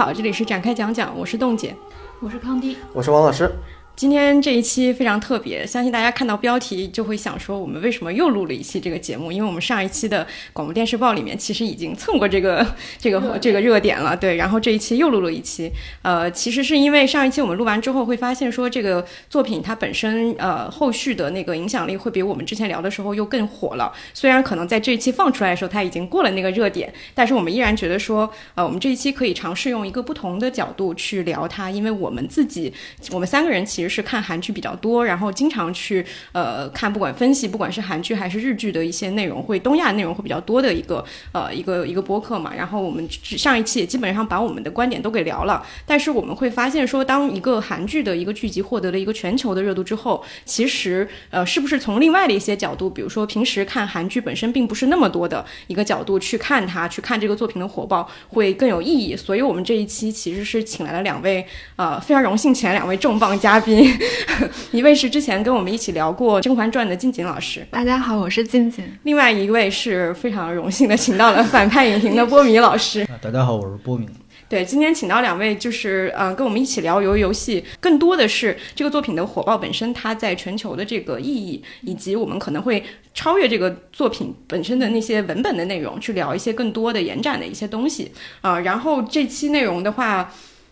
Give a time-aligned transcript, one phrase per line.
[0.00, 1.76] 家好，这里是展开讲讲，我是冻姐，
[2.20, 3.52] 我是康迪，我是王老师。
[4.00, 9.30] 今天这一期非常特别，相信大家看到标题就会想说，我们为什么又录了一期这个节目？
[9.30, 12.66] 因为我们上一期的广播电视报里面其实已经蹭过这个
[12.98, 14.36] 这个这个热点了，对。
[14.36, 23.92] 然后这一期又录了一期，呃，其实是因为上一期我们录完之后会发现说，这个作品它本身呃后续的那个影响力会比我们之前聊的时候又更火了。
[24.14, 32.72] 虽然可能在这一期放出来的时候它已经过了那个热点，但是我们依然觉得说，呃，我们这一期可以尝试用一个不同的角度去聊它，因为我们自己
[33.10, 34.70] 我们三个人其实是看韩剧比较。
[34.80, 36.02] 多，然后经常去
[36.32, 42.54] 呃看，不管分析，不管是韩剧还是日剧的一些内容，会东亚内容会比较多的一个呃一个一个播客嘛。
[42.54, 45.62] 然后我们上一期也基本上把我们的观点都给聊了。
[45.84, 59.16] 但是我们会发现说，当一个韩剧的一个剧集获得了一个全球的热度之后，其实呃是不是从另外的一些角度，比如说平时看韩剧本身并不是那么多的一个角度去看它，去看这个作品的火爆会更有意义。
[59.16, 61.44] 所以我们这一期其实是请来了两位
[61.76, 63.79] 呃非常荣幸请来两位重磅嘉宾。
[64.72, 68.84] 一位是之前跟我们一起聊过《甄嬛传》的静静老师，大家好，我是静静。
[69.04, 73.06] 另外一位是非常荣幸的，请到了反派影评的波米老师。
[73.22, 74.06] 大家好，我是波米。
[74.48, 82.82] 对，今天请到两位，就是呃，跟我们一起聊《鱿鱼游戏》，更多的是这个作品的火爆本身，它在全球的这个意义，以及我们可能会
[83.14, 88.58] 超越这个作品本身的那些文本的内容，去聊一些更多的延展的一些东西啊。
[88.60, 90.30] 然后这期内容的话。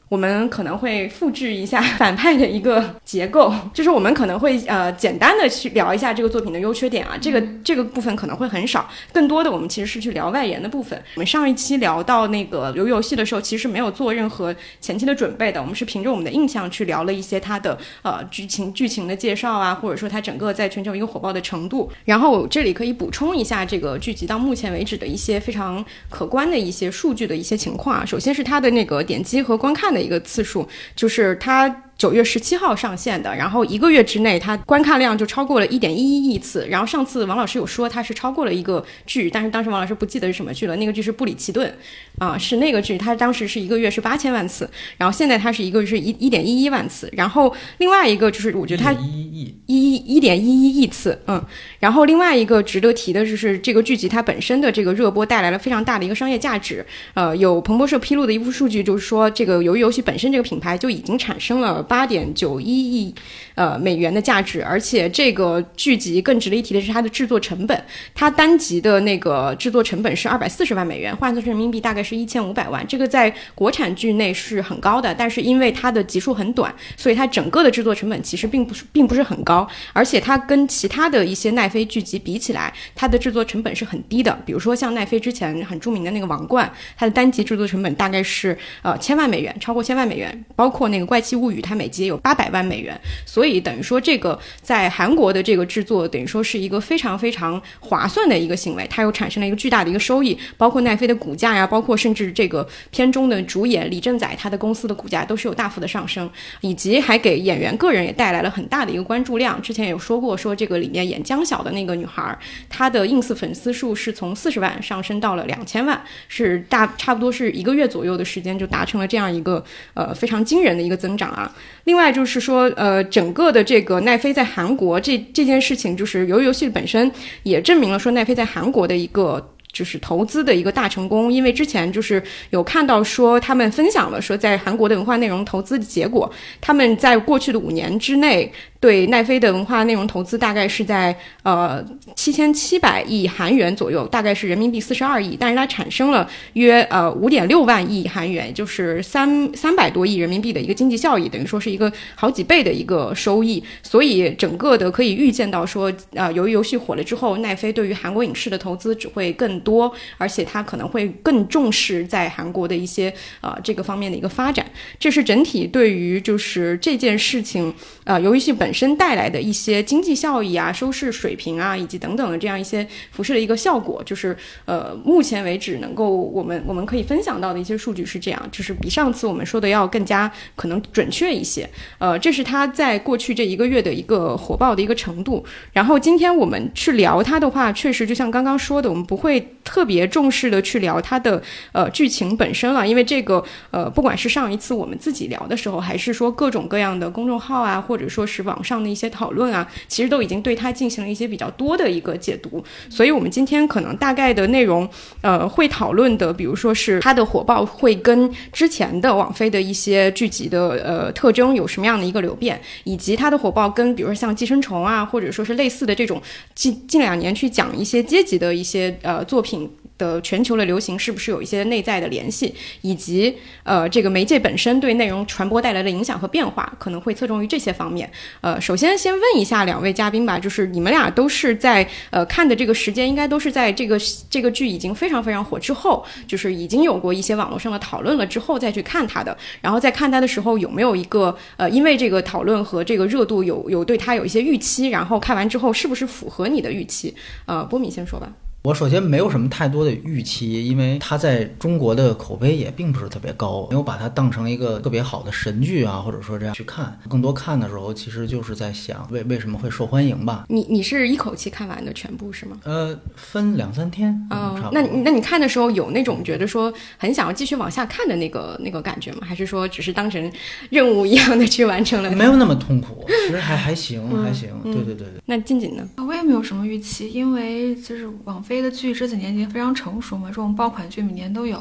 [0.09, 10.99] 我们可能会复制一下 反派的一个结构，就是我们可能会呃简单的去聊一下这个作品的优缺点啊，这个这个部分可能会很少，更多的我们其实是去聊外延的部分。
[11.17, 21.93] 我们上一期聊到那个游游戏的时候，其实没有做任何前期的准备的，我们是凭着我们的印象去聊了一些它的呃剧情剧情的介绍啊，或者说它整个在全球一个火爆的程度。
[22.07, 29.98] 然后这里可以补充一下这个剧集到目前为止的一些非常可观的一些数据的一些情况啊，首先是它的那个点击和观看的。
[30.01, 31.85] 一个次数，就是他。
[31.99, 36.65] 九月十七号上线的，然后一个月之内，它观看量就超过了一点一一亿次。
[36.71, 40.77] 然后上次王老师有说它是超过了一个剧，但是当时王老师不记得是什么剧了。
[40.77, 41.77] 那个剧是布里奇顿，
[42.19, 47.11] 啊，是那个剧，它当时是一个月是八千万次，然后现在它是一个是一一点一一万次。
[47.15, 48.97] 然后另外一个就是我觉得它一
[49.33, 51.45] 亿一一点一一亿次，嗯。
[51.81, 56.87] 然后另外一个值得提的就是这个剧集它本身的这个热播带来了非常大的一个商业价值。
[57.15, 61.85] 呃，有彭博社披露的一部数据就是说，这个鱿鱼游戏本身这个品牌就已经产生了。
[61.89, 63.15] 八点九一亿，
[63.55, 67.85] 呃，美元的价值，而且这个剧集更值得一提的是它的制作成本，
[68.15, 86.67] 它单集的那个制作成本是二百四十万美元，换算成人民币大概是一千五百万，这个在国产剧内是很高的，但是因为它的集数很短，所以它整个的制作成本其实并不是并不是很高，而且它跟其他的一些奈飞剧集比起来，它的制作成本是很低的，比如说像奈飞之前很著名的那个《王冠》，
[86.99, 91.78] 它的单集制作成本大概是呃千万美元，超过千万美元，包括那个《怪奇物语》，它。
[91.79, 106.29] 每集有八百万美元，所以等于说这个在韩国的这个制作，等于说是一个非常非常划算的一个行为，它又产生了一个巨大的一个收益，包括奈飞的股价呀，包括甚至这个片中的主演李正宰他的公司的股价都是有大幅的上升，
[106.61, 109.61] 以及还给演员个人也带来了很大的一个关注量。
[109.63, 112.37] 之前有说过，说这个里面演江晓的那个女孩，
[112.69, 121.55] 她的 ins 粉丝数是从四十万上升到了两千万，是大差不多是一个月左右的时间就达成了这样一个呃非常惊人的一个增长啊。
[121.85, 127.11] 另外就是说，呃，整个的这个奈飞在韩国这这件事情，就是由于游戏本身
[127.43, 131.33] 也证明了说奈飞在韩国的一个就是投资的一个大成功。
[131.33, 136.31] 因为之前就是有看到说他们分享了说在韩国的文化内容投资的结果，
[136.61, 138.53] 他们在过去的五年之内。
[138.81, 141.85] 对奈飞的文化内容投资大概是在呃
[142.15, 153.63] 七千七百亿韩元左右，大概是人民币四十二亿，但是它产生了约呃五点六万亿韩元，就是三三百多亿人民币的一个经济效益，等于说是一个好几倍的一个收益。
[153.83, 164.65] 所以整个的可以预见到说，呃，由于游戏火了之后，奈飞对于韩国影视的投资只会更多，而且它可能会更重视在韩国的一些呃这个方面的一个发展。
[165.01, 167.75] 这是整体对于就是这件事情，
[168.09, 168.67] 呃，游戏本。
[168.79, 181.69] 身带来的一些经济效益啊、收视水平啊，以及等等的这样一些辐射的一个效果，就是呃，目前为止能够我们我们可以分享到的一些数据是这样，就是比上次我们说的要更加可能准确一些。
[181.99, 185.45] 呃，这是它在过去这一个月的一个火爆的一个程度。
[185.73, 198.39] 然后今天我们去聊它的话，确实就像刚刚说的，我们不会特别重视的去聊它的呃剧情本身了，因为这个呃，不管是上一次我们自己聊的时候，还是说各种各样的公众号啊，或或者说是。
[198.49, 202.65] 网上的一些讨论啊，其实都已经对它进行了一些比较多的一个解读。
[202.89, 204.89] 所以我们今天可能大概的内容，
[205.21, 216.23] 呃，会讨论的，比如说是它的火爆会跟之前的网飞的一些剧集的呃特征有什么样的一个流变，以及它的火爆跟比如说像寄生虫啊，或者说是类似的这种
[216.55, 219.69] 近近两年去讲一些阶级的一些呃作品。
[219.99, 228.11] 的全球的流行是不是有一些内在的联系，以及呃这个媒介本身对内容传播带来的影响和变化，可能会侧重于这些方面。
[228.41, 233.99] 呃，首先先问一下两位嘉宾吧，就是你们俩都是在呃看的这个时间，应该都是在这个
[234.31, 239.37] 这个剧已经非常非常火之后，就是已经有过一些网络上的讨论了之后再去看它的。
[239.61, 247.15] 然后在看它的时候，有没有一个呃因为这个讨论和这个热度有有对它有一些预期，然后看完之后是不是符合你的预期？
[247.47, 248.33] 呃，波米先说吧。
[248.69, 256.95] 我首先没有什么太多的预期，因为它在中国的口碑也并不是特别高，没有把它当成一个特别好的神剧啊，或者说这样去看。
[257.09, 260.45] 更多看的时候，其实就是在想为为什么会受欢迎吧。
[260.51, 262.61] 你你是一口气看完的全部是吗？
[262.65, 264.15] 呃，分两三天。
[264.29, 269.21] 嗯，那那你看的时候有那种觉得说很想要继续往下看的那个那个感觉吗？
[269.23, 270.31] 还是说只是当成
[270.69, 272.11] 任务一样的去完成了？
[272.11, 274.51] 没有那么痛苦，其实还还行，还行。
[274.63, 275.23] 对对对对。
[275.25, 275.89] 那静静呢？
[276.07, 281.57] 我也没有什么预期，因为就是网飞的剧这几年已经非常成熟嘛，这种爆款剧每年都有，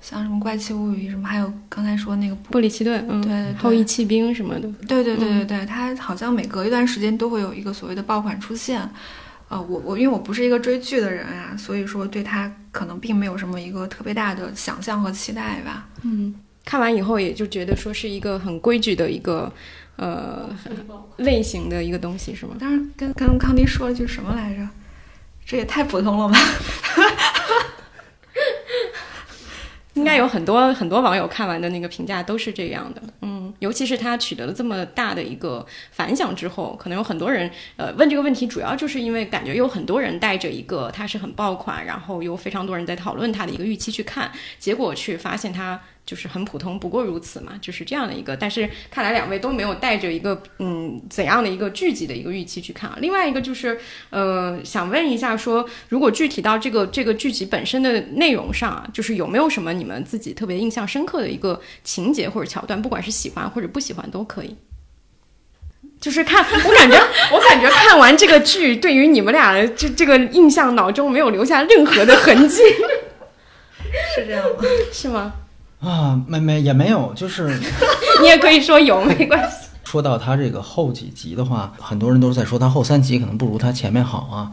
[0.00, 8.88] 像什么《怪奇物语》什么，还有刚才说那个《布里奇顿》，对对，后羿弃兵什么的，对对对对对，它好像每隔一段时间都会有一个所谓的爆款出现。
[9.48, 15.88] 呃，我我因为我不是一个追剧的人啊，所以说对它可能并没有什么一个特别大的想象和期待吧。
[16.02, 16.34] 嗯，
[16.66, 19.50] 看完以后也就觉得说是一个很规矩的一个
[19.96, 20.50] 呃
[21.16, 22.56] 类型的一个东西，是吗？
[22.60, 24.68] 当时跟跟康迪说了句什么来着？
[25.48, 26.38] 这也太普通了吧！
[29.94, 45.80] 应该有很多很多网友看完的那个评价都是这样的，嗯，尤其是他取得了这么大的一个反响之后，可能有很多人呃问这个问题，主要就是因为感觉有很多人带着一个它是很爆款，然后有非常多人在讨论它的一个预期去看，结果去发现它。
[46.08, 48.34] 就是很普通，不过如此嘛，就是这样的一个。
[48.34, 52.96] 但是看来两位都没有带着一个嗯怎样的一个剧集的一个预期去看啊。
[52.98, 53.78] 另外一个就是，
[54.08, 64.56] 呃，想问一下，说如果具体到这个这个剧集本身的内容上啊，就是有没有什么你们自己特别印象深刻的一个情节或者桥段，不管是喜欢或者不喜欢都可以。
[66.00, 66.96] 就是看我感觉，
[67.32, 72.62] 我感觉看完这个剧，对于你们俩这这个印象脑中没有留下任何的痕迹，
[74.16, 74.64] 是这样吗？
[74.90, 75.32] 是吗？
[75.80, 77.56] 啊，没没也没有，就是
[78.20, 79.68] 你也可以说有，没关系。
[79.84, 84.52] 说到他这个后几集的话，很多人都是在说他后三集可能不如他前面好啊。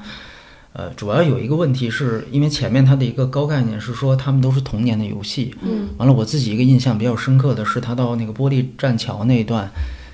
[0.72, 9.71] 呃，主要有一个问题是因为前面他的一个高概念是说他们都是童年的游戏，嗯，完了我自己一个印象比较深刻的是他到那个玻璃栈桥那一段，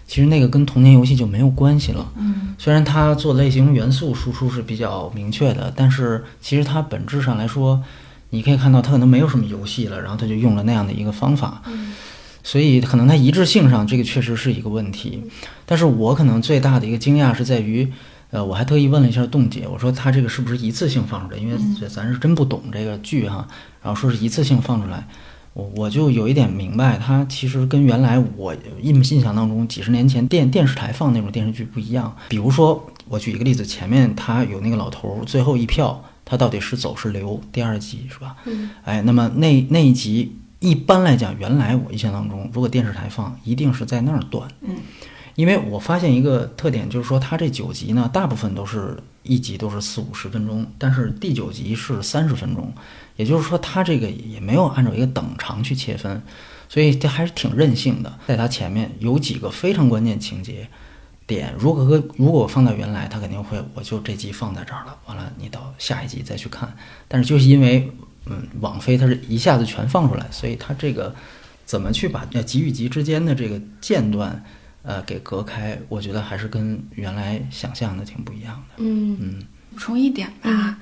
[0.07, 7.83] 其实那个跟童年游戏就没有关系了，嗯，虽然他做类型元素输出是比较明确的，但是其实它本质上来说。
[8.33, 11.61] 你可以看到，他可能没有什么游戏了，然后他就用了那样的一个方法，
[12.43, 15.21] 所以可能它一致性上，这个确实是一个问题。
[15.65, 17.91] 但是我可能最大的一个惊讶是在于，
[18.31, 21.37] 呃，我还特意问了一下冻姐，我说他这个是不是一次性放出来？
[21.37, 21.55] 因为
[21.89, 23.45] 咱是真不懂这个剧哈，
[23.83, 25.05] 然后说是一次性放出来，
[25.53, 32.15] 我我就有一点明白，它其实跟原来我印印象当中几十年前电电视台放那种电视剧不一样。
[32.29, 36.01] 比如说，我举一个例子，前面他有那个老头最后一票。
[36.31, 37.41] 他到底是走是留？
[37.51, 38.37] 第二集是吧？
[38.45, 44.49] 嗯，哎，那么那那一集一般来讲，原来我印象当中，如果电视台放，一定是在那儿断。
[44.61, 44.77] 嗯，
[45.35, 52.73] 因为我发现一个特点，就是说它这九集呢，大部分都是一集都是四五十分钟，但是第九集是三十分钟，
[53.17, 56.21] 也就是说它这个也没有按照一个等长去切分，
[56.69, 58.19] 所以这还是挺任性的。
[58.25, 60.69] 在它前面有几个非常关键情节。
[61.33, 61.83] 点如果
[62.17, 66.75] 如果放到原来，他肯定会，我就这集放在这儿了，完了你到下一集再去看。
[67.07, 67.89] 但是就是因为，
[68.25, 71.15] 嗯，网飞它是一下子全放出来，所以它这个
[71.65, 74.43] 怎么去把集与集之间的这个间断，
[74.83, 78.75] 呃，给隔开，我觉得还是跟原来想象的挺不一样的。
[78.77, 80.77] 嗯嗯，补充一点吧，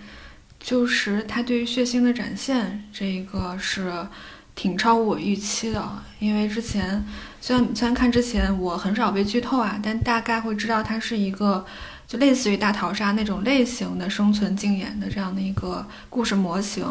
[0.59, 4.07] 就是它对于血腥的展现，这个是。
[4.55, 5.81] 挺超乎我预期的，
[6.19, 7.01] 因为之前
[7.41, 11.65] 虽然虽然看之前我很少被剧透啊，但大概会知道它是一个
[12.07, 16.85] 就类似于大逃杀那种类型的生存竞演的这样的一个故事模型，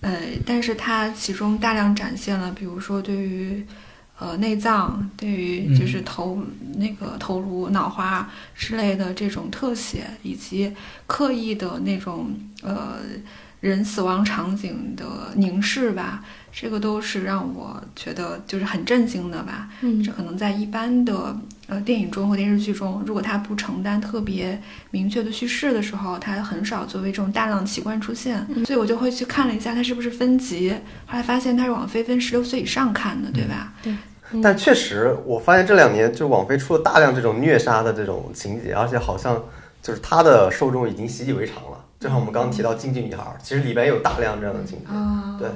[0.00, 3.66] 呃，但是它其中大量展现了，比如说对于
[4.18, 6.42] 呃内脏，对于就是头
[6.74, 10.72] 那个头颅、脑花之类的这种特写，以及
[11.06, 12.98] 刻意的那种呃。
[13.62, 19.68] 人死亡场景的凝视吧，这个都是让我觉得就是很震惊的吧。
[19.80, 21.34] 嗯这可能在一般的
[21.66, 28.46] 呃电影中和电视剧中，如果它不承担特别明确的叙事的时候，它很少作为这种大量的奇观出现。
[28.66, 30.70] 所以我就会去看了一下它是不是分级，
[31.06, 33.72] 后来发现它是网飞分十六岁以上看的，对吧？
[33.82, 33.94] 对
[34.42, 39.42] 但确实，我发现这两年就网飞出了大量这种虐杀的这种情节，而且好像
[39.82, 41.78] 就是它的受众已经习以为常了。
[42.00, 44.86] 就像我们刚刚提到《经济女孩》，其实里边有大量这样的情节。
[44.86, 45.48] 啊，对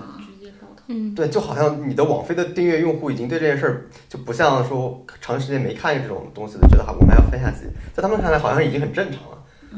[0.88, 1.14] 嗯。
[1.14, 9.33] 对，就好像你的网飞的订阅用户已经对这件事儿就不像说长时间没看这种东西的，觉得哈我们还要分下去，在他们看来好像已经很正常了。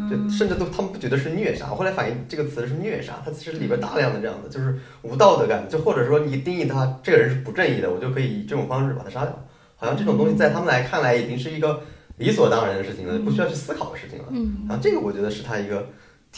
[0.08, 11.80] 就甚至都他们不觉得是虐杀，我后来反映这个词是虐杀，它其实里边大量的这样的就是无道德感，就或者说你定义他这个人是不正义的，我就可以以这种方式把他杀掉，好像这种东西在他们来看来已经是一个
[12.18, 14.26] 理所当然的事情了，不需要去思考的事情了。
[14.30, 14.66] 嗯。
[14.68, 15.88] 然后这个我觉得是他一个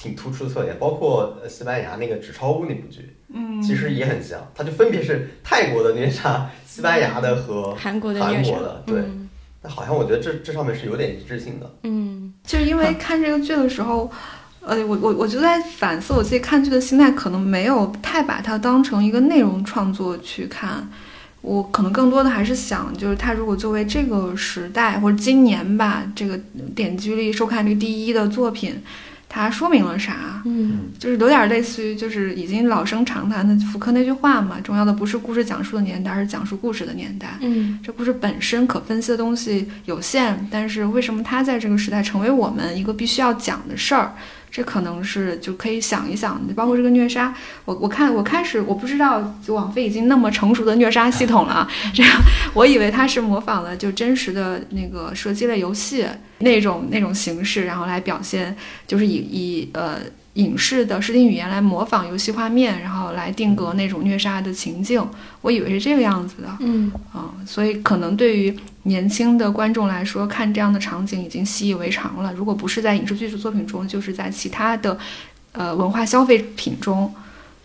[0.00, 9.00] 挺突出的特点，包括呃西班牙那个《纸钞屋》那部剧，嗯，其实也很像，它就分别是泰国的虐杀、西班牙的和韩国的韩国的，对。
[9.00, 9.28] 嗯
[9.62, 11.70] 那好像我觉得这这上面是有点一致性的。
[11.82, 14.10] 嗯就是因为 看这个剧的时候，
[14.62, 20.88] 呃，我我我就在反思我自己看剧的心态，可能没有太把它当成一个内容创作去看。
[21.42, 26.40] 我可能更多的还是想，就是它如果作为这个时代或者今年吧，这个
[26.74, 28.82] 点击率、收看率第一的作品，
[29.32, 30.42] 它说明了啥？
[30.44, 37.28] 嗯就是有点类似于，就是已经老生常谈的福柯那句话嘛，重要的不是故事讲述的年代，而是讲述故事的年代。
[37.40, 44.12] 嗯这故事本身可分析的东西有限，但是为什么它在这个时代成为我们一个必须要讲的事儿？
[44.50, 47.32] 这可能是就可以想一想，包括这个虐杀，
[47.64, 52.12] 我我看我开始我不知道，就网飞已经那么成熟的虐杀系统了，这样
[52.52, 56.04] 我以为它是模仿了就真实的那个射击类游戏
[56.38, 59.98] 那种那种形式，然后来表现，就是以以呃
[60.34, 65.04] 影视的视听语言来模仿游戏画面，然后来定格那种虐杀的情境，
[65.40, 66.48] 我以为是这个样子的。
[66.60, 72.32] 嗯啊、所以可能对于年轻的观众来说，看这样的场景已经习以为常了。
[72.34, 74.96] 如果不是在影视剧作品中，就是在其他的
[75.52, 77.12] 呃文化消费品中。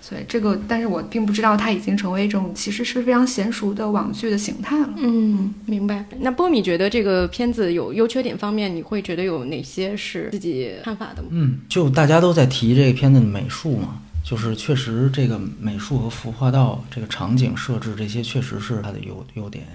[0.07, 4.93] 所以这个，但是我并不知道它已经成为一种其实是非常娴熟的网剧的形态了。
[4.97, 6.05] 嗯，明白。
[6.19, 11.29] 那波米觉得这个片子有优缺点方面，你会觉得有哪些是自己看法的吗？
[11.31, 19.65] 嗯，就大家都在提这个片子的美术嘛，就是确实这个美术和服化道、这个场景设置这些确实是它的优优点，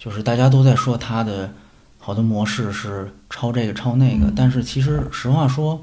[0.00, 1.54] 就是大家都在说它的
[1.96, 5.80] 好多模式是抄这个抄那个，但是其实实话说，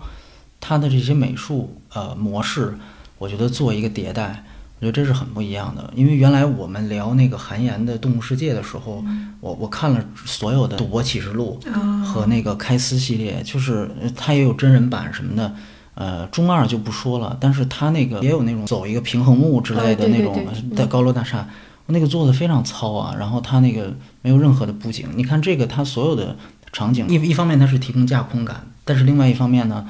[0.60, 2.78] 它的这些美术呃模式，
[3.18, 4.44] 我觉得做一个迭代。
[4.80, 9.04] 我觉得这是很不一样的，因为原来我们聊那个韩延的《动物世界》的时候，
[9.42, 11.60] 我我看了所有的《赌博启示录》
[12.04, 15.52] 和那个开司系列，就是呃它也有真人版什么的，
[15.96, 21.50] 呃，中二就不说了，但是它那个也有那种走一个平衡木之类的那种对在高楼大厦，
[21.88, 26.36] 那个做的非常糙啊，然后它那个没有任何的布景，你看这个它所有的
[26.72, 29.88] 场景，一一方面它是提供架空感，但是另外一方面呢，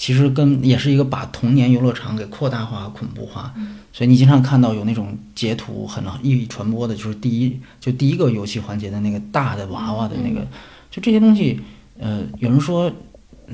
[0.00, 3.52] 其实跟也是一个把童年游乐场给扩大化、恐怖化，
[3.92, 10.40] 所以你经常看到有那种截图很易传播的，就是第一就第一个游戏环节的那个大的娃娃的那个，
[10.90, 11.60] 就这些东西，
[11.98, 12.90] 呃，有人说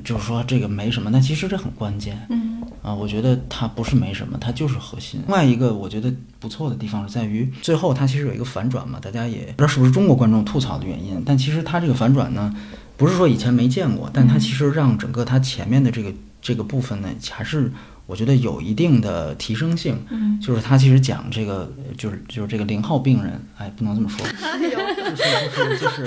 [0.04, 2.16] 就是说这个没什么，但其实这很关键。
[2.30, 5.20] 嗯啊，我觉得它不是没什么，它就是核心。
[5.26, 12.54] 另外一个我觉得不错的地方是在于，最后它其实有一个反转嘛，大家也不知道是不是中国观众吐槽的原因，但其实它这个反转呢，
[12.96, 16.12] 不是说以前没见过，但它其实让整个它前面的这个
[16.46, 17.72] 这个部分呢，还是
[18.06, 19.98] 我觉得有一定的提升性。
[20.10, 26.06] 嗯，就是他其实讲这个，就是就是这个零号病人，哎，不能这么说， 就是就是就是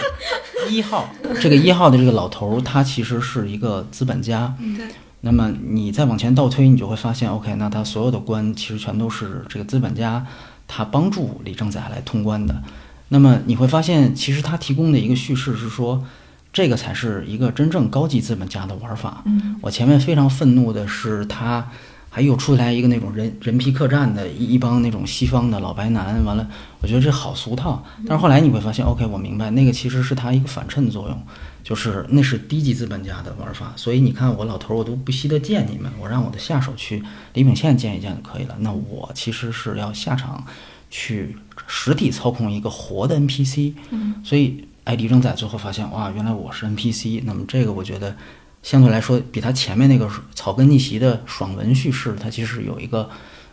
[0.70, 1.10] 一号，
[1.42, 4.88] 这个一号的这个老头儿，他其实是一个资本家，对，
[5.20, 10.26] 那么你再往前倒推，你就会发现，OK，那他所有的关其实全都是这个资本家
[10.70, 12.64] 他帮助李正宰来通关的。
[13.10, 16.06] 那么你会发现，其实他提供的一个叙事是说，
[16.52, 19.24] 这个才是一个真正高级资本家的玩法。
[19.26, 21.68] 嗯我前面非常愤怒的是他。
[22.12, 26.50] 还又出来一个那种人人皮客栈的一一帮那种西方的老白男，完了，
[26.82, 27.86] 我觉得这好俗套。
[28.08, 31.24] 但是后来你会发现，OK，我明白那个其实是他一个反衬作用，
[31.64, 33.74] 就是那是低级资本家的玩法。
[33.76, 37.04] 所以你看，我老头儿我都不惜得见你们，我让我的下手去
[37.36, 38.56] 李秉宪见一见就可以了。
[38.58, 40.44] 那我其实是要下场
[40.90, 41.38] 去
[41.68, 43.74] 实体操控一个活的 NPC。
[43.92, 47.22] 嗯所以哎，李正在最后发现，哇，原来我是 NPC。
[47.24, 48.16] 那么这个我觉得
[48.64, 53.08] 相对来说，比他前面那个草根逆袭的爽文叙事，它其实有一个，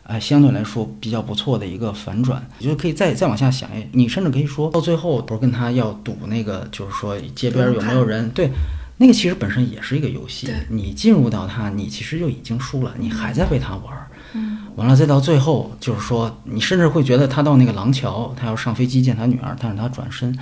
[0.04, 2.42] 哎，相对来说比较不错的一个反转。
[2.56, 8.30] 我觉得可以再再往下想，哎，你甚至可以说到最后，不是跟他要赌那个，就是说街边有没有人？
[8.30, 8.50] 对，
[8.96, 14.08] 那个其实本身也是一个游戏，你进入到它，你其实就已经输了，你还在为他玩儿。
[14.32, 20.34] 嗯完了再到最后，就是说你甚至会觉得他到那个廊桥，他要上飞机见他女儿，但是他转身，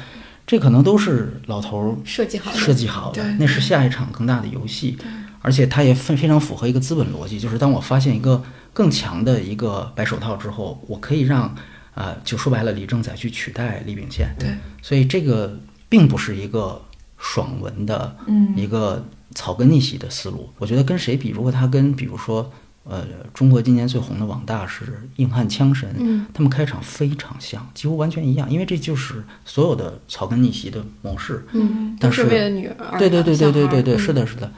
[0.47, 4.99] 这可能都是老头儿设计好的，设计好的，那是下一场更大的游戏，
[5.41, 11.55] 而且它也非非常符合一个资本逻辑，就是当我发现一个更强的一个白手套之后，我可以让
[11.95, 14.49] 啊、就说白了，李正宰去取代李秉宪，对，
[14.83, 15.57] 所以这个
[15.89, 16.83] 并不是一个
[17.17, 20.53] 爽文的嗯一个草根逆袭的思路。
[20.59, 22.53] 我觉得跟谁比，如果他跟比如说
[22.85, 31.45] 呃中国今年最红的网大是硬汉枪神，嗯，他们开场非常像，几乎完全一样，因为这就是所有的草根逆袭的模式。
[31.53, 34.53] 嗯，但是为了女儿，对对对对对对对，是，的，是的，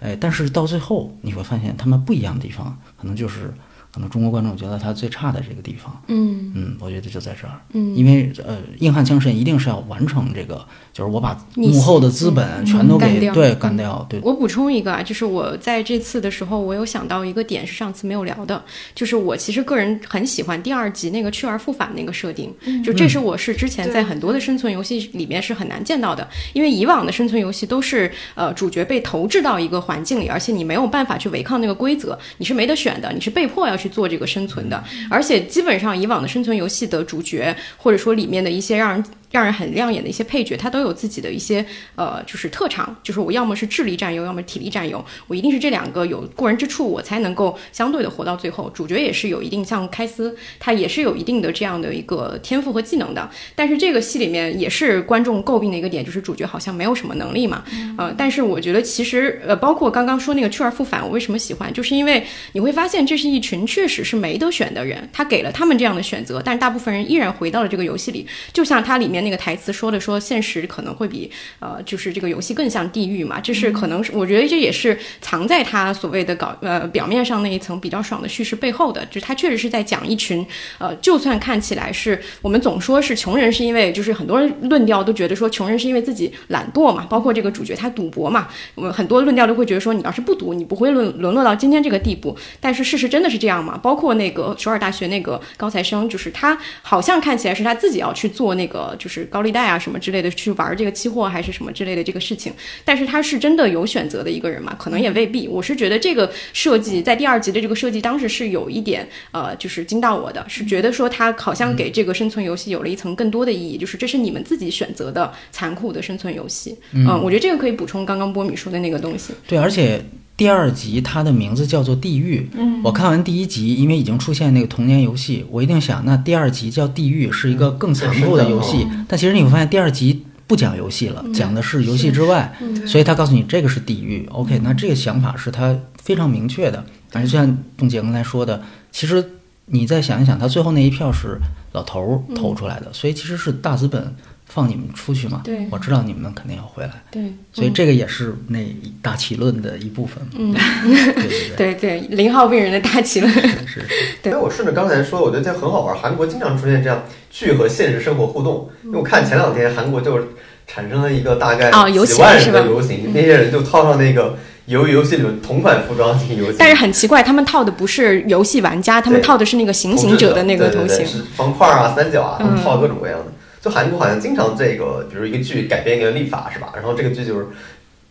[0.00, 3.52] 哎，但是到最后你会发现他们不一样的地方，可能就是
[3.92, 6.52] 可能中国观众觉得他最差的这个地方，嗯。
[6.52, 18.62] 嗯，我觉得就在这儿，嗯，因为呃，硬汉精神一定是要完成这个，就是我把幕后的资本全都干掉给对嗯干掉，对，我补充一个啊，就是我在这次的时候，我有想到一个点是上次没有聊的，
[18.94, 22.52] 就是我其实个人很喜欢第二集那个去而复返那个设定，
[22.84, 48.68] 就这是我是之前在很多的生存游戏里面是很难见到的，因为以往的生存游戏都是呃主角被投掷到一个环境里，而且你没有办法去违抗那个规则，你是没得选的，你是被迫要去做这个生存的，而且基本上以往的生存游戏的主角或者说里面的一些让人让人很亮眼的一些配角，他都有自己的一些呃，就是特长，就是我要么是智力占优，要么体力占优，我一定是这两个有过人之处，我才能够相对的活到最后。
[48.70, 53.30] 主角也是有一定，像开司，他也是有一定的这样的一个天赋和技能的。
[53.54, 57.64] 但是这个戏里面也是观众诟病的一个点，就是主角好像没有什么能力嘛，
[57.96, 80.46] 呃，但是我觉得其实呃，包括刚刚说那个去而复返，我为什么喜欢，就是因为你会发现这是一群确实是没得选的人，他给了他们这样的选择，但是大部分人依然回到了这个游戏里，就像它里面那个台词说的，说现实可能会比呃，就是这个游戏更像地狱嘛，这是可能是我觉得这也是藏在他所谓的搞呃表面上那一层比较爽的叙事背后的，就是他确实是在讲一群
[80.78, 92.36] 呃，就算看起来是我们总说是穷人，是因为就是很多人论调都觉得说穷人是因为自己懒惰嘛，包括这个主角他赌博嘛，我们很多论调都会觉得说你要是不赌，你不会沦沦落到今天这个地步。
[92.60, 93.78] 但是事实真的是这样吗？
[93.82, 102.52] 包括那个首尔大学那个高材生，就是他好像看起来是他自己要去做那个就是高利贷啊什么之类的，去玩这个期货还是什么之类的这个事情。
[102.84, 104.74] 但是他是真的有选择的一个人嘛？
[104.78, 105.48] 可能也未必。
[105.48, 116.76] 我是觉得这个设计在第二集的这个设计，当时是有一点呃，就是惊到我的，是觉得说他好像给这个生存游戏有了一层更多的意义，就是这是你们自己选择的残酷的生存游戏。
[116.92, 119.32] 嗯，我觉得这个可以补充刚刚波米说的那个东西。
[119.46, 120.00] 对，而且
[120.40, 122.40] 第二集它的名字叫做《地狱》。
[122.58, 128.86] 嗯，我看完第一集，因为已经出现那个童年游戏，我一定想，那第二集叫《地狱》是一个更残酷的游戏。
[129.06, 132.50] 但其实你会发现，第二集不讲游戏了，讲的是游戏之外，
[132.86, 134.26] 所以他告诉你这个是地狱。
[134.32, 136.82] OK，那这个想法是他非常明确的。
[137.10, 139.22] 反正就像东姐刚才说的，其实
[139.66, 141.38] 你再想一想，他最后那一票是
[141.72, 144.14] 老头儿投出来的，所以其实是大资本
[144.52, 145.40] 放你们出去嘛。
[145.44, 146.90] 对我知道你们肯定要回来。
[147.10, 150.22] 对，所以这个也是那一大起论的一部分。
[150.36, 153.32] 嗯，对对对 对，零号病人的大奇论。
[153.32, 153.86] 是，是。
[154.24, 155.96] 因为我顺着刚才说，我觉得这很好玩。
[155.96, 158.68] 韩国经常出现这样剧和现实生活互动。
[158.84, 160.24] 因为我看前两天韩国就是
[160.66, 164.36] 产生了一个大概啊游几万人行是吧的游行，那些人就套上那个
[164.66, 166.56] 游游戏里的同款服装进行游行。
[166.58, 171.06] 但是很奇怪，他们套的不是游戏玩家，他们套的是那个行刑者的那个头型对对对。
[171.06, 173.26] 是方块啊、三角啊，他们嗯套各种各样的。
[173.60, 176.72] 就韩国好像经常这个，比如一个剧改编一个立法是吧？
[176.74, 177.46] 然后这个剧就是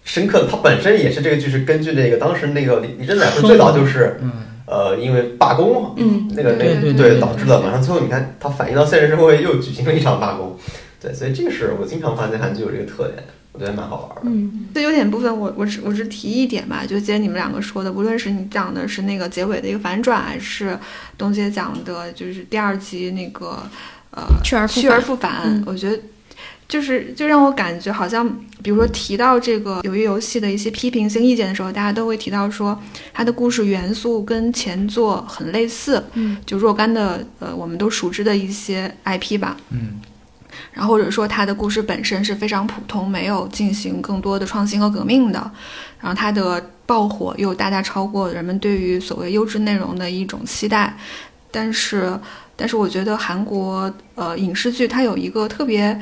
[0.06, 4.20] 深刻的，它本身也是这个剧是根据那个当时那个李李正宰不是最早就是
[4.66, 10.58] 呃因为罢工，嗯那个那个对导致了马上最后你看它反映到现实社会又举行了一场罢工，
[11.02, 14.32] 对，所以这个是我经常发现韩剧有这个特点，我觉得蛮好玩的。
[14.32, 20.78] 嗯这优点部分我我只我只提一点吧，就接你们两个说的，无论是你讲的是那个结尾的一个反转，还是
[21.18, 23.64] 东姐讲的就是第二集那个
[24.12, 25.64] 呃去而复去而返复返，嗯。
[25.66, 26.00] 我觉得。
[26.68, 28.24] 就是就让我感觉好像，
[28.62, 32.80] 比如说提到这个鱿鱼游戏的一些批评性意见的时候，大家都会提到说
[33.12, 40.00] 它的故事元素跟前作很类似，嗯，就若干的呃我们都熟知的一些 IP 吧，嗯，
[40.72, 45.40] 然后或者说它的故事本身是非常普通，没有进行更多的创新和革命的，
[46.00, 50.96] 然后它的爆火又大大超过人们对于所谓优质内容的一种期待，
[51.50, 52.14] 但是
[52.60, 55.98] 但是我觉得韩国呃影视剧它有一个特别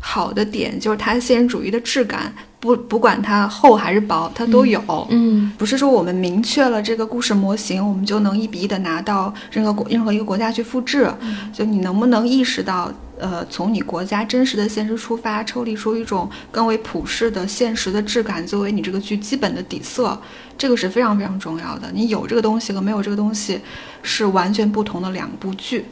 [0.00, 4.82] 好的点，就是它现实主义的质感不不管它厚还是薄，它都有。
[5.10, 11.08] 嗯不是说我们明确了这个故事模型，我们就能一比一的拿到任何国任何一个国家去复制。
[11.52, 20.18] 就你能不能意识到，呃，从你国家真实的现实出发，抽离出一种更为普世的现实的质感，作为你这个剧基本的底色，
[20.56, 21.90] 这个是非常非常重要的。
[21.92, 23.60] 你有这个东西和没有这个东西
[24.02, 25.84] 是完全不同的两部剧。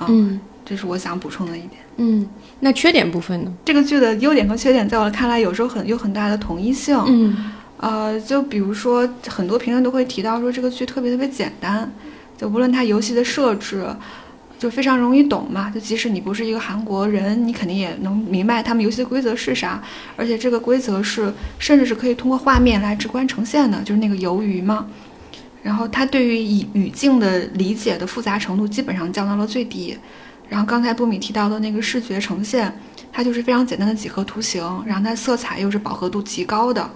[0.00, 1.72] 啊，嗯这是我想补充的一点。
[1.96, 2.26] 嗯，
[2.60, 3.52] 那缺点部分呢？
[3.64, 6.96] 这个剧的优点和缺点，在我看来，有时候很有很大的统一性。
[7.06, 11.90] 嗯呃，就比如说，很多评论都会提到说这个剧特别特别简单，
[12.36, 13.86] 就无论它游戏的设置，
[14.58, 15.70] 就非常容易懂嘛。
[15.70, 19.82] 就即使你不是一个韩国人，你肯定也能明白他们游戏的规则是啥。
[20.14, 24.86] 而且这个规则是甚至是可以通过画面来直观呈现的，就是那个鱿鱼嘛。
[25.62, 29.96] 然后他对于语语境的理解的复杂程度基本上降到了最低。
[30.48, 32.76] 然后刚才波米提到的那个视觉呈现，
[33.12, 36.90] 它就是非常简单的几何图形，然后它色彩又是饱和度极高的，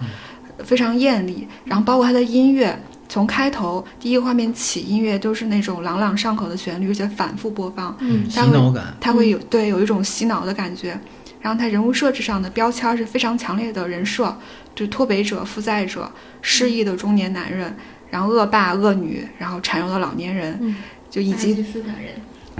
[0.65, 1.47] 非常艳丽。
[1.63, 10.99] 然后包括它的音乐，从开头第一个画面起，音乐都是那种朗朗上口的旋律，而且反复播放，嗯洗脑感，它会有对有一种洗脑的感觉。
[11.39, 14.35] 然后它人物设置上的标签儿是非常强烈的人设，
[14.73, 17.73] 就是脱北者、负债者、失意的中年男人，
[18.15, 20.73] 然后恶霸、恶女，然后缠绕的老年人，嗯。
[21.09, 22.13] 就以及斯坦人，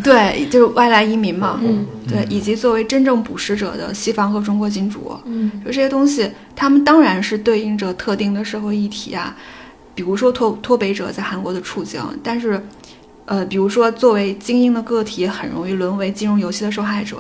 [0.03, 1.85] 对，就是外来移民嘛，嗯。
[2.05, 5.49] 对，以及作为真正捕食者的西方和中国金主，嗯。
[5.63, 9.33] 就这些东西，他们当然是对应着特定的社会议题啊，
[9.93, 12.61] 比如说脱脱北者在韩国的处境，但是，
[13.23, 17.17] 呃，比如说作为精英的个体，很容易沦为金融游戏的受害者，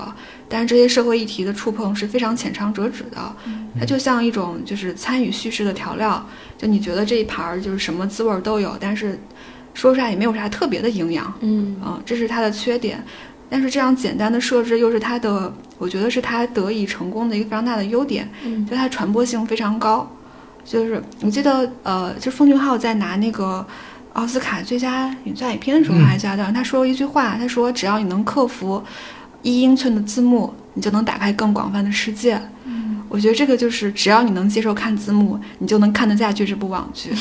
[0.47, 3.35] 但是这些社会议题的触碰是非常浅尝辄止的，
[3.79, 6.25] 它就像一种就是参与叙事的调料，
[6.65, 9.19] 就你觉得这一盘儿就是什么滋味儿都有，但是
[9.75, 13.03] 说出来也没有啥特别的营养，嗯啊，这是它的缺点。
[13.47, 20.11] 但是这样简单的设置又是它的，我觉得是它得以成功的一个非常大的优点，嗯就它传播性非常高。
[20.63, 23.63] 就是我记得，呃，就奉俊昊在拿那个
[24.13, 28.83] 奥斯卡最佳影像影片的时候嗯还加的，他说过一句话，他说只要你能克服
[29.43, 32.41] 一英寸的字幕，你就能打开更广泛的世界。
[32.63, 32.84] 嗯
[33.15, 37.11] 我觉得这个就是只要你能接受看字幕，你就能看得下去这部网剧。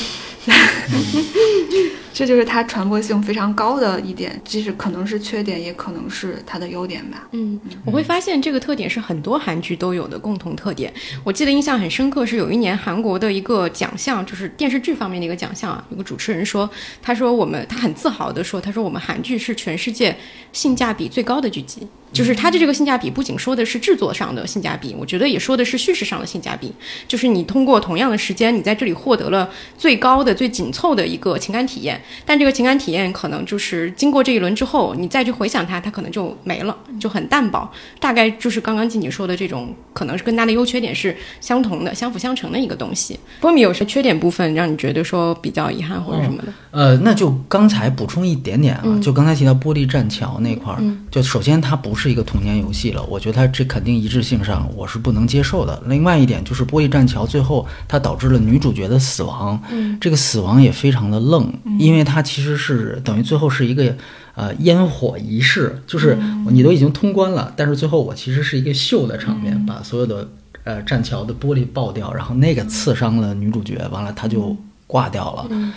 [2.15, 7.27] 这就是它传播性非常高的一点，即使可能是缺点，也可能是它的优点吧。
[7.33, 10.93] 嗯，我会发现这个特点是很多韩剧都有的共同特点。
[11.25, 15.85] 我记得印象很深刻，是有一年韩国的一个奖项，就是电视剧方面的一个奖项啊。
[15.89, 16.69] 有个主持人说，
[17.01, 20.15] 他说我们他很自豪的说，他说我们韩剧是全世界
[20.53, 21.85] 性价比最高的剧集。
[22.13, 26.71] 就是它的这个性价比，不仅说的是制作上的性价比，我觉得也说的是叙事上的性价比。
[27.09, 37.69] 就是你通过同样的时间，你在这里获得了最高的、最紧凑的一个情感体验，但这个情感体验可能就是经过这一轮之后，你再去回想它，它可能就没了，就很淡薄。
[37.99, 43.19] 大概就是刚刚静姐说的这种，可能是跟它的优缺点是相同的、相辅相成的一个东西。
[43.41, 46.53] 波米有什么缺点部分让你觉得说比较遗憾或者什么的？
[46.71, 55.81] 呃，那就刚才补充一点点啊，嗯就刚才提到玻璃栈桥那块儿，嗯就首先它不是一个童年游戏了，我觉得它这肯定一致性上我是不能接受的。
[55.85, 63.95] 另外一点就是玻璃栈桥最后它导致了女主角的死亡，嗯这个死亡也非常的愣，因为它其实是等于最后是一个
[64.35, 66.17] 呃烟火仪式，就是
[66.49, 70.27] 你都已经通关了，但是最后我其实是一个秀的场面，把所有的
[70.63, 74.55] 呃栈桥的玻璃爆掉，然后那个刺伤了女主角，完了她就
[74.87, 75.47] 挂掉了。
[75.49, 75.71] 嗯。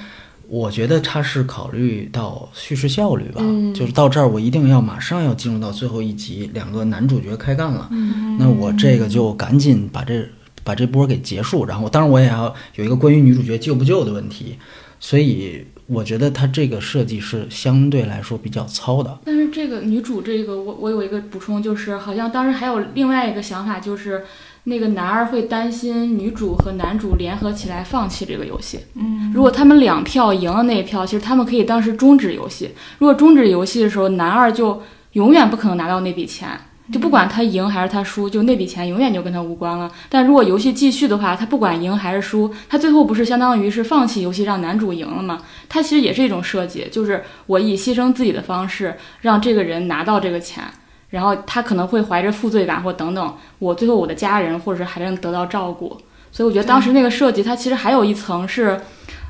[0.50, 3.74] 我觉得他是考虑到叙事效率吧，嗯。
[3.74, 8.38] 就是到这儿我一定要马上要进入到最后一集，两个男主角开干了，嗯。
[8.38, 10.26] 那我这个就赶紧把这
[10.64, 14.57] 把这波给结束，然后当然我也要有一个关于女主角救不救的问题，
[14.98, 19.18] 所以我觉得他这个设计是相对来说比较糙的。
[19.24, 24.24] 但是这个女主这个，我我有一个补充，就是好像当时还有另外一个想法，就是
[24.64, 28.81] 那个男二会担心女主和男主联合起来放弃这个游戏。
[28.96, 32.70] 嗯，如果他们两票赢了那一票，其实他们可以当时终止游戏。
[32.98, 36.48] 如果终止游戏的时候，男二就永远不可能拿到那笔钱，
[36.92, 39.90] 就不管他赢还是他输，就那笔钱永远就跟他无关了。
[40.09, 45.42] 但如果游戏继续的话，他不管赢还是输，他最后不是相当于是放弃游戏让男主赢了吗？
[45.68, 50.64] 他其实也是一种设计，就是我以牺牲自己的方式让这个人拿到这个钱。
[51.11, 55.96] 然后他可能会怀着负罪感或等等，我最后我的家人或者是还能得到照顾，
[56.31, 58.79] 所以我觉得当时那个设计，它其实还有一层是，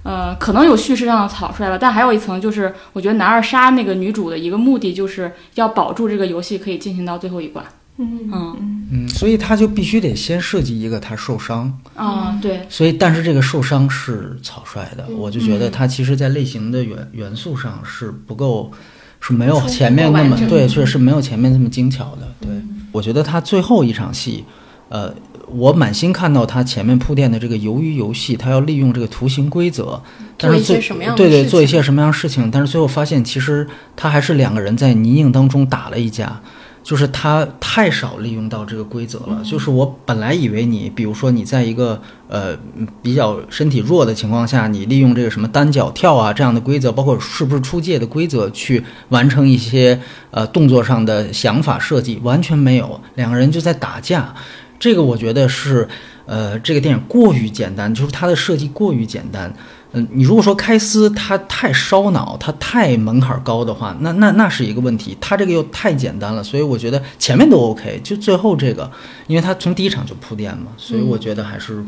[0.08, 7.62] 呃，可能有叙事上的草率了，但还有一层就是，我觉得男二杀那个女主的一个目的，就是要保住这个游戏可以进行到最后一关。
[7.98, 8.56] 嗯嗯。
[8.90, 15.18] 嗯，所以他就必须得先设计一个他受伤，啊、对，所以但是这个受伤是草率的，嗯。
[15.18, 18.72] 我就觉得他其实在类型的元元素上是不够，
[19.20, 22.26] 是没有前面那么对，确实，是是没有前面那么精巧的。
[22.40, 22.86] 对，嗯。
[22.92, 24.42] 我觉得他最后一场戏，
[24.88, 25.12] 呃，
[25.50, 30.00] 我满心看到他前面铺垫的这个鱿鱼游戏，他要利用这个图形规则，
[30.36, 36.40] 但是最做一些什么样的对对做一些什么样的事情，但是最后发现其实他还是两个人在泥泞当中打了一架。
[36.80, 39.42] 就是他太少利用到这个规则了。
[39.44, 42.56] 就是我本来以为你，比如说你在一个呃
[43.02, 52.98] 比较身体弱的情况下，你利用这个什么单脚跳啊这样的规则，包括是不是出界的规则去完成一些呃动作上的想法设计，完全没有。
[53.16, 54.34] 两个人就在打架，
[54.78, 55.88] 这个我觉得是
[56.26, 59.52] 呃这个电影过于简单，就是它的设计过于简单。
[59.92, 65.16] 嗯，你如果说开司他太烧脑，他太门槛高的话，那那那是一个问题。
[65.18, 68.90] 他这个又太简单了，所以我觉得前面都 OK，就最后这个，
[69.26, 71.82] 因为它从第一场就铺垫嘛，所以我觉得还是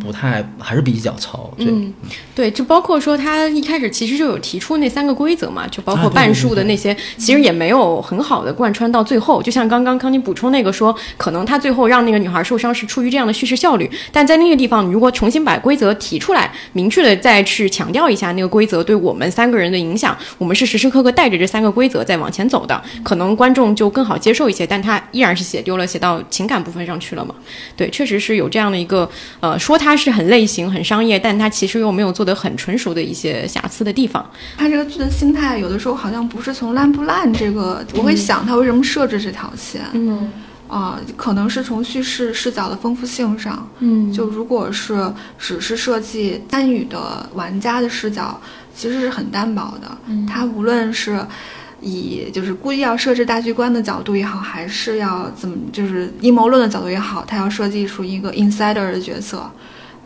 [0.00, 1.52] 不太还是比较糙。
[1.56, 1.92] 对，嗯，
[2.34, 9.42] 对，就包括说他一开始其实就有提出那三个规则嘛，就包括半数的那些，其实也没有很好的贯穿到最后。
[9.42, 24.66] 就像刚刚康妮补充那个说，可能他最后让那个女孩受伤是出于这样的叙事效率，但在那个地方，你如果重新把规则提出来，明确的再去强调一下那个规则对我们三个人的影响，我们是时时刻刻带着这三个规则在往前走的，可能观众就更好接受一些。
[24.66, 27.34] 但他依然是写丢了，写到情感部分上去了嘛。
[27.76, 29.08] 对，确实是有这样的一个
[29.40, 34.24] 呃，说它是很类型、很商业，但它其实又没有做得很纯熟的一些瑕疵的地方。
[34.56, 39.82] 它这个剧的心态，有的时候好像不是从烂不烂这个，我会想它为什么设置这条线。
[39.92, 40.30] 嗯。
[40.68, 44.12] 啊、可能是从叙事视角的丰富性上，嗯。
[44.12, 48.40] 就如果是只是设计参与的玩家的视角，
[48.74, 49.96] 其实是很单薄的。
[50.06, 50.26] 嗯。
[50.26, 51.24] 它无论是
[51.80, 59.50] 以就是故意要设置大局观的角度也好，还是要怎么就是阴谋论的角度也好，他要设计出一个 insider 的角色。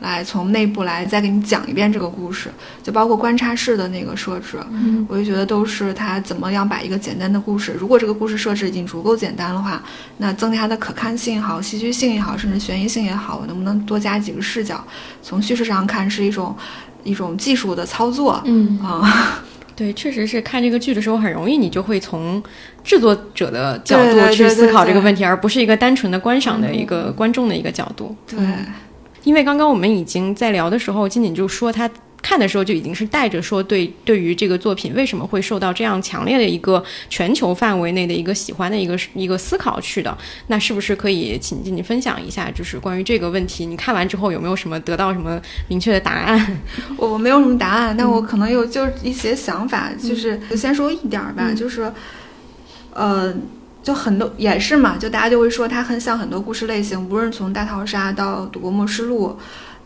[0.00, 2.50] 来从内部来再给你讲一遍这个故事，
[2.83, 9.83] 就包括观察室的那个设置，嗯我就觉得都是他怎么样把一个简单的故事，如果这个故事设置已经足够简单的话，
[10.16, 14.83] 那增加它的可看性也好，戏剧性也好，甚至悬疑性也好，我能不能多加几个视角？
[15.22, 16.56] 从叙事上看是一种
[17.04, 19.42] 一种技术的操作嗯，啊、
[19.80, 22.42] 对，确实是看这个剧的时候，很容易你就会从
[22.84, 28.14] 制作者的角度去思考这个问题，而不是一个单纯的观赏的一个观众的一个角度。
[28.26, 28.38] 对，
[29.24, 31.88] 因为刚刚我们已经在聊的时候，金锦就说他
[32.22, 40.16] 看的时候就已经是带着说对对于这个作品为什么会受到这样强烈的一个全球范围内的一个喜欢的一个一个思考去的。
[40.48, 46.61] 那是不是可以请进你分享一下，就是关于这个问题，你看完之后有没有什么得到什么明确的答案？
[46.96, 51.90] 我 我没有什么答案，但我可能有就是一些想法，就是就先说一点儿吧，嗯就是，
[52.92, 53.35] 呃，
[53.83, 59.38] 就很多也是嘛，就大家就会说它很像很多故事类型，无论从大逃杀到赌博默示录。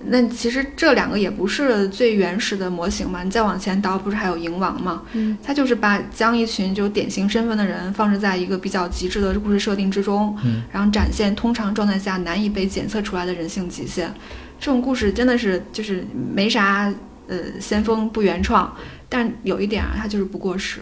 [0.07, 5.03] 那其实这两个也不是最原始的模型嘛，你再往前倒，不是还有蝇王嘛？
[5.12, 14.12] 嗯，它就是把将一群就典型身份的人放置在一个比较极致的故事设定之中，嗯然后展现通常状态下难以被检测出来的人性极限。
[14.61, 16.93] 这种故事真的是就是没啥
[17.27, 18.75] 呃先锋不原创，
[19.09, 20.81] 但有一点啊，它就是不过时，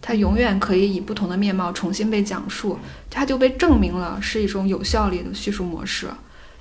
[0.00, 2.78] 它永远可以以不同的面貌重新被讲述，
[3.10, 6.06] 它就被证明了是一种有效率的叙述模式。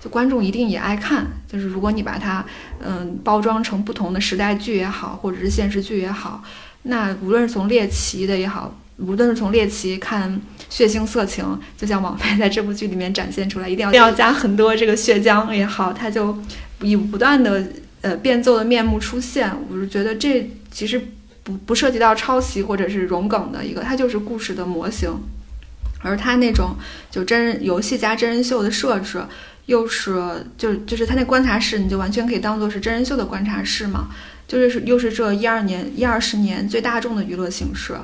[0.03, 2.45] 就观众一定也爱看，就是如果你把它
[2.83, 6.43] 嗯包装成不同的时代剧也好，或者是现实剧也好，
[6.81, 16.37] 那无论是从猎奇的也好，无论是从猎奇看血腥色情，就像网飞在这部剧里面展现出来，一定要要加很多这个血浆也好，它就
[16.81, 17.65] 以不断的
[18.01, 19.49] 呃变奏的面目出现。
[19.69, 21.01] 我是觉得这其实
[21.43, 25.09] 不不涉及到抄袭或者是融梗的一个，它就是故事的模型。
[26.05, 26.75] 而它那种
[27.09, 29.23] 就真人游戏加真人秀的设置，
[29.65, 34.09] 又是就是就是它那观察室，你就完全可以当做是真人秀的观察室嘛，
[34.47, 37.95] 就是又是这一二年一二十年最大众的娱乐形式。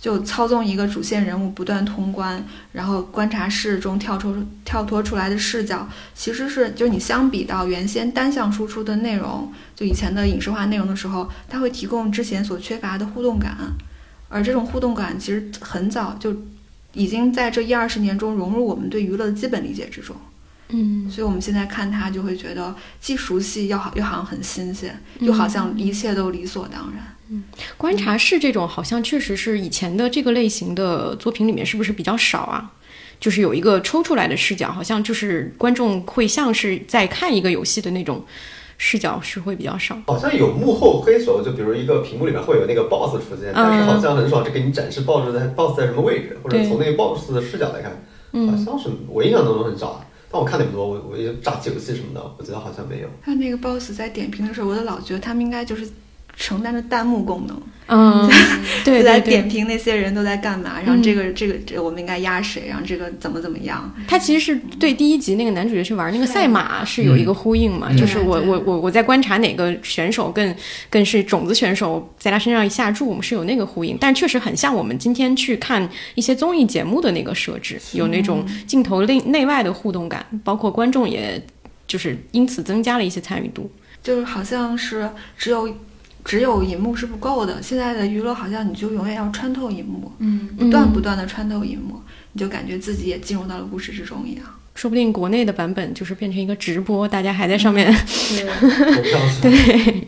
[0.00, 13.56] 就操纵一个主线人物不断通关，然后观察室中跳出跳脱出来的视角，其实是就是你相比到原先单向输出的内容，就以前的影视化内容的时候，它会提供之前所缺乏的互动感，
[14.28, 16.32] 而这种互动感其实很早就
[16.92, 20.14] 已经在这一二十年中融入我们对娱乐的基本理解之中。
[20.70, 27.14] 嗯所以我们现在看它就会觉得既熟悉又好，又好像很新鲜，又好像一切都理所当然。
[27.30, 27.44] 嗯
[27.76, 32.72] 观察室这种好像确实是以前的这个类型的作品里面是不是比较少啊？
[33.20, 38.24] 就是有一个抽出来的视角，好像就是观众会像是在看一个游戏的那种
[38.76, 40.00] 视角是会比较少。
[40.06, 47.98] 好像有幕后黑手，就比如一个屏幕里面会有那个 boss 出现，但是好像很少就给你展示 boss 在 boss 在什么位置，或者从那个 boss 的视角来看，好
[48.32, 50.04] 嗯，像是我印象当中很少。
[50.30, 53.08] 但我看那么多，我我也炸起游戏什么的，我觉得好像没有。
[53.22, 55.88] 他那个 boss 在点评的时候，我都老觉得他们应该就是
[56.38, 58.30] 承担着弹幕功能，嗯，
[58.84, 67.96] 对就在点评那些人都在干嘛，然后嗯这个这个这个我们应该压谁，然后这个怎么怎么样，他其实是对第一集那个男主角去玩那个赛马是有一个呼应嘛，嗯。
[67.96, 70.54] 就是我我我我在观察哪个选手更
[70.88, 81.42] 更是种子选手，在他身上一下注我们是有那个呼应，但确实很像我们今天去看一些综艺节目的那个设置，有那种镜头内内外的互动感，包括观众也
[81.88, 83.68] 就是因此增加了一些参与度。
[84.00, 85.68] 就是好像是只有
[86.28, 91.98] 只有银幕是不够的，现在的娱乐好像你就永远要穿透银幕，嗯，不断不断的穿透银幕，
[92.34, 94.44] 你就感觉自己也进入到了故事之中一样。
[94.74, 97.90] 说不定国内的版本就是变成一个直播，大家还在上面。
[97.96, 100.06] 投票对，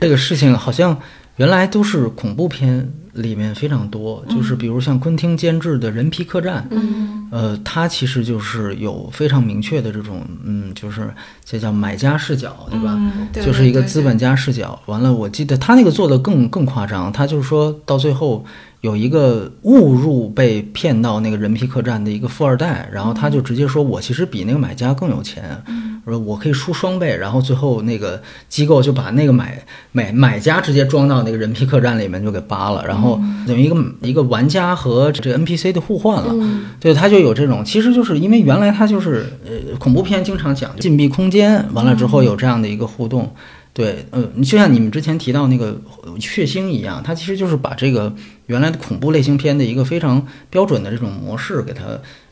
[0.00, 0.98] 这个事情好像
[1.36, 11.12] 原来都是恐怖片里面非常多，就是比如像昆汀监制的《人皮客栈》，嗯，呃，它其实就是有非常明确的这种，嗯，就是
[11.44, 12.94] 这叫买家视角，对吧？
[12.96, 14.80] 嗯，对就是一个资本家视角。
[14.86, 18.44] 完了，我记得他那个做的更更夸张，他就是说到最后
[18.80, 25.60] 有一个误入被骗到那个人皮客栈的一个富二代，然后他就直接说：“我其实比那个买家更有钱，
[26.04, 29.60] 说我可以输双倍。”然后最后那个机构就把那个买
[29.90, 36.32] 买买家直接装到那个人皮客栈里面就给扒了，然后等于一个一个玩家和这 NPC 的互换了。
[36.78, 43.34] 对，他就有这种，其实就是因为原来他就是呃恐怖片经常讲禁闭空间，完了之后有这样的一个互动。
[43.78, 48.12] 对，呃，就像你们之前提到那个呃血腥一样，它其实就是把这个
[48.46, 51.84] 原来的恐怖类型片的一个非常标准的这种模式给它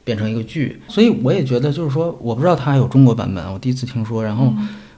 [0.02, 0.80] 变成一个剧。
[0.88, 4.24] 所以我也觉得，就是说，我不知道它还有中国版本，我第一次听说。
[4.24, 4.52] 然后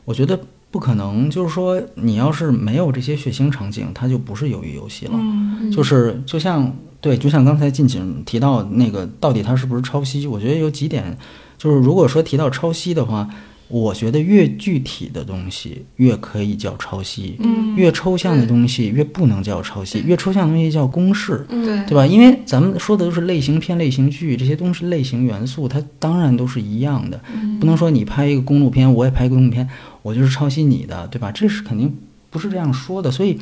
[0.06, 5.12] 我觉得不可能，就是说你要是没有这些血腥场景，它就不是鱿鱼游戏了。
[5.16, 10.26] 嗯就是就像对，就像刚才静景提到那个，到底它是不是抄袭？
[10.26, 11.14] 我觉得有几点，
[11.58, 13.28] 就是如果说提到抄袭的话，
[13.68, 21.44] 我觉得越具体的东西越可以叫抄袭，嗯，越抽象的东西越不能叫抄袭，越抽象的东西叫公式。
[21.48, 22.06] 对对吧？
[22.06, 27.20] 因为咱们说的都是类型片、类型剧，这些东西类型元素，它当然都是一样的，
[27.60, 29.68] 不能说你拍一个公路片，我也拍个公路片，
[30.02, 31.30] 我就是抄袭你的，对吧？
[31.30, 31.94] 这是肯定
[32.30, 33.10] 不是这样说的。
[33.10, 33.38] 所以，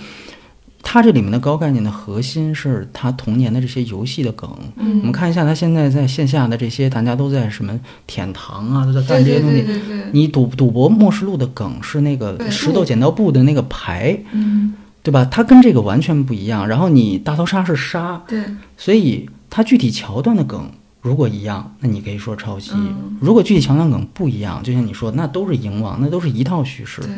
[0.88, 4.49] 它这里面的高概念的核心是它童年的这些游戏的梗。
[4.77, 9.62] 嗯我们看一下它现在在线下的这些，大家都在什么舔糖啊，都在干这些东西。
[9.62, 15.25] 对对对对，你赌赌博末世录的梗是那个石头剪刀布的那个牌，嗯对吧？
[15.25, 16.68] 它跟这个完全不一样。
[16.68, 18.44] 然后你大逃杀是杀，对，
[18.77, 20.70] 所以它具体桥段的梗
[21.03, 27.01] 如果一样，那你可以说抄袭；嗯如果具体桥段梗不一样，就像你说，那都是赢王，那都是一套叙事。
[27.03, 27.11] 对。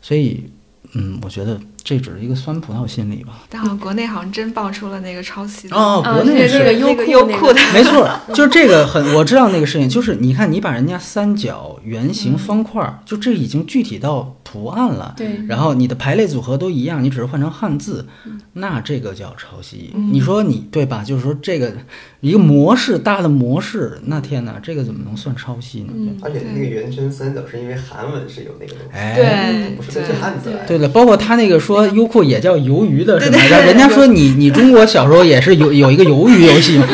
[0.00, 0.44] 所以，
[0.92, 3.44] 嗯，我觉得这只是一个酸葡萄心理吧。
[3.50, 15.14] 但好像国内好像真爆出了那个抄袭的哦，啊国内是这个优那个酷优酷的，没错， 就是这个很，我知道那个事情，就是你看，你把人家三角、圆形、方块儿，就这已经具体到图案了。
[15.16, 18.06] 对，然后你的排列组合都一样，你只是换成汉字，
[18.54, 19.92] 那这个叫抄袭。
[20.10, 21.04] 你说你对吧？
[21.04, 21.72] 就是说这个
[22.20, 25.92] 一个模式大的模式，那天哪，这个怎么能算抄袭呢？
[26.22, 30.66] 而且那个圆圈三角是因为韩文是有那个东西，哎，对不是根据汉字来的。
[30.66, 33.36] 对了，包括他那个说优酷也叫鱿鱼的是吧？
[33.38, 36.80] 对对然后人家说你你中国小时候也是有有一个鱿鱼游戏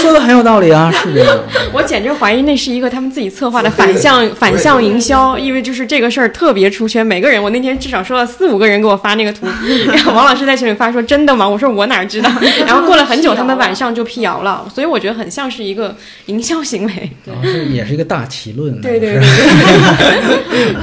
[0.00, 1.36] 说的很有道理啊，是这样。
[1.72, 9.46] 我简直怀疑那是一个他们自己策划的反向反向营销，因为就是这个事儿特别出圈，每个人我那天至少收到四五个人给我发那个图，
[9.88, 11.48] 然后王老师在群里发说真的吗？
[11.48, 12.30] 我说我哪知道，
[12.66, 15.96] 然后过了很久，他们晚上就辟谣了，所以我觉得很像是一个
[16.26, 17.10] 营销行为。
[17.42, 20.76] 这也是一个大奇论，对对对对。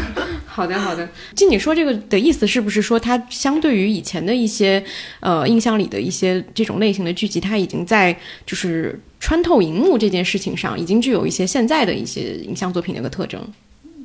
[0.54, 4.84] 好的好的，就你说这个的意思是不是说它相对于以前的一些
[5.22, 8.14] 呃印象里的一些这种类型的剧集，它已经在
[8.46, 13.42] 就是穿透荧幕这件事情上，已经具有一些现在的一些影像作品的一个特征。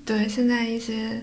[0.05, 1.21] 对，现在一些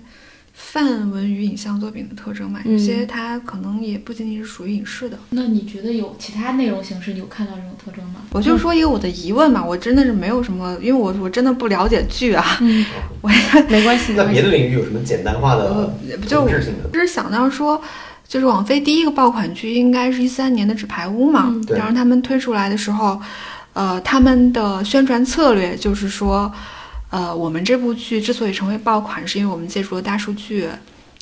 [0.54, 5.18] 泛文娱影像作品的特征嘛，嗯有些它可能也不仅仅是属于影视的。
[5.32, 8.22] 那你觉得有其他内容形式你有看到这种特征吗？
[8.32, 12.86] 我就说一个我的疑问嘛，我真的是没有什么，因为我我真的不了解剧啊，嗯，
[13.22, 13.30] 我
[13.70, 14.26] 没关系，没那。
[14.32, 16.90] 别的领域有什么简单化的呃就本质性的？
[16.94, 17.82] 就是想到说，
[18.28, 23.20] 就是网飞第一个爆款剧应该是一三年的《纸牌屋》嘛，然后他们推出来的时候，
[23.74, 26.52] 呃，他们的宣传策略就是说，
[27.14, 30.68] 呃，我们这部剧之所以成为爆款，是因为我们借助了大数据。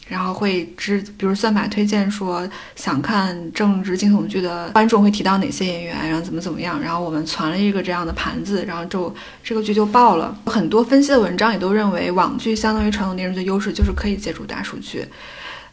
[0.08, 10.38] 然后会知，比如算法推荐说想看政治惊悚剧的观众会提到哪些演员，然后怎么怎么样，然后我们攒了一个这样的盘子，然后就这个剧就爆了。
[10.45, 15.05] 很多分析的文章也都认为，网剧相当于传统电视剧的优势就是可以借助大数据。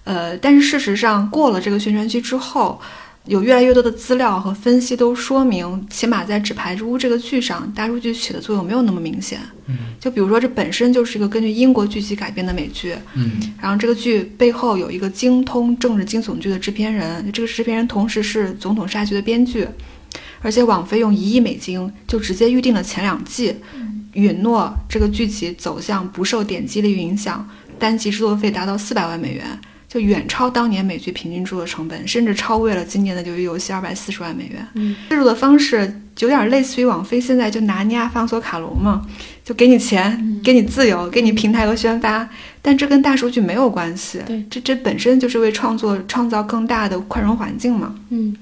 [0.04, 2.80] 呃，但是事实上，过了这个宣传期之后，
[3.28, 9.38] 有越来越多的资料和分析都说明，起码在《纸牌屋》这个剧上，大数据起的作用没有那么明显。
[9.66, 19.68] 嗯，就比如说，这本身就是一个根据英国剧集改编的美剧，嗯，然后这个剧背后有一个精通政治惊悚剧的制片人，这个制片人同时是《总统杀局》的编剧，
[20.40, 23.54] 而且网飞用一亿美金就直接预定了前两季，
[24.14, 27.46] 允诺这个剧集走向不受点击率影响，
[27.78, 29.44] 单集制作费达到四百万美元。
[29.88, 34.66] 就远超当年美剧平均制作成本，甚至超越了今年的《鱿鱼游戏》二百四十万美元。
[34.74, 39.06] 嗯，制作的方式有点类似于网飞现在就拿尼亚方索卡隆嘛，
[39.42, 42.28] 就给你钱，给你自由，给你平台和宣发，
[42.60, 44.20] 但这跟大数据没有关系。
[44.26, 47.94] 对，这这本身就是为创作创造更大的宽容环境嘛。
[48.10, 48.36] 嗯，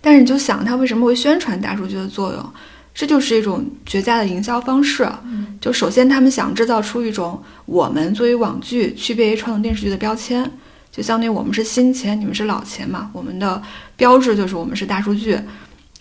[0.00, 2.52] 但是你就想，它为什么会宣传大数据的作用？
[2.94, 5.08] 这就是一种绝佳的营销方式。
[5.60, 10.48] 就首先，他们想制造出一种我们作为网剧区别于传统电视剧的标签。
[10.98, 13.08] 就相当于我们是新钱，你们是老钱嘛？
[13.12, 13.62] 我们的
[13.96, 15.38] 标志就是我们是大数据。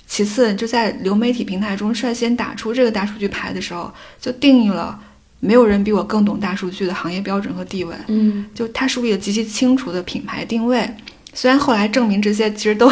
[0.07, 4.99] 其次，就在流媒体平台中率先打出这个大数据牌的时候，就定义了
[5.39, 7.95] 没有人比我更懂大数据的行业标准和地位。
[8.07, 10.89] 嗯，就它树立了极其清楚的品牌定位。
[11.31, 12.91] 虽然后来证明这些其实都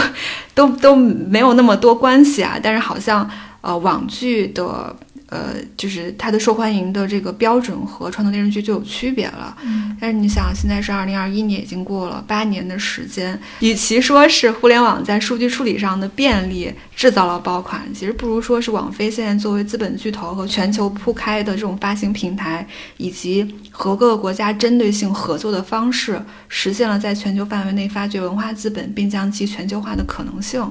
[0.53, 3.27] 都都没有那么多关系啊，但是好像
[3.61, 4.95] 呃网剧的。
[5.35, 9.53] 呃，就是它的受欢迎的这个标准和传统电视剧就有区别了。
[9.61, 22.65] 嗯，但是你想，现在是二零二一年，已经过了八年的时间，与其说是互联网在数据处理上的便利制造了爆款，其实不如说是网飞现在作为资本巨头和全球铺开的这种发行平台，
[22.95, 30.61] 以及和各个国家针对性合作的方式，实现了在全球范围内发掘文化资本，并将其全球化的可能性。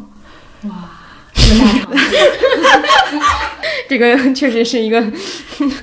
[0.62, 1.03] 哇！
[3.88, 5.00] 这个大这个确实是一个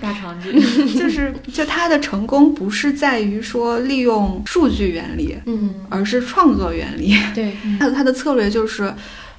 [0.02, 0.52] 大场景，
[0.98, 7.16] 就是就它的成功不是在于说利用数据原理，嗯，而是创作原理。
[7.34, 8.94] 对， 它的它的策略就是，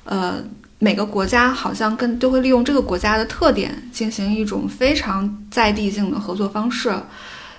[0.05, 0.43] 呃，
[0.79, 6.93] 每个国家好像跟都会利用这个国家的特点进行一种非常在地性的合作方式，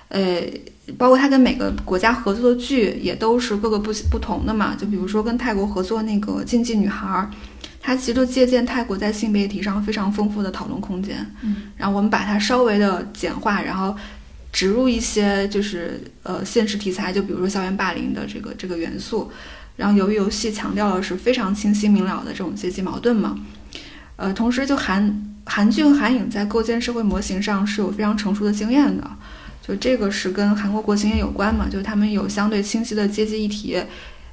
[0.08, 0.42] 呃。
[0.98, 7.26] 包括他跟每个国家合作的剧也都是各个不不同的嘛，就比如说跟泰国合作那个《禁忌女孩》。
[7.86, 13.94] 它其实就借鉴泰国在性别题上非常丰富的讨论空间，嗯，然后我们把它稍微的简化，然后
[14.50, 19.30] 植入一些就是呃现实题材，就比如说校园霸凌的这个这个元素，
[19.76, 23.38] 然后由于游戏强调的是非常清晰明了的这种阶级矛盾嘛，
[24.16, 29.06] 呃，同时就韩韩剧和韩影在构建社会模型上是有非常成熟的经验的，
[29.60, 33.76] 就这个是跟韩国国情也有关嘛，就是他们有相对清晰的阶级议题。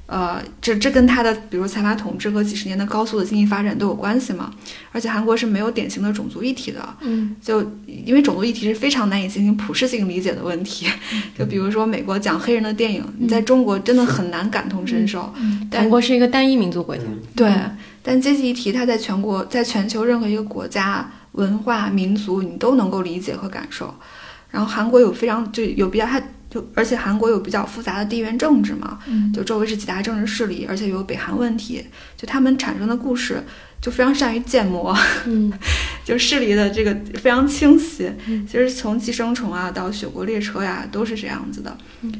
[0.06, 4.52] 呃，这这跟他的比如财阀统治和几十年的高速的经济发展都有关系嘛。
[4.90, 10.86] 而且韩国是没有典型的种族议题的，嗯，就因为种族议题是非常难以进行普适性理解的问题。
[11.38, 15.32] 就比如说美国讲黑人的电影，你在中国真的很难感同身受。
[15.70, 17.02] 但韩国是一个单一民族国家，
[17.34, 17.50] 对，
[18.02, 23.94] 但阶级议题它在全国，在全球任何一个国家、文化、民族，你都能够理解和感受。
[24.50, 26.22] 然后韩国有非常就有比较它。
[26.52, 28.98] 就而且韩国有比较复杂的地缘政治嘛，
[29.32, 31.82] 就周围是几大政治势力，而且有北韩问题，
[32.14, 33.42] 就他们产生的故事
[33.80, 34.94] 就非常善于建模，
[35.24, 35.50] 嗯，
[36.04, 38.12] 就势力的这个非常清晰。
[38.46, 41.74] 其实从寄生虫啊到雪国列车呀都是这样子的，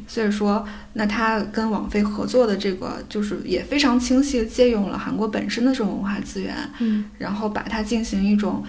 [0.08, 8.64] 所以说那他跟网飞合作的这个就是也非常清晰的借用了韩国本身的这种文化资源，嗯，然后把它进行一种。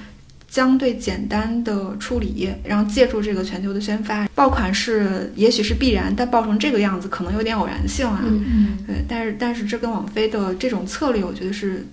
[0.54, 8.22] 相对简单的处理，然后借助这个全球的宣发，爆款是也许是必然，但爆成这个样子可能有点偶然性啊。
[8.24, 11.84] 嗯，对，但是但是这跟网飞的这种策略，我觉得是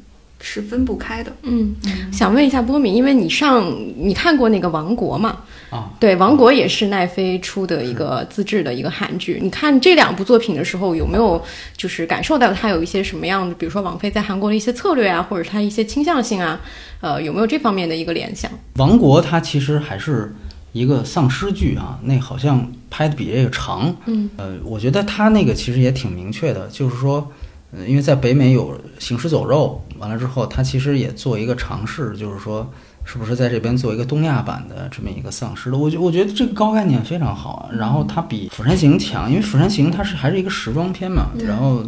[0.40, 1.32] 是分不开的。
[1.42, 1.74] 嗯，
[2.12, 5.38] 想问一下波米，因为你上你看过那个《王国》嘛？
[5.70, 9.38] 啊，对，《王国》也是奈飞出的一个自制的一个韩剧。
[9.40, 11.40] 你看这两部作品的时候，有没有
[11.76, 16.60] 就是感受到它有一些什么样的，比如说王菲在韩国的一些策略啊，或者它一些倾向性啊？
[17.00, 18.50] 呃，有没有这方面的一个联想？
[18.74, 20.34] 王国它其实还是
[20.72, 23.94] 一个丧尸剧啊，那好像拍的比这个长。
[24.06, 27.30] 嗯，呃，我觉得它那个其实也挺明确的，就是说，
[27.72, 32.70] 呃，因为在北美有《行尸走肉》，完了之后，他其实也做一个尝试，就是说。
[33.02, 35.76] 是不是在这边做一个东亚版的这么一个丧尸的？
[35.76, 37.70] 我觉我觉得这个高概念非常好啊。
[37.72, 41.30] 然后它比《釜山行》强，因为《釜山行》它是还是一个时装片嘛。
[41.38, 41.82] 然后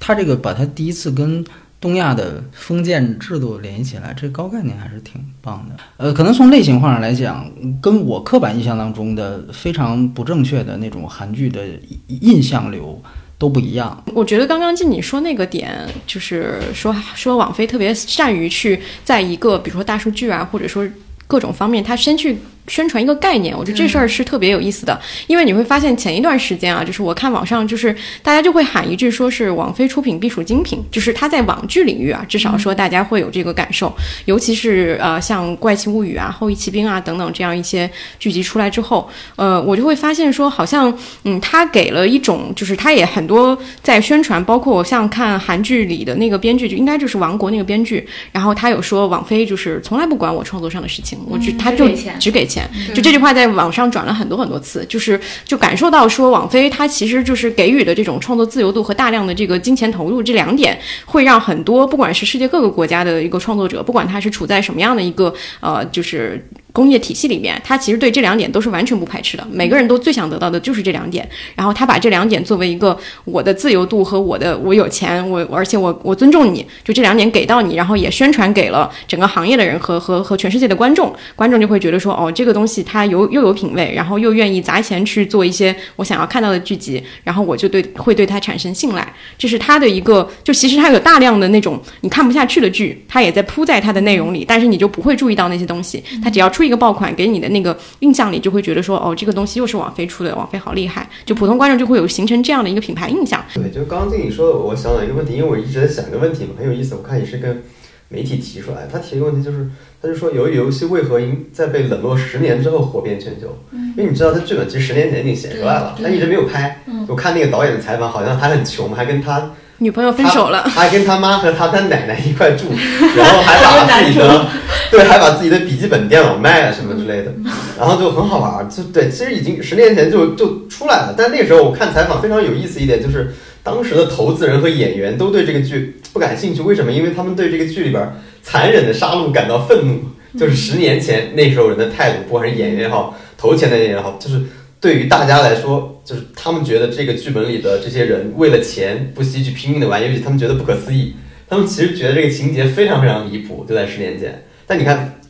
[0.00, 1.42] 它这个把它第一次跟
[1.80, 5.76] 东亚的封建制度联系起来，这高概念还是挺棒的。
[5.98, 7.48] 呃，可能从类型化上来讲，
[7.80, 11.64] 跟我刻板印象当中的非常不正确的那种韩剧的
[12.08, 13.00] 印象流。
[13.38, 14.04] 都不一样。
[14.14, 20.86] 我觉得刚刚静你说那个点，就是说说网飞特别善于去在一个比如说大数据啊，或者说
[21.26, 22.38] 各种方面，他先去
[22.68, 33.94] 宣传一个概念，我觉得这事儿是特别有意思的，因为你会发现前一段时间啊，就是我看网上就是大家就会喊一句说是网飞出品必属精品，就是它在网剧领域啊，至少说大家会有这个感受，
[34.24, 40.92] 尤其是呃像《怪奇物语》啊、《后翼骑兵》啊等等这样一些剧集出来之后，呃，我就会发现说好像
[41.24, 51.88] 嗯，它给了一种就是它也很多在宣传，包括我像看韩剧里的那个编剧，就应该就是王国那个编剧，然后他有说网飞就是从来不管我创作上的事情，我只他就
[52.18, 52.68] 只给钱钱。
[52.94, 66.42] 就这句话在网上转了很多很多次，就是就感受到说网飞它其实就是给予的这种创作自由度和大量的这个金钱投入这两点，会让很多不管是世界各个国家的一个创作者，不管他是处在什么样的一个呃就是。
[66.76, 69.46] 工业体系里面，他其实对这两点都是完全不排斥的。
[69.50, 103.44] 每个人都最想得到的就是这两点，然后他把这两点作为一个我的自由度和我的我有钱，我而且我我尊重你，就这两点给到你，然后也宣传给了整个行业的人和和和全世界的观众，观众就会觉得说，哦，这个东西它有又有品位，然后又愿意砸钱去做一些我想要看到的剧集，然后我就对会对他产生信赖，这是他的一个，就其实他有大量的那种你看不下去的剧，他也在铺在他的内容里，但是你就不会注意到那些东西，他只要出一个爆款，给你的那个印象里就会觉得说，哦，这个东西又是网飞出的，网飞好厉害，就普通观众就会有形成这样的一个品牌印象。
[103.54, 106.94] 对，就刚刚经理说的，我想到一个问题，因为我一直在想一个问题嘛，很有意思。
[106.96, 107.62] 我看也是跟
[108.08, 109.68] 媒体提出来，他提一个问题就是，
[110.00, 113.58] 他就说由于游戏为何应在被冷落十年之后火遍全球？
[113.96, 116.82] 因为你知道，他剧本其实十年前已经写出来了，他一直没有拍。
[117.08, 122.64] 我看那个导演的采访，好像还很穷，还跟他女朋友分手了，他还跟他妈和他他奶奶一块住，
[123.16, 124.46] 然后还把自己的
[124.90, 127.32] 对，还把自己的笔记本电脑卖了什么之类的，
[127.78, 128.64] 然后就很好玩儿。
[128.68, 133.34] 就对，其实已经十年前就就出来了，但那个时候我看采访非常有意思一点就是。
[133.66, 136.92] 当时的投资人和演员都对这个剧不感兴趣，为什么？
[136.92, 138.08] 因为他们对这个剧里边
[138.40, 140.04] 残忍的杀戮感到愤怒。
[140.38, 144.40] 就是十年前那时候人的态度，不管是演员也好，投钱的人也好，就是
[144.80, 151.14] 对于大家来说，就是他们觉得这个剧本里的这些人为了钱不惜去拼命的玩游戏，他们觉得不可思议。
[151.48, 154.44] 他们其实觉得这个情节非常非常离谱，就在十年前。
[154.66, 155.20] 但你看，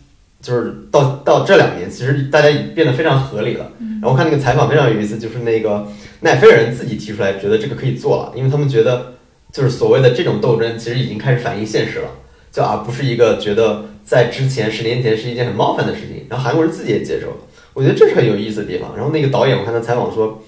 [0.41, 3.71] 就是到到这两年，其实大家已变得非常合理了。
[4.01, 5.87] 然后看那个采访非常有意思，就是那个。
[6.21, 9.13] 奈飞尔人自己提出来，觉得这个可以做了，因为他们觉得，
[9.53, 12.09] 就是所谓的这种斗争，其实已经开始反映现实了，
[12.51, 16.25] 就而不是一个觉得在之前十年前是一件很冒犯的事情。
[16.31, 17.37] 然后韩国人自己也接受了，
[17.77, 18.97] 我觉得这是很有意思的地方。
[18.97, 20.43] 然后那个导演，我看他采访说，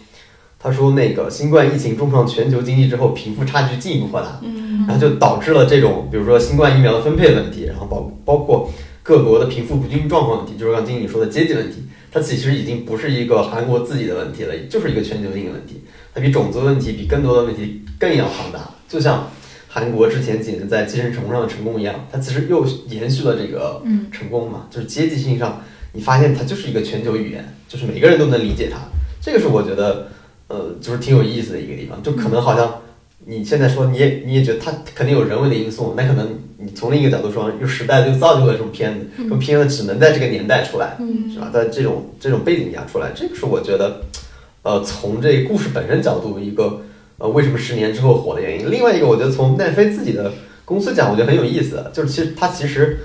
[0.58, 8.72] 他说那个新冠疫情重创全球经济之后，贫富差距进一步扩大，嗯，然后就导致了这种，比如说新冠疫苗的分配问题，然后包包括
[9.02, 11.84] 各国的贫富不均状况问题，就是刚经理说的阶级问题。
[12.10, 15.82] 它其实已经不是一个韩国自己的问题了，就是一个全球性的问题。
[16.14, 18.70] 它比种族问题、比更多的问题更要庞大。
[18.88, 19.30] 就像
[19.68, 25.62] 韩国之前几年在寄生虫上的成功一样，它其实又延续了这个成功嘛，就是阶级性上，
[25.92, 28.78] 你发现它就是一个全球语言，就是每个人都能理解它。
[29.20, 30.08] 这个是我觉得，
[30.48, 32.02] 呃，就是挺有意思的一个地方。
[32.02, 32.82] 就可能好像
[33.26, 36.38] 你现在说你也你也觉得它肯定有人为的因素，那可能。
[36.60, 40.96] 你从另一个角度说，就时代就造就了这种片子，这种片子只能在这个年代出来，
[41.32, 41.50] 是吧？
[41.54, 44.00] 在这种这种背景下出来，这个是我觉得，
[44.62, 46.82] 呃，从这故事本身角度一个，
[47.18, 48.68] 呃，为什么十年之后火的原因。
[48.68, 50.32] 另外一个，我觉得从奈飞自己的
[50.64, 53.02] 公司讲，我觉得很有意思，就是其实它其实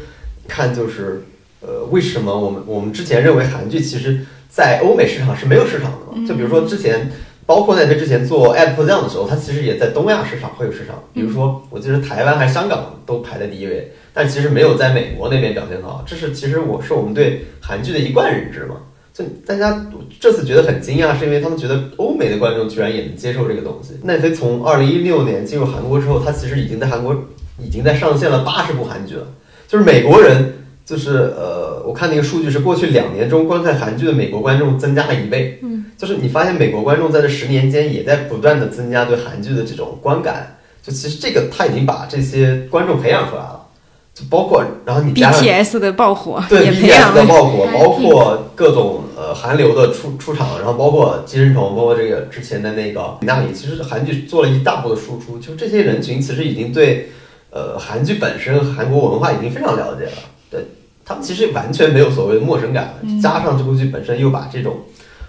[0.48, 1.24] 看就是，
[1.66, 6.28] 呃，为什么我们我们之前认为韩剧其实在欧美市场是没有市场的嘛？
[6.28, 7.10] 就比如说之前。
[7.46, 11.04] 包括奈飞之前做 App 这样的时候，它其实也在东亚市场会有市场。
[11.14, 16.06] 比如说，我记得台湾还是香港都排在第一位，但其实没有在美国那边表现好。
[16.08, 18.78] 这是其实我是我们对韩剧的一贯认知嘛。
[19.14, 19.88] 就大家
[20.22, 23.96] 这次觉得很惊讶，是因为他们觉得欧美的观众居然也能接受这个东西。
[24.04, 27.14] 奈飞从二零一六年进入韩国之后，它其实已经在韩国
[27.60, 29.28] 已经在上线了八十部韩剧了。
[29.68, 30.54] 就是美国人，
[30.86, 35.60] 就是呃，我看那个数据是过去两年中观看韩剧的美国观众增加了一倍。
[35.62, 43.68] 嗯就是你发现美国观众在这十年间也在不断的增加对韩剧的这种观感，就其实这个他已经把这些观众培养出来了，
[44.14, 57.12] 就包括然后你 BTS 的爆火，对 BTS 的爆火，包括各种呃韩流的出出场，然后包括寄生虫，包括这个之前的那个那里，其实韩剧做了一大步的输出，就这些人群其实已经对
[57.50, 60.12] 呃韩剧本身韩国文化已经非常了解了，
[60.54, 60.68] 对
[61.04, 64.78] 他们其实完全没有所谓的陌生感，加上这部剧本身又把这种。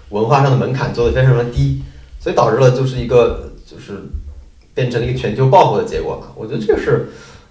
[0.09, 1.81] 文化上的门槛做得非常的低，
[2.19, 4.03] 所以导致了就是一个就是
[4.75, 6.27] 变成了一个全球爆火的结果吧。
[6.35, 7.09] 我觉得这个是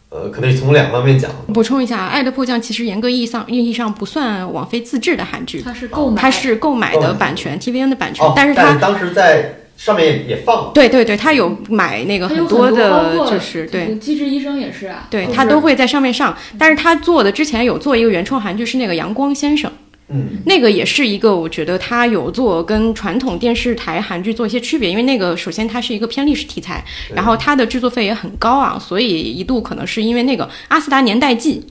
[0.09, 1.29] 呃，可能从两方面讲。
[1.53, 8.25] 补充一下，《爱的迫降》其实严格意义上意义上不算网飞自制的韩剧，它是购买，它是购买的版权，TVN 的版权。
[8.37, 10.73] 但是它当时在上面也放。
[10.73, 16.37] 对对对，他有买那个很多的，就是对《机智医生》也是啊，对，他都会在上面上。
[16.59, 19.71] 但是他做的之前有做一个原创韩剧，是那个《阳光先生》。
[20.09, 31.65] 嗯，那个也是一个，我觉得他有做跟传统电视台韩剧做一些区别，因为那个首先它是一个偏历史题材，然后它的制作费也很高啊，所以一度可能是因为那个《阿斯达年代记》。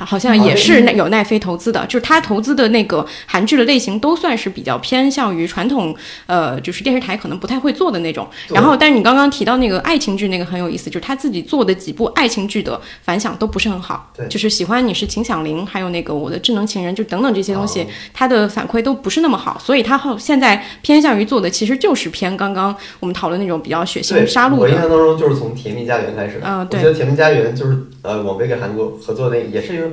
[0.00, 5.94] 啊好像也是有奈飞投资的，就是他投资的那个韩剧的类型都算是比较偏向于传统，
[6.26, 8.26] 呃，就是电视台可能不太会做的那种。
[8.48, 14.10] 然后，但是你刚刚提到那个爱情剧，那个很有意思，就是他自己做的几部爱情剧的反响都不是很好。
[14.16, 24.56] 对就是喜欢你是秦响铃，还有那个我的智能情人，就等等这些东西，哦他的反馈都不是那么好，所以他后现在偏向于做的其实就是偏刚刚我们讨论那种比较血，腥杀戮的。
[24.56, 26.46] 我印象当中就是从《甜蜜家园》开始的。
[26.46, 29.84] 啊对我觉得《甜蜜家园》就是呃，网飞跟韩国合作的那个，也是一个，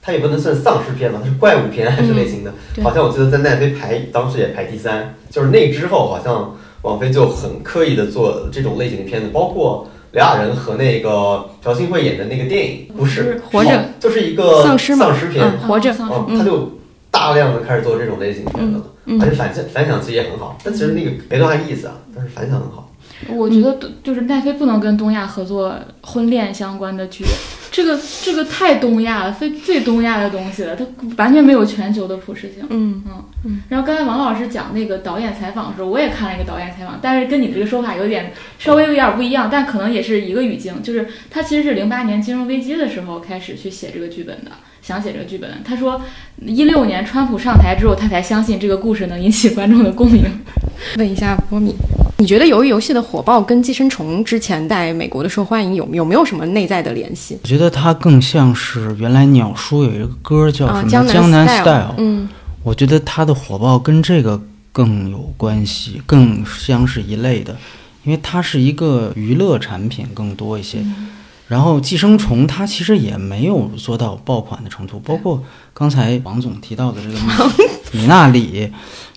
[0.00, 2.52] 它也不能算丧尸片吧，它是怪物片还是类型的。
[2.76, 9.86] 嗯好像我记得在奈飞排当时也排第三，就是那之后好像网飞就很刻意的做这种类型的片子，包括。
[10.12, 16.70] 刘亚仁和那个朴信惠演的那个电影，不是活着就是一个丧尸丧尸片，嗯活着丧尸哦，他就
[17.10, 22.81] 大量的开始做这种类型的片子了，嗯而且反响反响其实也很好，但其实那个没多大意思啊，但是反响很好。
[23.28, 27.24] 我觉得就是奈飞不能跟东亚合作婚恋相关的剧，
[27.70, 30.84] 这个这个太东亚了，非最东亚的东西了，它
[31.16, 32.64] 完全没有全球的普适性。
[32.68, 44.50] 嗯嗯嗯然后刚才王老师讲那个导演采访的时候，我也看了一个导演采访，但是跟你这个说法有点稍微有点不一样，但可能也是一个语境，就是他其实是零八年金融危机的时候开始去写这个剧本的，
[44.82, 45.50] 想写这个剧本。
[45.64, 46.00] 他说
[46.44, 50.24] 一六年川普上台之后，他才相信这个故事能引起观众的共鸣。
[50.98, 51.74] 问一下波米，
[52.22, 57.36] 你觉得鱿鱼游戏的火爆跟寄生虫之前在美国的受欢迎有有没有什么内在的联系？
[57.42, 62.28] 我觉得它更像是原来鸟叔有一个歌叫啊，什么江《江南 Style，Style》，嗯
[62.62, 67.56] 我觉得它的火爆跟这个更有关系，更像是一类的，
[68.04, 70.78] 因为它是一个娱乐产品更多一些。
[71.48, 75.42] 然后寄生虫它其实也没有做到爆款的程度，包括
[75.74, 78.70] 刚才王总提到的这个米米纳里，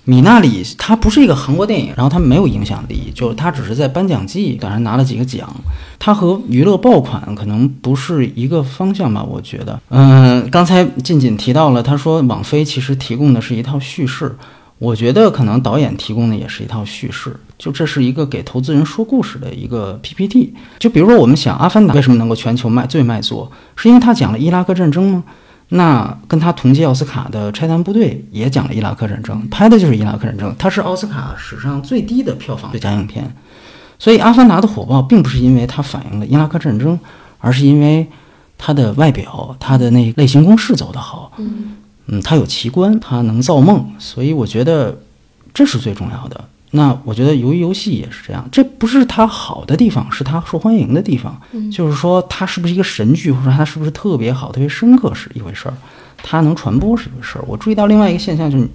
[0.08, 5.52] 米纳里它不是一个韩国电影，然后它没有影响力，就它只是在颁奖季当然拿了几个奖，
[5.98, 9.80] 它和娱乐爆款可能不是一个方向吧，我觉得。
[9.88, 14.36] 嗯、刚才静静提到了，他说网飞其实提供的是一套叙事，
[14.78, 20.54] 我觉得可能导演提供的也是一套叙事，就这是一个给投资人说故事的一个 PPT。
[20.78, 25.24] 就比如说我们想《阿凡达》为什么能够全球卖最卖座，是因为他讲了伊拉克战争吗？
[25.68, 33.34] 那跟他同届奥斯卡的《拆弹部队》也讲了伊拉克战争，拍的就是伊拉克战争，它是奥斯卡史上最低的票房最佳影片。
[33.98, 36.98] 所以《阿凡达》的火爆并不是因为它反映了伊拉克战争，
[37.38, 38.06] 而是因为
[38.56, 41.32] 它的外表、它的那类型公式走得好。
[41.38, 44.96] 嗯，它有奇观，它能造梦，所以我觉得
[45.52, 46.44] 这是最重要的。
[46.72, 51.40] 那我觉得鱿鱼游戏也是这样，这不是它好的地方，是它受欢迎的地方。
[51.72, 55.74] 就是说它是不是一个神剧，或者它是不是特别好、特别深刻是一回事儿，
[56.22, 57.44] 它能传播是一回事儿。
[57.46, 58.70] 我注意到另外一个现象就是你，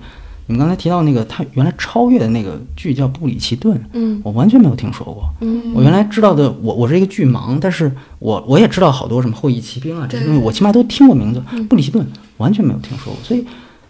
[0.48, 5.30] 你们刚才提到那个它原来超越的那个剧叫《布里奇顿》，嗯我完全没有听说过。
[5.42, 11.44] 嗯我原来知道的，我我是一个剧盲，但是我我也知道好多什么后羿骑兵啊这些东西，我起码都听过名字。
[11.70, 12.06] 布里奇顿
[12.38, 13.46] 完全没有听说过，所以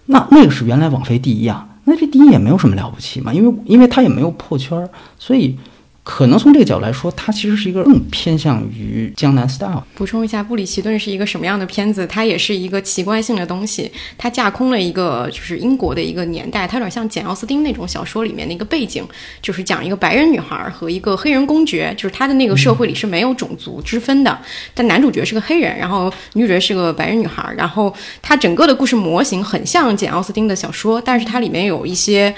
[0.07, 4.89] 那那个是原来网飞第一啊，那这第一也没有什么了不起嘛，因为因为他也没有破圈儿，
[5.19, 5.57] 所以
[6.03, 9.83] 可能从这个角度来说，它其实是一个更偏向于江南 style。
[9.93, 12.07] 补充一下，布里奇顿是一个什么样的片子？
[12.07, 19.07] 它也是一个奇观性的东西，它架空了一个就是英国的一个年代，它有点像简奥斯汀那种小说里面的一个背景，
[19.43, 24.35] 就是讲一个白人女孩和一个黑人公爵，就是他的那个社会里是没有种族之分的，
[24.73, 27.93] 但男主角是个黑人，然后女主角是个白人女孩，然后
[28.23, 32.33] 它整个的故事模型很像简奥斯汀的小说，但是它里面有一些。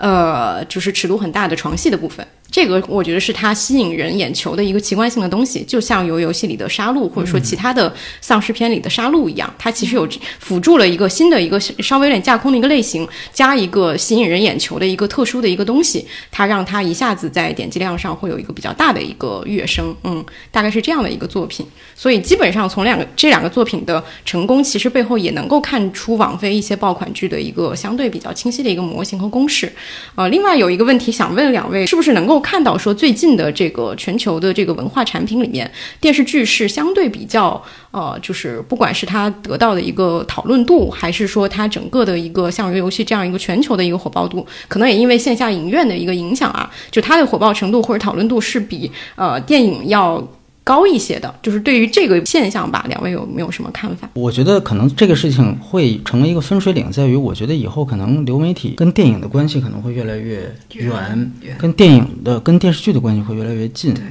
[0.00, 7.92] 呃，就是尺度很大的床戏的部分，这个我觉得是它吸引人眼球的一个奇观性的东西，就像游游戏里的杀戮，或者说其他的
[8.22, 21.66] 丧尸片里的杀戮一样，它其实有辅助了一个新的一个稍微有点架空的一个类型，加一个吸引人眼球的一个特殊的一个东西，它让它一下子在点击量上会有一个比较大的一个跃升，嗯，大概是这样的一个作品。
[21.94, 29.70] 所以基本上从两个这两个作品的成功，其实背后也能够看出网飞一些爆款剧的一个相对比较清晰的一个模型和公式。
[30.14, 35.70] 呃，另外有一个问题想问两位，是不是能够看到说最近的这个全球的这个文化产品里面，
[36.00, 50.26] 电视剧是相对比较呃，就是不管是它得到的一个讨论度，还是说它整个的一个像游戏这样一个全球的一个火爆度，可能也因为线下影院的一个影响啊，就它的火爆程度或者讨论度是比呃电影要。
[50.62, 54.08] 高一些的，就是对于这个现象吧，两位有没有什么看法？
[54.14, 63.94] 我觉得可能这个事情会成为一个分水岭，在于我觉得以后可能流媒体跟电影的关系可能会越来越远，跟电影的跟电视剧的关系会越来越近。
[63.94, 64.02] 对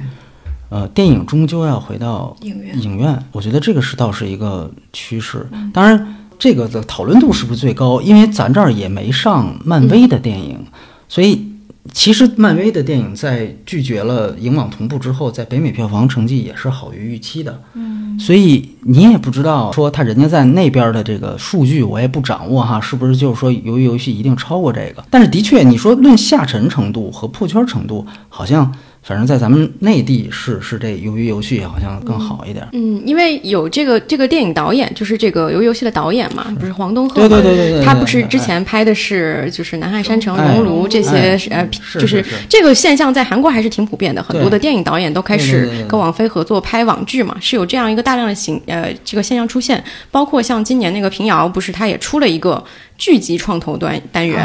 [0.68, 5.44] 呃，电影终究要回到影院影院，我觉得这个是倒是一个趋势。
[5.72, 8.00] 当然，这个的讨论度是不是最高？
[8.00, 10.64] 因为咱这儿也没上漫威的电影，
[11.08, 11.49] 所以
[11.92, 17.60] 其实漫威的电影在拒绝了影网同步之后，在北美票房成绩也是好于预期的。
[17.74, 25.04] 嗯，所以你也不知道说他人家在那边的这个数据，我也不掌握哈，是不是就是说由于游戏一定超过这个？
[25.10, 28.72] 但是的确，你说论下沉程度和破圈程度，好像。
[29.02, 32.68] 反正，在咱们内地是是这《鱿鱼游戏》好像更好一点。
[32.72, 49.82] 嗯，因为有这个这个电影导演，就是这个《鱿鱼游戏》的导演嘛，不是黄东赫对对对对对，他不是之前拍的是就是《南海山城》《熔炉》这些呃，就是这个现象在韩国还是挺普遍的，很多的电影导演都开始跟王菲合作拍网剧嘛，是有这样一个大量的形呃这个现象出现。
[50.10, 52.62] 包括像今年那个平遥，不是他也出了一个。
[53.00, 54.38] 剧集创投端单元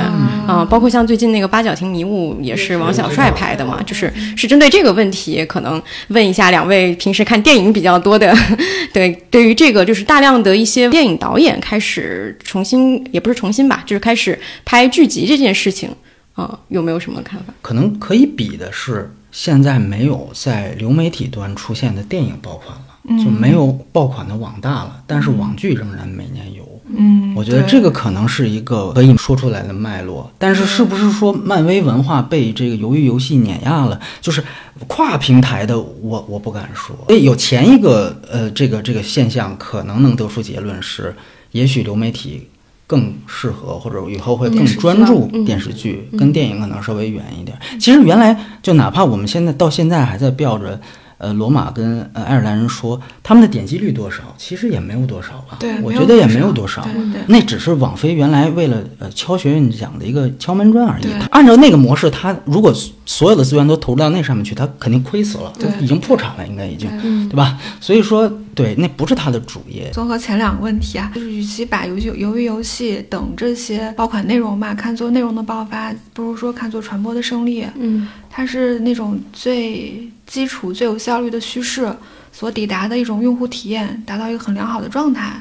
[0.47, 8.33] 啊，包括像最近那个八角亭迷雾也是王小帅拍的嘛，就是是针对这个问题，可能问一下两位平时看电影比较多的，
[8.93, 15.89] 对，对于这个就是大量的一些电影导演开始重新，也不是重新吧，就是开始拍剧集这件事情
[16.33, 17.53] 啊，有没有什么看法？
[17.61, 26.63] 可能可以比的是，现在没有在流媒体端出现的电影爆款了，就没有爆款的网大了，但是网剧仍然每年有。
[26.87, 33.99] 嗯，我觉得这个可能是一个可以说出来的脉络，但是是不是说漫威文化被这个鱿鱼游戏碾压了？
[34.21, 34.43] 就是
[34.87, 36.95] 跨平台的，我我不敢说。
[37.07, 41.15] 诶，有前一个呃，这个这个现象可能能得出结论是，
[41.51, 42.47] 也许流媒体
[42.85, 47.57] 更适合，或者以后会更专注电视剧，跟电影可能稍微远一点。
[47.79, 50.79] 其实原来就哪怕我们现在到现在还在标着。
[51.25, 55.57] 呃，罗马跟呃爱尔兰人说他们的点击率多少，其实也没有多少吧。
[55.59, 56.83] 对，我觉得也没有多少。
[56.83, 57.21] 对对。
[57.27, 61.07] 那只是网飞原来为了呃敲学院奖的一个敲门砖而已。
[61.31, 62.71] 按照那个模式，他如果
[63.07, 66.87] 所有的资源都投入到那上面去，他肯定亏死了，对，已经破产了，应该已经，
[67.27, 67.57] 对吧？
[67.81, 69.89] 所以说，对，那不是他的主业。
[69.91, 77.65] 综合前两个问题啊，就是与其把游戏、鱿鱼游戏等这些爆款内容吧看作内容的爆发，不如说看作传播的胜利。
[77.79, 80.11] 嗯，它是那种最。
[80.27, 81.95] 基础最有效率的叙事
[82.31, 85.39] 所抵达的一种用户体验，达到一个很良好的状态，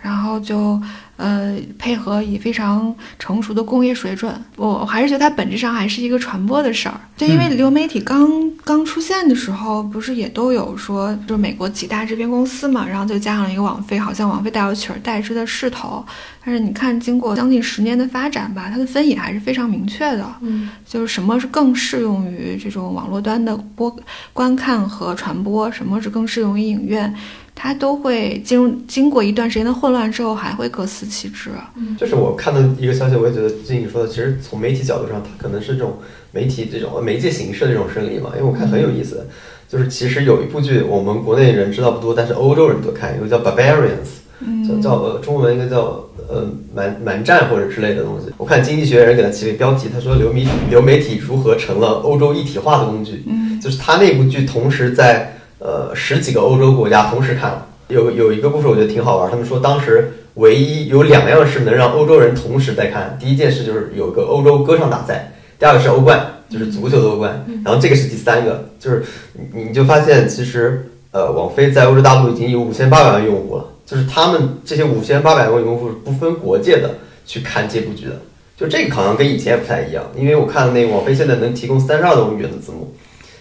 [0.00, 0.80] 然后就。
[1.16, 7.00] 呃，配合以非常成熟的工业水准，我我还是觉得它本质上还是一个传播的事儿。
[7.16, 16.04] 就因为流媒体刚刚出现的时候，不是也都有说，就是美国几大制片公司嘛，然后就加上了一个网飞，好像网飞带有取而代之的势头。
[16.44, 20.24] 但是你看，经过将近十年的发展吧，它的分野还是非常明确的。
[20.42, 23.96] 嗯，就是什么是更适用于这种网络端的播
[24.34, 27.12] 观看和传播，什么是更适用于影院。
[27.58, 31.50] 它都会进入经过一段时间的混乱之后，还会各司其职。
[31.98, 35.96] 就是我看到一个消息，我也觉得静怡说的，其实从媒体角度上，它可能是这种
[36.32, 38.30] 媒体这种媒介形式的这种胜利嘛。
[38.36, 39.26] 因为我看很有意思，
[39.70, 48.26] 就是其实有一部剧，我们国内人知道不多，但是欧洲人都看，一个叫《Barbarians》，叫叫呃中文应该叫呃蛮蛮战或者之类的东西。
[48.36, 53.24] 我看经济学人给它起了标题，他说流媒流媒体如何成了欧洲一体化的工具。
[53.26, 55.32] 嗯，就是他那部剧同时在。
[55.58, 59.30] 呃，十几个欧洲国家同时看了，有有一个故事我觉得挺好玩。
[59.30, 67.42] 他们说当时唯一有两样事能让欧洲人同时在看，第一件事就是有个欧洲歌唱大赛，第二个是欧冠，就是足球的欧冠。
[67.64, 69.02] 然后这个是第三个，就是
[69.32, 78.20] 你你就发现其实呃，网飞在欧洲大陆已经有五千八百万用户了，就是他们这些五千八百万用户是不分国界的去看这部剧的。
[78.58, 82.94] 就这个好像跟以前不太一样，因为我看那个网飞现在能提供三十二种语言的字幕，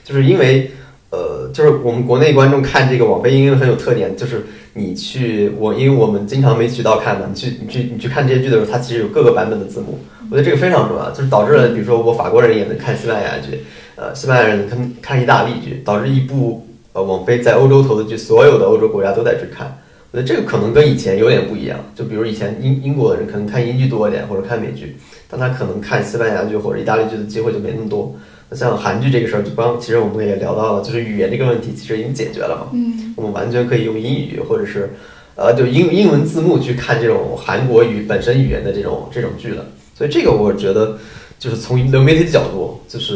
[0.06, 0.72] 就是因为。
[1.16, 9.98] 呃，就是我们国内观众看这个网飞音乐很有特点，就是你去我，因为我们经常没渠道看嘛，你去你去你去看这些剧的时候，它其实有各个版本的字幕，
[10.30, 13.62] 我觉得这个非常重要，就是导致了，比如说我法国人也能看西班牙剧，
[13.96, 19.78] 呃，西班牙人看看意大利剧，导致一部呃网飞在欧洲投的剧，所有的欧洲国家都在去看，
[20.12, 24.98] 我觉得这个可能跟以前有点不一样，就比如以前英英国的人可能看英剧多一点，或者看美剧，
[25.30, 28.14] 但他可能看西班牙剧或者意大利剧的机会就没那么多。
[28.52, 32.68] 像韩剧这个事儿，就刚其实我们也聊到了，就是语言这个问题其实已经解决了嘛。
[32.74, 34.92] 嗯，我们完全可以用英语或者是，
[35.36, 39.66] 呃，就英英文字幕去看这种韩国语本身语言的这种这种剧了。
[39.98, 40.98] 所以这个我觉得，
[41.40, 43.16] 就是从流媒体的角度，就是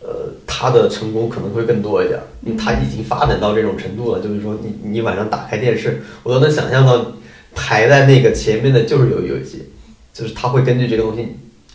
[0.00, 4.20] 呃，它的成功可能会更多一点，因为它已经发展到这种程度了。
[4.20, 7.12] 就是说，你你晚上打开电视，我都能想象到
[7.54, 9.70] 排在那个前面的就是有游戏，
[10.14, 11.26] 就是它会根据这个东西，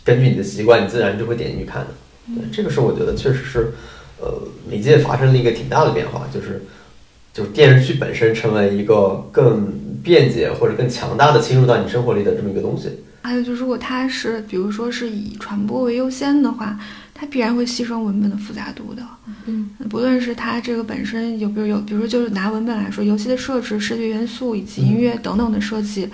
[0.02, 1.88] 根据你的习惯，你自然就会点进去看的。
[2.34, 3.72] 对，这个是我觉得确实是，
[4.20, 6.64] 呃，媒介发生了一个挺大的变化，就是，
[7.32, 9.72] 就是电视剧本身成为一个更
[10.02, 12.90] 便捷或者更强大的侵入到你生活里的这么一个东西。
[13.22, 16.78] 还有就是，如果它是比如说是以传播为优先的话，
[17.12, 19.02] 它必然会牺牲文本的复杂度的。
[19.46, 26.08] 嗯，不论是它这个本身有，比如有，比如说就是拿文本来说，游戏的设置、视觉元素以及音乐等等的设计。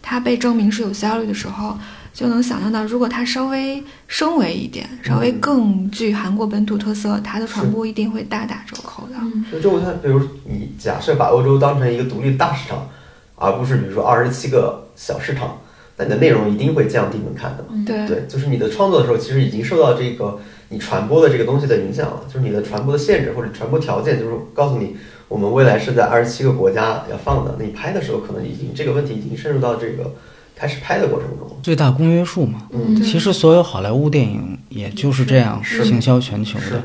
[0.00, 1.78] 它被证明是有效率的时候，
[2.14, 9.14] 就能想象到，如果它稍微升维一点，稍微更具韩国本土特色，它的传播一定会大打折扣的。
[9.50, 12.88] 就就像比如你假设把欧洲当成一个独立的大市场，
[13.34, 15.58] 而不是比如说二十七个小市场，
[15.96, 17.64] 那你的内容一定会降低门槛的。
[17.84, 20.38] 对对，就是你的创作的时候，其实已经受到这个
[20.68, 24.96] 你传播的这个东西的影响了，就是你的传播的限制或者传播条件，就是告诉你，
[25.26, 30.12] 我们未来是在二十七个国家要放的，那你拍的时候可能已经这个问题已经深入到这个
[30.54, 31.50] 开始拍的过程中。
[31.62, 32.68] 最大公约数嘛。
[32.72, 36.82] 嗯其实所有好莱坞电影也就是这样是行销全球的，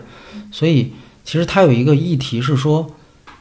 [0.51, 0.93] 所以
[1.24, 2.89] 其实它有一个议题是说，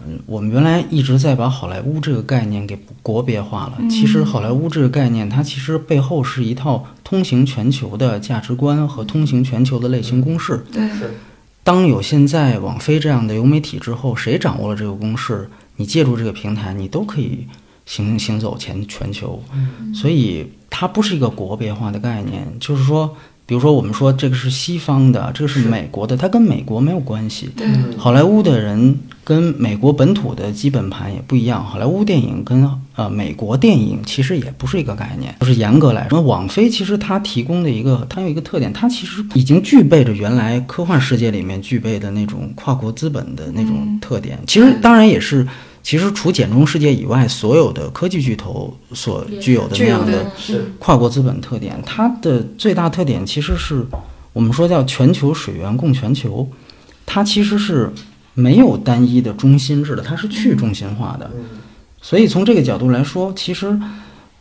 [0.07, 3.79] 嗯，我们原来一直在把好莱坞这个概念给国别化了。
[3.89, 10.65] 其实好莱坞这个概念，它其实背后是一套通行全球的价值观和通行全球的类型公式。
[10.73, 11.15] 对是
[11.65, 17.47] 当有现在网飞这样的流媒体之后，谁掌握了这个公式，你借助这个平台，你都可以
[17.89, 19.43] 行行走全全球。
[19.95, 23.17] 所以它不是一个国别化的概念，就是说，
[23.47, 27.49] 比如说我们说这个是西方的，这个是美国的，它跟美国没有关系。
[27.57, 27.67] 对
[27.97, 44.39] 好莱坞的人跟美国本土的基本盘也不一样，好莱坞电影跟呃美国电影其实也不是一个概念，就是严格来说，网飞其实它提供的一个，它有一个特点，它其实已经具备着原来科幻世界里面具备的那种跨国资本的那种特点。
[44.47, 45.47] 其实当然也是，
[45.89, 50.31] 其实除简中世界以外，所有的科技巨头所具有的那样的
[50.79, 53.83] 跨国资本特点，它的最大特点其实是
[54.35, 56.47] 我们说叫全球水源供全球，
[57.07, 57.91] 它其实是
[58.35, 61.31] 没有单一的中心制的，它是去中心化的。
[62.03, 63.75] 所以从这个角度来说，其实，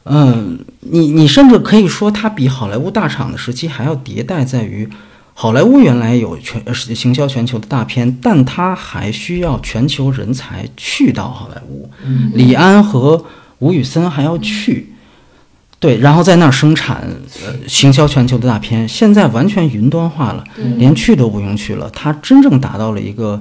[0.03, 4.85] 嗯、你你甚至可以说它比好莱坞大厂的时期还要迭代，在于
[5.39, 11.87] 好莱坞原来有全呃行销全球的大片，但它还需要全球人才去到好莱坞。
[12.33, 13.23] 李安和
[13.59, 14.91] 吴宇森还要去。
[15.79, 17.07] 对，然后在那儿生产
[17.45, 20.43] 呃行销全球的大片，现在完全云端化了，
[20.77, 23.39] 连去都不用去了，它真正达到了一个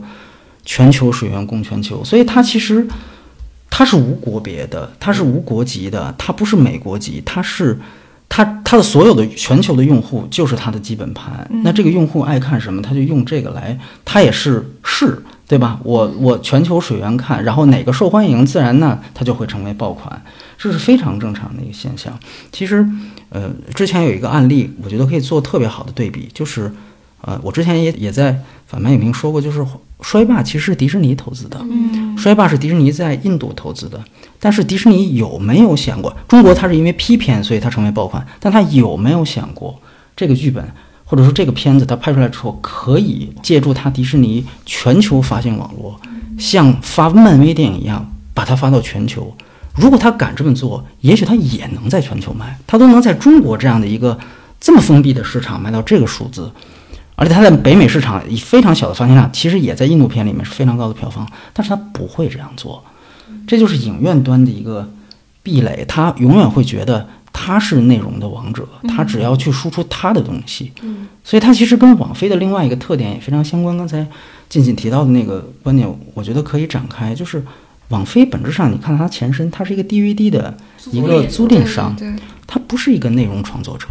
[0.67, 2.87] 全球水源供全球，所以它其实
[3.71, 7.81] 它是无国别的，它是无国籍的，它不是美国籍，它是
[8.29, 11.49] 它它的所有的全球的用户就是它的基本盘。
[11.65, 15.79] 那这个用户爱看什么，他就用这个来，他也是是，对吧？
[15.83, 20.23] 我我全球水源看，然后哪个受欢迎，自然呢它就会成为爆款，
[20.59, 22.13] 这是非常正常的一个现象。
[22.53, 22.87] 其实，
[23.31, 26.73] 呃，之前有一个案例，我觉得可以做特别好的对比，就是。
[27.23, 29.65] 呃，我之前也也在反派影评说过，就是
[30.01, 34.03] 衰霸其实是迪士尼投资的，嗯衰霸是迪士尼在印度投资的，
[34.39, 39.75] 但是迪士尼有没有想过，中国它是因为批片所以它成为爆款，但它有没有想过
[40.15, 40.65] 这个剧本
[41.05, 45.99] 或者说这个片子它拍出来之后可以借助它迪士尼全球发行网络，
[46.39, 49.35] 像发漫威电影一样把它发到全球。
[49.75, 54.19] 如果他敢这么做，也许他也能在全球卖，他都能在中国这样的一个
[54.59, 56.51] 这么封闭的市场卖到这个数字。
[57.17, 62.85] 而且它在北美市场以非常小的发行量，其实也在印度片里面是非常高的票房，但是它不会这样做，
[63.49, 64.89] 这就是影院端的一个
[65.43, 70.73] 壁垒，它永远会觉得它是内容的王者，它只要去输出它的东西，
[71.25, 73.77] 所以它其实跟网飞的另外一个特点也非常相关。
[73.77, 74.07] 刚才
[74.49, 77.43] 静静提到的那个观点，我觉得可以展开，就是
[77.89, 80.57] 网飞本质上，你看它前身，它是一个 DVD 的
[80.91, 82.09] 一个租赁商，对
[82.47, 83.87] 它不是一个内容创作者，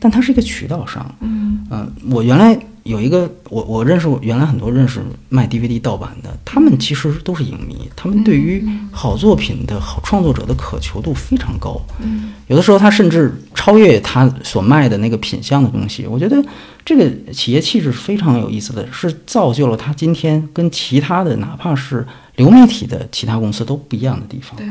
[0.00, 1.14] 但它是一个渠道商。
[1.20, 11.80] 嗯嗯，我原来有一个，我我认识原来很多认识卖 DVD 盗版的，他们其实都是影迷，他们对于好作品的好创作者的渴求度非常高。
[12.00, 16.04] 嗯有的时候他甚至超越他所卖的那个品相的东西。
[16.04, 16.44] 我觉得
[16.84, 22.04] 这个企业气质是非常有意思的，是造就了他今天跟其他的哪怕是
[22.40, 24.56] 流媒体的其他公司都不一样的地方。
[24.56, 24.66] 对，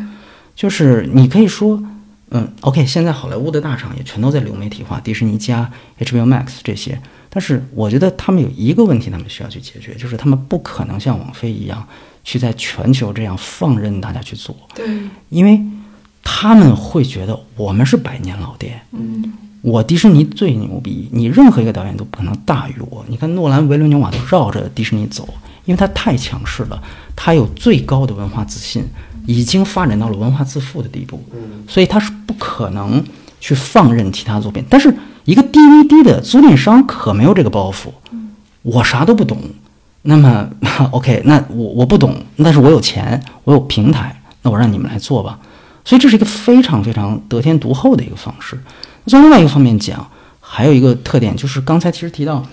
[0.56, 1.82] 就是你可以说，
[2.32, 7.00] 嗯，OK，现在好莱坞的大厂也全都在流媒体化，迪士尼加 HBO Max 这些。
[7.30, 11.88] 但是我觉得他们有一个问题，他们需要去解决，就是他们不可能像网飞一样
[12.24, 14.88] 去在全球这样放任大家去做，对，
[15.30, 15.62] 因为
[16.24, 23.06] 他们会觉得我们是百年老店，嗯我迪士尼最牛逼，你任何一个导演都不可能大于我。
[23.10, 25.28] 你看诺兰、维伦纽瓦都绕着迪士尼走，
[25.70, 26.82] 因为他太强势了，
[27.16, 28.84] 他有最高的文化自信，
[29.28, 31.24] 已经发展到了文化自负的地步，
[31.68, 33.04] 所以他是不可能
[33.40, 34.66] 去放任其他作品。
[34.68, 34.92] 但是
[35.26, 37.90] 一个 DVD 的租赁商可没有这个包袱，
[38.64, 39.38] 我啥都不懂，
[40.02, 40.50] 那么
[40.90, 45.38] OK，那我我不懂，但是我有钱，我有平台，那我让你们来做吧。
[45.86, 48.60] 所以这是一个非常非常得天独厚的一个方式。
[49.06, 50.10] 从另外一个方面讲，
[50.40, 52.44] 还有一个特点就是刚才其实提到，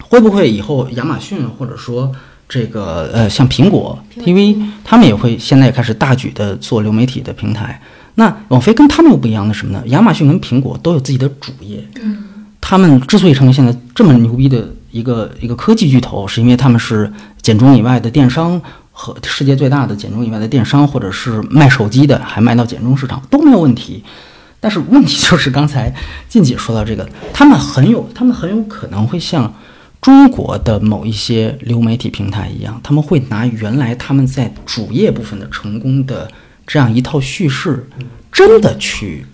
[0.00, 2.12] 会不会以后亚马逊或者说
[2.48, 7.80] 这个呃像苹果 TV，他们也会现在也开始大举的做流媒体的平台。
[8.14, 9.82] 那网飞跟他们又不一样的什么呢？
[9.86, 11.86] 亚马逊跟苹果都有自己的主业。
[12.60, 24.02] 他们之所以成为现在这么牛逼的一个一个科技巨头，是因为他们是简中以外的电商和世界最大的简中以外的电商，或者是卖手机的还卖到简中市场都没有问题。
[24.58, 25.94] 但是问题就是刚才
[26.28, 29.54] 静姐说到这个，他们很有，他们很有可能会像
[30.00, 36.30] 中国的某一些流媒体平台一样，他们会拿原来他们在主业部分的成功的
[36.66, 37.86] 这样一套叙事，
[38.32, 39.26] 真的去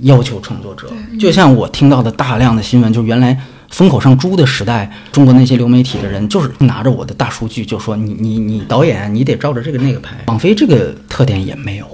[0.00, 0.90] 要求创作者。
[1.18, 3.40] 就像我听到的大量的新闻，就原来
[3.70, 10.16] 风口上猪的时代，中国那些流媒体的人就是拿着我的大数据，就说你你你导演你得照着这个那个拍。
[10.26, 11.86] 网飞这个特点也没有。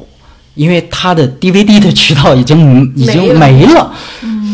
[0.55, 3.93] 因为它的 DVD 的渠道已经已经没了，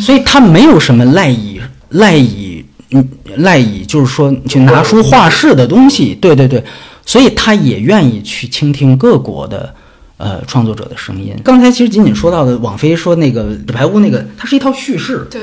[0.01, 1.61] 所以它没有什么赖以
[1.91, 2.52] 赖以
[2.93, 6.37] 嗯赖以就是说去拿出画室的东西，对。
[6.37, 6.63] 对对，
[7.05, 9.75] 所以他也愿意去倾听各国的
[10.17, 11.35] 呃创作者的声音。
[11.43, 15.43] 刚才其实仅仅说到的网飞说那个《纸牌屋》那个，它是一套叙事，对，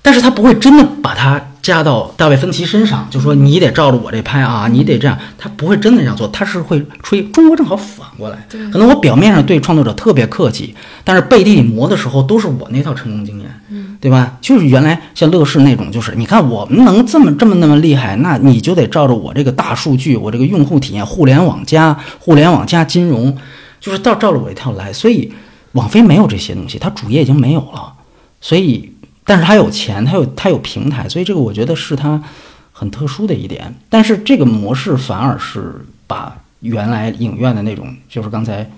[0.00, 7.20] 但是他不会真的把它加到大卫芬奇身上，就说你得照着我这拍啊，你得这样，他不会真的这样做，他是会吹。
[7.30, 14.38] 中国正好反过来，可能我表面上对创作者特别客气，但是背地里磨的时候都是我那套成功经验，嗯，对吧？
[14.40, 23.36] 就是原来像乐视那种，就是你看我们能这么这么那么厉害，那你就得照着我这个大数据，我这个用户体验，互联网加互联网加金融，
[23.80, 24.92] 就是照照着我一套来。
[24.92, 25.32] 所以
[25.72, 27.92] 网飞没有这些东西，它主业已经没有了，
[28.40, 28.92] 所以。
[29.28, 32.22] 但是他有钱，他有他有平台，所以这个我觉得是他
[32.72, 33.74] 很特殊的一点。
[33.90, 35.74] 但是这个模式反而是
[36.06, 38.70] 把原来影院的那种，就是刚才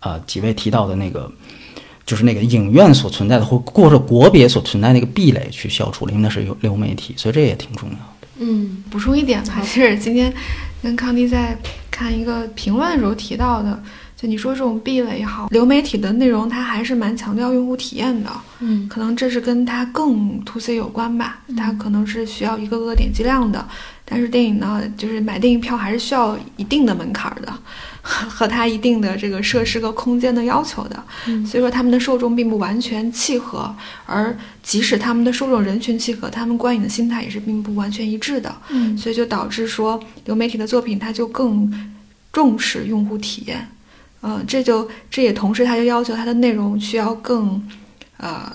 [0.00, 1.30] 呃几位提到的那个，
[2.04, 8.28] 就是那个影院所存在的或或者国别所存在的那个壁垒去消除了，因为那是流流媒体，所以这也挺重要的。
[8.40, 10.34] 嗯，补充一点吧，就是今天
[10.82, 11.56] 跟康迪在
[11.92, 13.80] 看一个评论的时候提到的。
[14.16, 23.68] 就你说这种壁垒也好，流媒体的内容它还是蛮强调用户体验的，嗯，可能这是跟它更 to C 有关吧，它可能是需要一个个点击量的，
[24.06, 27.52] 但是电影呢，就是买电影票还是需要一定的门槛的，
[28.00, 31.04] 和它一定的这个设施和空间的要求的，
[31.46, 33.70] 所以说他们的受众并不完全契合，
[34.06, 41.70] 而即使他们的受众人群契合，他们观影的心态也是并不完全一致的，嗯，所以就导致说流媒体的作品它就更
[42.32, 43.68] 重视用户体验。
[44.28, 47.62] 嗯，这就这也同时，它就要求它的内容需要更，
[48.16, 48.52] 呃，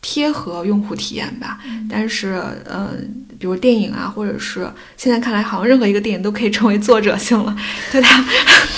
[0.00, 1.60] 贴合用户体验吧。
[1.88, 2.94] 但是，呃，
[3.44, 4.66] 比如电影啊，或者是
[4.96, 7.54] 现在看来，好像任何一个电影都可以成为作者性了。
[7.92, 8.24] 对它，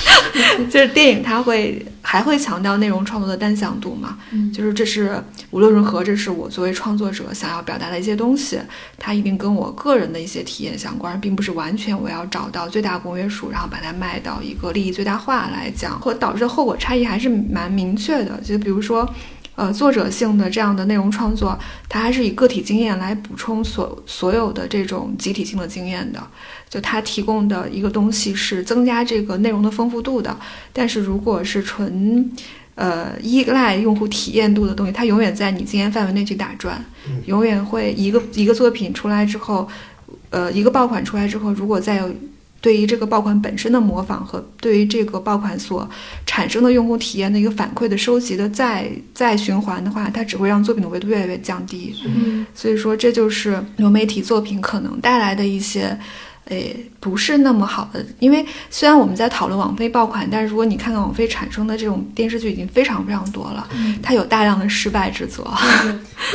[0.68, 4.18] 就是电影，它会还会强调内容创作的单向度嘛？
[4.32, 8.58] 嗯就是这是无论如何，这是我作为创作者想要表达的一些东西，
[8.98, 18.40] 它一定跟我个人的一些体验相关，并不是完全我要找到最大公约数，然后把它卖到一个利益最大化来讲，或导致的后果差异还是蛮明确的。
[18.42, 19.08] 就比如说。
[19.56, 26.22] 呃，作者性的这样的内容创作，它还是以个体经验来补充所所有的这种集体性的经验的。
[26.68, 30.36] 就它提供的一个东西是增加这个内容的丰富度的，
[30.72, 32.30] 但是如果是纯
[32.74, 36.84] 呃依赖用户体验度的东西，它永远在你经验范围内去打转，
[37.24, 39.66] 永远会一个一个作品出来之后，
[40.28, 42.14] 呃，一个爆款出来之后，如果再有
[42.66, 45.88] 对于这个爆款本身的模仿和对于这个爆款所
[46.26, 51.94] 产生的用户体验的一个反馈的收集的再再循环的话，它只会让作品的维度越来越降低。
[52.04, 55.96] 嗯所以说，这就是流媒体作品可能带来的一些，
[56.46, 58.04] 诶，不是那么好的。
[58.18, 63.68] 因为虽然我们在讨论网飞爆款，但是如果你看看网飞产生的这种电视剧，已经非常非常多了，
[64.02, 65.52] 它有大量的失败之作。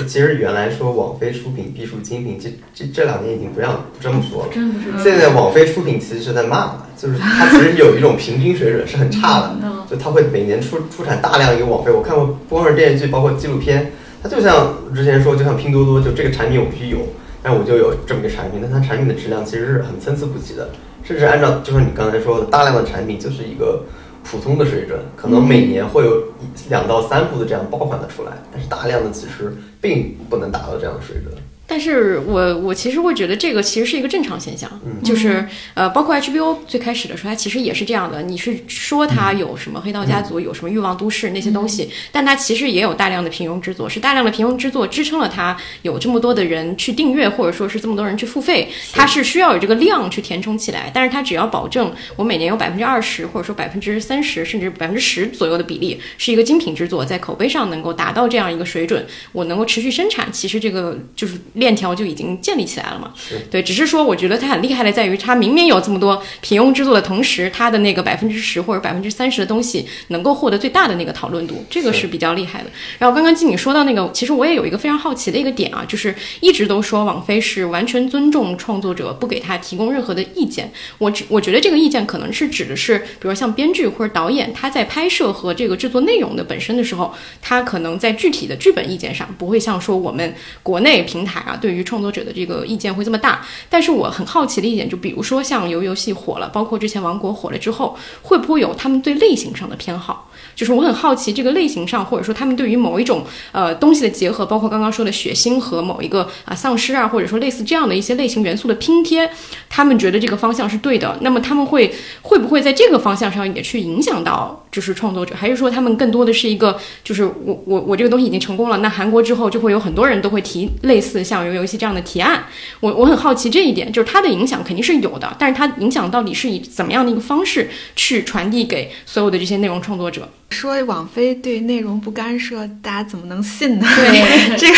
[0.07, 4.53] 其实原来说网飞出品必属精品，这这这两年已经不让不这么说了。
[4.53, 5.03] 真不是。
[5.03, 11.91] 现在网飞出品其实是在骂了，就是它其实有一种平均水准是很差的，嗯就它会每年出出产大量一个网飞。
[11.91, 13.91] 我看过不光是电视剧，包括纪录片，
[14.21, 16.99] 它就像之前说，就像拼多多，就这个产品我必须有，
[17.43, 20.69] 但我就有这么一个产品，但它产品的质量其实是很参差不齐的，
[21.03, 23.83] 甚至按照就是你刚才说的，大量的产品就是一个
[24.23, 31.33] 普通的水准，可能每年会有一两到三部的这样爆款的出来，但是大量的其实并不能达到这样的水准。
[31.71, 38.21] 但是我我其实会觉得这个其实是一个正常现象，嗯就是呃，包括 HBO 最开始的时候，它其实也是这样的。
[38.23, 50.91] 你是说它有什么黑道家族，有什么欲望都市那些东西，但它其实也有大量的平庸之作，是大量的平庸之作支撑了它有这么多的人去订阅，或者说是这么多人去付费，它是需要有这个量去填充起来。
[50.93, 63.13] 但是它只要保证我每年有百分之二十，或者说百分之三十，甚至百分之十左右的比例是一个精品之作，在口碑上能够达到这样一个水准，我能够持续生产，其实这个就是链条就已经建立起来了嘛。
[63.49, 72.69] 对，只是说我觉得它很厉害的在于，它明明有这么多平庸之作的同时，它的那个百分之十或者百分之三十的东西能够获得最大的那个讨论度，这个是比较厉害的。
[72.97, 80.71] 然后刚刚经理说到那个，其实我也有一个非常好奇的一个点啊，就是一直都说网飞是完全尊重创作者，不给他提供任何的意见。
[80.97, 90.33] 我只我觉得这个意见可能是指的是，比如像编剧或者导演，他在拍摄和这个制作内容的本身的时候，他可能在具体的剧本意见上不会像说我们
[90.63, 93.45] 国内平台对于创作者的这个意见会这么大。
[93.69, 100.29] 但是我很好奇的一点，就比如说像游游戏火了，包括之前王国火了之后，会不会有他们对类型上的偏好？
[100.55, 109.29] 就是我很好奇这个类型上，或者说他们对于某一种呃东西的结合，包括刚刚说的血腥和某一个啊丧尸啊，或者说类似这样的一些类型元素的拼贴，
[109.69, 111.17] 他们觉得这个方向是对的。
[111.21, 122.45] 那么他们会会不会在这个方向上也去影响到就是创作者，还是说他们更多的是一个就是我我我这个东西已经成功了，那韩国之后就会有很多人都会提类似像游游戏这样的提案。
[122.79, 130.29] 我我很好奇这一点，就是它的影响肯定是有的，但是它影响到底是以怎么样的一个方式去传递给所有的这些内容创作者？
[130.51, 133.87] 说网飞对内容不干涉，大家怎么能信呢？
[133.95, 134.75] 对 这个，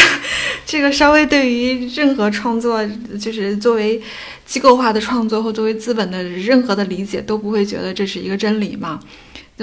[0.65, 2.83] 这个稍微对于任何创作，
[3.19, 3.99] 就是作为
[4.45, 8.99] 机构化的创作或作为资本的任何的理解，都不会觉得这是一个真理嘛。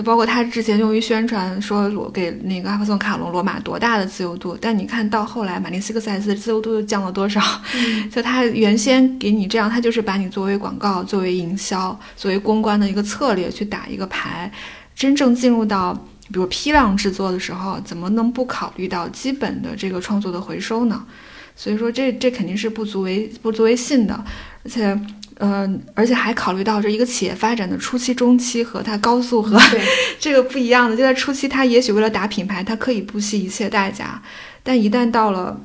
[0.01, 7.38] 就包括他之前用于宣传说我给那个阿克松卡隆罗马多大的自由度，但你看到后来马丁斯克塞斯的自由度又降了多少？
[8.11, 14.51] 就他原先给你这样，他就是把你作为广告、作为营销、作为公关的一个策略去打一个牌。
[14.94, 15.92] 真正进入到
[16.28, 21.05] 比如批量制作的时候，怎么能不考虑到基本的这个创作的回收呢？
[21.55, 24.24] 所以说这这肯定是不足为不足为信的，
[24.64, 24.98] 而且。
[25.43, 29.59] 嗯，而且还考虑到这一个企业发展的初期、中期和它高速和
[30.20, 30.95] 这个不一样的。
[30.95, 34.20] 就在初期，它也许为了打品牌，它可以不惜一切代价，
[34.62, 35.59] 但一旦到了，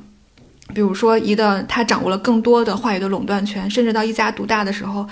[0.74, 5.06] 比如说一旦它掌握了更多的话语的垄断权，甚至到一家独大的时候，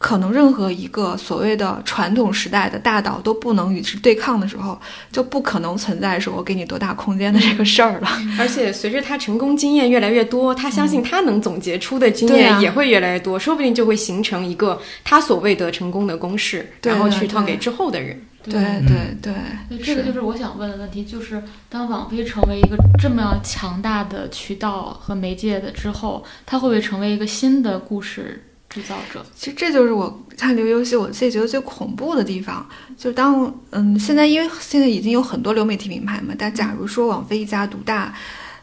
[0.00, 4.80] 可能任何一个所谓的传统时代的大岛都不能与之对抗的时候，
[5.12, 8.08] 就不可能存在说我给你多大空间的这个事儿了。
[8.40, 18.18] 而且随着他成功经验越来越多，他相信他能总结出的经验也会越来越多，说不定就会形成一个他所谓的成功的公式，然后去套给之后的人。
[18.42, 19.34] 对对对，
[19.68, 29.26] 对，这个就是我想问的问题，就是当网飞成为一个这么强大的渠道和媒介的之后，它会不会成为一个新的故事制造者？
[29.34, 32.64] 其实这就是我看流游戏我自己觉得最恐怖的地方。
[32.96, 38.14] 就当嗯，现在因为现在已经有很多流媒体品牌嘛，但假如说网飞一家独大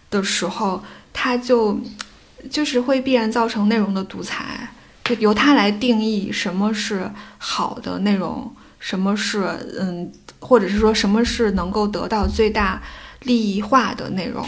[0.10, 0.82] 的时候，
[1.12, 1.78] 它就
[2.50, 4.70] 就是会必然造成内容的独裁，
[5.04, 9.44] 就由它来定义什么是好的内容，什么是
[9.80, 12.82] 嗯，或者是说什么是能够得到最大
[13.24, 14.46] 利益化的内容。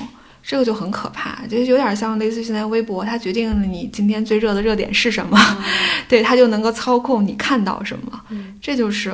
[0.50, 5.38] 这个就很可怕，就有点像类似于现在微博，它决定了你今天最热的热点是什么，
[6.10, 8.20] 对，它就能够操控你看到什么。
[8.30, 9.14] 嗯这就是，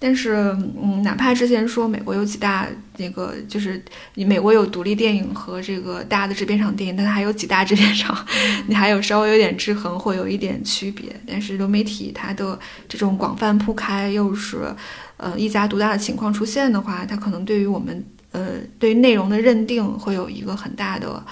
[0.00, 0.34] 但是
[0.82, 2.66] 嗯，哪怕之前说美国有几大
[2.96, 3.80] 那个，就是
[4.14, 8.26] 你美国有独立电影和这个大的制片厂电影，但它还有几大制片厂，
[8.66, 11.04] 你还有稍微有点制衡，会有一点区别。
[11.24, 12.58] 但是流媒体它的
[12.88, 14.74] 这种广泛铺开，又是
[15.18, 18.04] 呃一家独大的情况出现的话，它可能对于我们
[18.34, 21.24] 呃对于内容的认定会有一个很大的。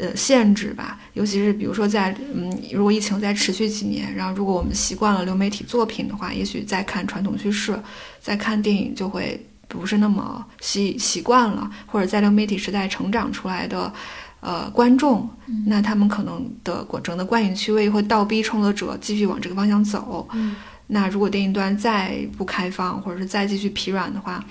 [0.00, 7.78] 呃，限制吧，尤其是比如说在嗯，如果疫情再持续几年，然后如果我们习惯了流媒体作品的话，也许再看传统叙事，
[8.18, 9.38] 再看电影就会
[9.68, 13.92] 不是那么习习惯了，或者在流媒体时代成长出来的
[14.40, 15.28] 呃观众，
[15.66, 20.26] 那他们可能的整个观影趣味会倒逼创作者继续往这个方向走。
[20.32, 24.42] 嗯那如果电影端再不开放，或者是再继续疲软的话，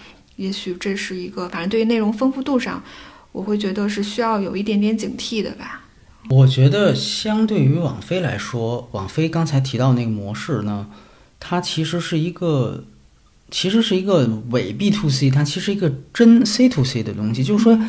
[0.41, 2.81] 也许这是一个，反正对于内容丰富度上。
[3.33, 5.85] 我会觉得是需要有一点点警惕的吧。
[6.29, 10.87] 我觉得相对于网飞来说，网飞刚才提到那个模式呢，
[11.39, 12.83] 它其实是一个，
[13.49, 17.41] 其实是一个伪 B to C，它其实一个真 C to C 的东西。
[17.41, 17.79] 就是说，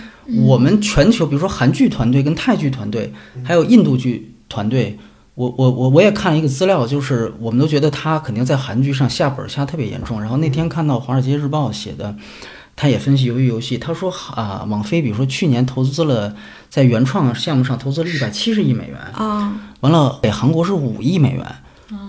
[0.46, 3.12] 我们全球，比如说韩剧团队跟泰剧团队，
[3.44, 4.96] 还有印度剧团队，
[5.34, 10.20] 我我我我也看了一个资料，就是我们都觉得他肯定在韩剧上下本下特别严重。
[10.20, 12.14] 然后那天看到《华尔街日报》写的。
[12.74, 16.34] 他也分析鱿鱼游戏，他说啊，网飞比如说去年投资了
[16.70, 21.44] 在原创项目上投资了一百七十亿美元，啊，完了给韩国是五亿美元。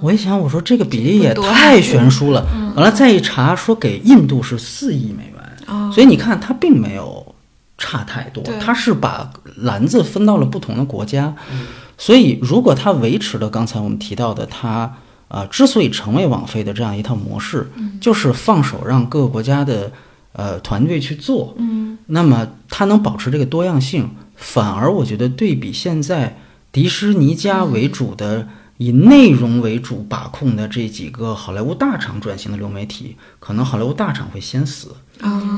[0.02, 2.48] 我一想，我说这个比例也太 悬殊了。
[2.78, 7.36] 完了再一查，说给印度是四亿美元，啊，所以你看他并没有
[7.78, 11.36] 差太多对，它是把篮子分到了不同的国家。
[11.52, 11.68] 嗯
[11.98, 14.98] 所以如果它维持了刚才我们提到的它。
[15.30, 17.68] 啊，之所以成为网飞的这样一套模式，
[18.00, 19.92] 就是放手让各个国家的
[20.34, 26.38] 呃团队去做，嗯那么它能保持这个多样性，反而我觉得对比现在
[26.72, 28.48] 迪士尼家为主的。
[28.78, 34.90] 以内容为主把控的这几个好莱坞大厂转型的流媒体，可能好莱坞大厂会先死，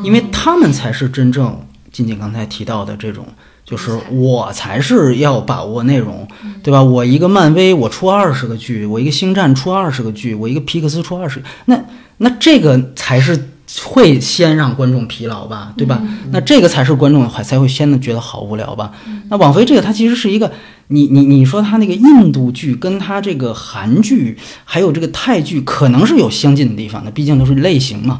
[0.03, 3.26] 因为他们才是真正仅仅刚才提到的这种，
[3.66, 6.28] 就是我才是要把握内容，
[6.64, 6.82] 对吧？
[6.82, 11.84] 我一个漫威，我出二十个剧；我一个星战出二十个剧；我一个皮克斯出二十，那
[12.18, 13.50] 那这个才是
[13.84, 16.02] 会先让观众疲劳吧，对吧？
[16.32, 18.92] 那这个才是观众还才会先的觉得好无聊吧？
[19.30, 20.52] 那网飞这个它其实是一个。
[20.88, 28.20] 你你你说它那个印度剧跟它这个韩剧还有这个泰剧可能是有相近的地方的，毕竟都是类型嘛。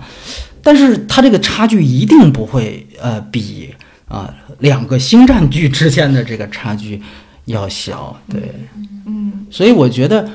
[0.64, 3.70] 但是它这个差距一定不会呃比
[4.08, 7.02] 啊两个星战剧之间的这个差距
[7.46, 8.42] 要小，对，
[9.06, 10.28] 嗯，所以我觉得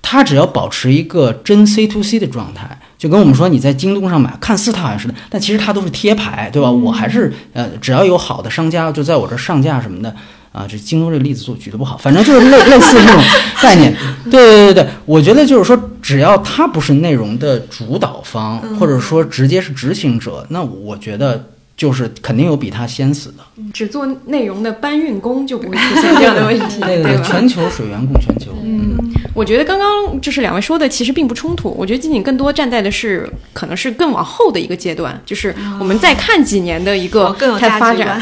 [0.00, 6.70] 他只要保持一个真 C to C 的状态，就跟我们说你在京东上买，看似它好像是的，但其实它都是贴牌，对吧？
[6.70, 10.14] 我还是呃只要有好的商家就在我这上架什么的。
[10.52, 13.24] 啊，这京东这个例子做举的不好， 反正就是类类似这种
[13.62, 13.90] 概念。
[14.24, 21.42] 对对对对，我觉得就是说，只要他不是内容的主导方，或者说直接是执行者，那我觉得
[21.82, 23.38] 就是肯定有比他先死的。
[23.74, 27.20] 只做内容的搬运工就不会出现 这样的问题，对对？
[27.24, 28.52] 全球水源供全球。
[28.62, 28.96] 嗯，
[29.34, 31.74] 我觉得刚刚就是两位说的其实并不冲突。
[31.78, 38.20] 我觉得仅仅更多站在的是可能是更往后的一个阶段，就是我们再看几年的一个它发展。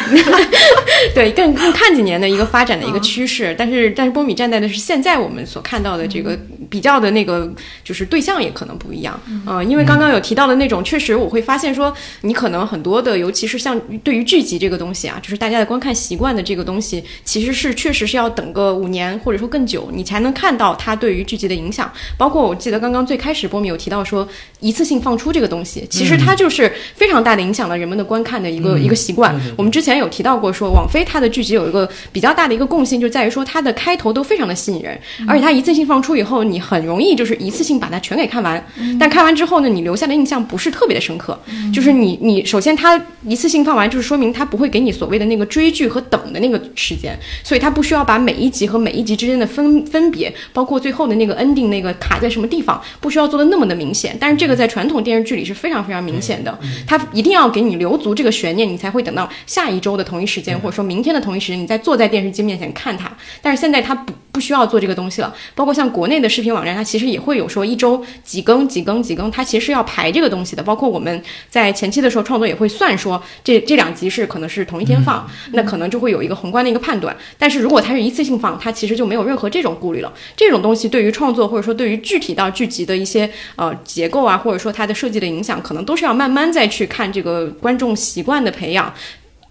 [1.15, 3.55] 对，更更看几年的一个发展的一个趋势。
[3.59, 6.39] 但是但是波米站在的是现在我们所看到的这个
[6.69, 7.51] 比较的那个
[7.83, 9.19] 就是对象也可能不一样。
[9.47, 21.91] 嗯，因为刚刚有提到的那种，确实我会发现说，你可能很多的，尤其是像对于剧集这个东西啊，就是大家的观看习惯的这个东西，其实是确实是要等个五年或者说更久，你才能看到它对于剧集的影响。
[22.19, 24.29] 包括我记得刚刚最开始波米有提到说，
[24.61, 29.35] 一次性放出这个东西，其实它就是非常大的影响了人们的观看的一个一个习惯。
[29.57, 38.63] 我们之前有提到过说，网飞它的剧集有一个比较大的一个共性，就在于说它的开头都非常的吸引人，而且它一次性放出以后，你很容易就是一次性把它全给看完。
[38.99, 41.39] 但看完之后呢，你留下的印象不是特别的深刻，
[41.73, 54.17] 就是你你首先它一次性放完，就是说明它不会给你所谓的那个追剧和等的那个时间，所以它不需要把每一集和每一集之间的分分别，包括最后的那个 ending 那个卡在什么地方，不需要做的那么的明显。
[54.21, 63.11] 但是这个在传统电视剧里是非常非常明显的，它一定要给你留足这个悬念，你才会等到下一周的同一时间，或者说明天的同一时间，你再坐在电视机面前看它。
[63.41, 70.63] 但是现在它不不需要做这个东西了，包括像国内的视频网站，它其实也会有说一周几更几更几更，它其实是要排这个东西的。
[70.63, 77.17] 包括我们在前期的时候创作也会算说，这这两集是可能是同一天放，那可能就会有一个宏观的一个判断。
[77.39, 80.13] 但是如果它是一次性放，它其实就没有任何这种顾虑了。
[80.37, 88.93] 这种东西对于创作或者说对于具体到剧集的一些呃结构啊，或者说它的设计的影响，可能都是要慢慢再去看这个观众习惯的培养。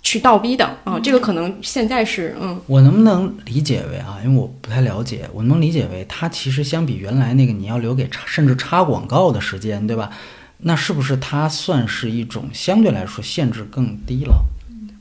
[0.02, 4.18] 去倒逼的啊，这个可能现在是嗯，我能不能理解为啊？
[4.24, 10.10] 因为我不太了解，我能理解为它其实相比原来那个你要留给插甚至插广告的时间，对吧？
[10.60, 14.42] 那是不是它算是一种相对来说限制更低了？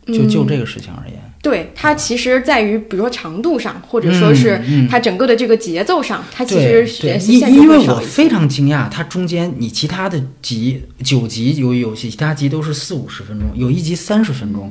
[0.09, 4.61] 就就这个事情而言，对它其实在于比如说长度上，或者说是
[4.91, 6.87] 它整个的这个节奏上，它其实
[7.31, 14.71] 因因为我非常惊讶，它中间你其他的集九集由于游戏，其他集都是四五十分钟，有一集三十分钟。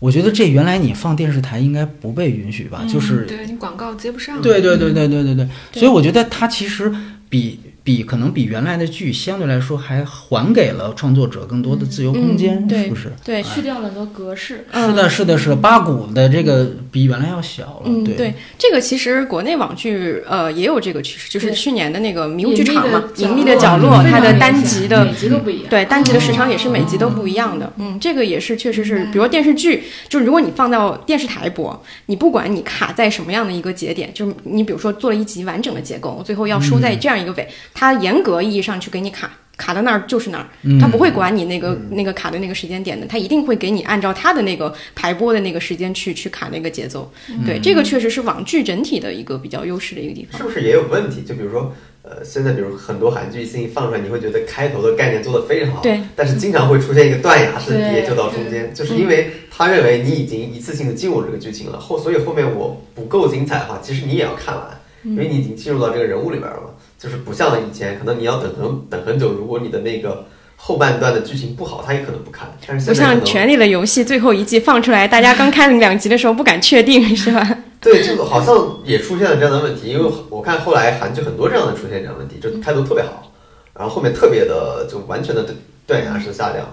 [0.00, 2.84] 我觉得这原来你放电视台应该不被允许吧？
[2.88, 4.40] 就是对你广告接不上。
[4.42, 6.92] 对对对对对对对，所以我觉得它其实
[7.28, 7.60] 比。
[7.88, 13.10] 比可能比原来的剧相对来说还还给了创作者更多的自由空间，是不是？
[13.24, 14.66] 对，去掉了很多格式。
[14.74, 15.56] 是的，是的，是的。
[15.56, 17.82] 八股的这个比原来要小了。
[17.86, 25.70] 嗯，对，这个其实国内网剧呃也有这个趋势，就是去年的那个迷雾剧场嘛，隐秘的角落，它的单集的每集都不一样。
[25.70, 27.72] 对，单集的时长也是每集都不一样的。
[27.78, 37.48] 嗯，这个也是确实是，比如电视剧，就是如果你放到电视台播，你不管你卡在什么样的一个节点，就是你比如说做了一集完整的结构，最后要收在这样一个尾。
[37.78, 40.46] 它严格意义上去给你卡卡到那儿就是那儿，
[40.80, 47.08] 他不会管你那个那个卡的那个时间点的，他一定会给你按照他的那个排播的那个时间去去卡那个节奏。
[47.46, 50.38] 对，这个确实是网剧整体的一个比较优势的一个地方。
[50.38, 51.22] 是不是也有问题？
[51.22, 51.72] 就比如说，
[52.02, 66.74] 呃，现在比如很多韩剧一放出来，你会觉得开头的概念做得非常好，对，但是经常会出现一个断崖式跌，就到中间，就是因为他认为你已经一次性的进入这个剧情了，后所以后面我不够精彩的话，其实你也要看完，因为你已经进入到这个人物里边了。
[66.98, 69.32] 就是不像以前，可能你要等很等很久。
[69.32, 70.26] 如果你的那个
[70.56, 72.52] 后半段的剧情不好，他也可能不看。
[72.66, 77.58] 但是不像《权力的游戏》最后一季放出来，大家刚看两集的时候不敢确定，是吧？
[77.80, 79.88] 对，就好像也出现了这样的问题。
[79.88, 83.32] 因为我看后来韩剧很多这样的出现这样的问题，就开头特别好，
[83.74, 85.46] 然后后面特别的就完全的
[85.86, 86.66] 断崖式下降。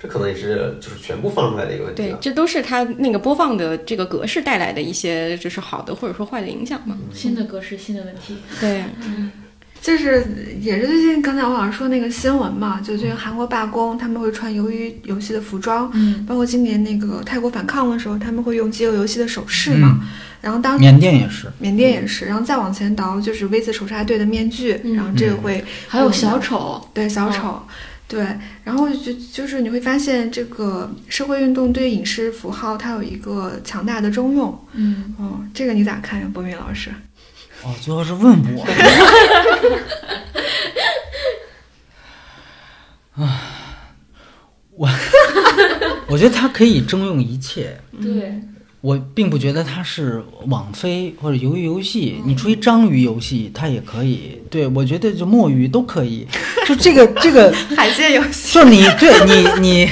[0.00, 2.08] 这可能也是就是全部放出来的一个问题了，。
[2.08, 6.96] 对这都是它那个播放的这个格式带来的一些就是好的或者说坏的影响嘛。
[7.12, 8.36] 新的格式，新的问题。
[8.60, 8.84] 对，
[9.82, 10.24] 就是
[10.60, 20.00] 也是最近刚才我老师说那个新闻嘛，就最近韩国罢工，他们会穿鱿鱼游戏的服装，嗯，包括今年那个泰国反抗的时候，他们会用饥饿游戏的手势嘛。
[20.40, 27.60] 然后当缅甸也是，缅甸也是，然后再往前倒就是 V 字仇杀队的面具，嗯然后这个会还有小丑，对小丑，
[28.08, 28.26] 对，
[28.64, 36.90] 然后就就是你会发现这个社会运动对影视符号它有一个强大的征用，嗯，哦，这个你咋看呀，博明老师？
[37.62, 38.64] 哦，最后是问我。
[43.22, 43.42] 啊，
[44.70, 44.88] 我
[46.08, 47.78] 我觉得它可以征用一切。
[48.00, 48.40] 对，
[48.80, 54.40] 我并不觉得它是网飞或者鱿鱼游戏，你出一章鱼游戏它也可以。
[54.48, 56.26] 对我觉得就墨鱼都可以，
[56.66, 59.88] 就这个这个， 海鲜游戏，就你对你你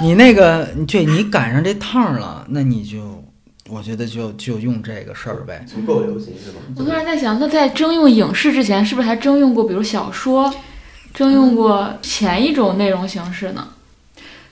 [0.00, 3.22] 你那个对你赶上这趟了，那你就
[3.68, 5.64] 我觉得就就用这个事儿呗。
[5.66, 6.58] 足够流行是吧？
[6.76, 10.52] 我突然在想，那在征用影视之前，是不是还征用过，比如小说，
[11.12, 13.66] 征用过前一种内容形式呢？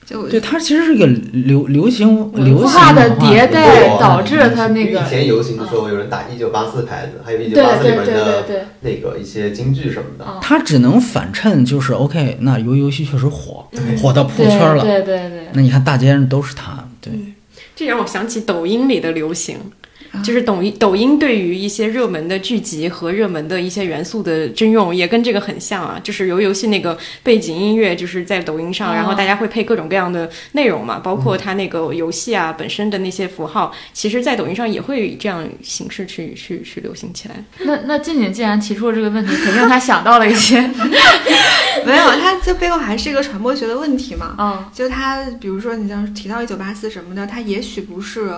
[0.09, 10.25] 就对，它其实是一个流流行流化的迭代导致了它那个以前游行的时候，有人打一九八四牌子，还有一九八四里面对对对的对，那个一些京剧什么的。
[10.25, 13.69] 啊，它只能反衬，就是 OK，那游游戏确实火，
[14.01, 14.83] 火到破对圈了。
[14.83, 17.13] 对对对，那你看大街上都是它，对，
[17.77, 19.59] 这让我想起抖音里的流行。
[20.13, 26.01] 啊就是抖音，抖音对于一些热门的剧集和热门的一些元素的征用，也跟这个很像啊。
[26.03, 37.45] 就是游游戏那个背景音乐，就是在抖音上，哦然后大家会配各种各样的内容嘛，包括它那个游戏啊本身的那些符号，其实在抖音上也会以这样形式去去去流行起来。
[37.61, 40.61] 那那静静既然提出了这个问题，肯定他想到了一些，
[41.85, 44.35] 没有，它这背后还是一个传播学的问题嘛。
[44.39, 48.33] 嗯就它，比如说你像提到一九八四什么的，它也许不是，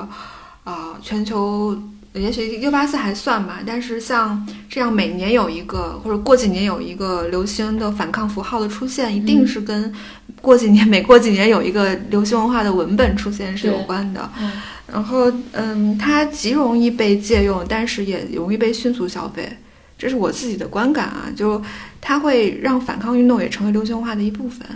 [0.64, 1.76] 啊、全球，
[2.12, 9.92] 也许一九八四还算吧，但是像这样每年有一个或者过几年有一个流行的反抗符号的出现，一定是跟
[10.40, 14.30] 过几年 每过几年有一个流行文化的文本出现是有关的。
[14.40, 14.50] 嗯
[14.92, 19.48] 然后，嗯，它极容易被借用，但是也容易被迅速消费，
[19.96, 21.30] 这是我自己的观感啊。
[21.36, 21.62] 就
[22.00, 24.66] 它会让反抗运动也成为流行文化的一部分。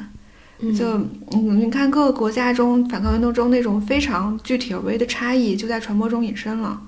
[0.76, 0.86] 就
[1.32, 6.80] 嗯，你看各个国家中反抗运动中那种非常具体而微的差异，就在传播中隐身了。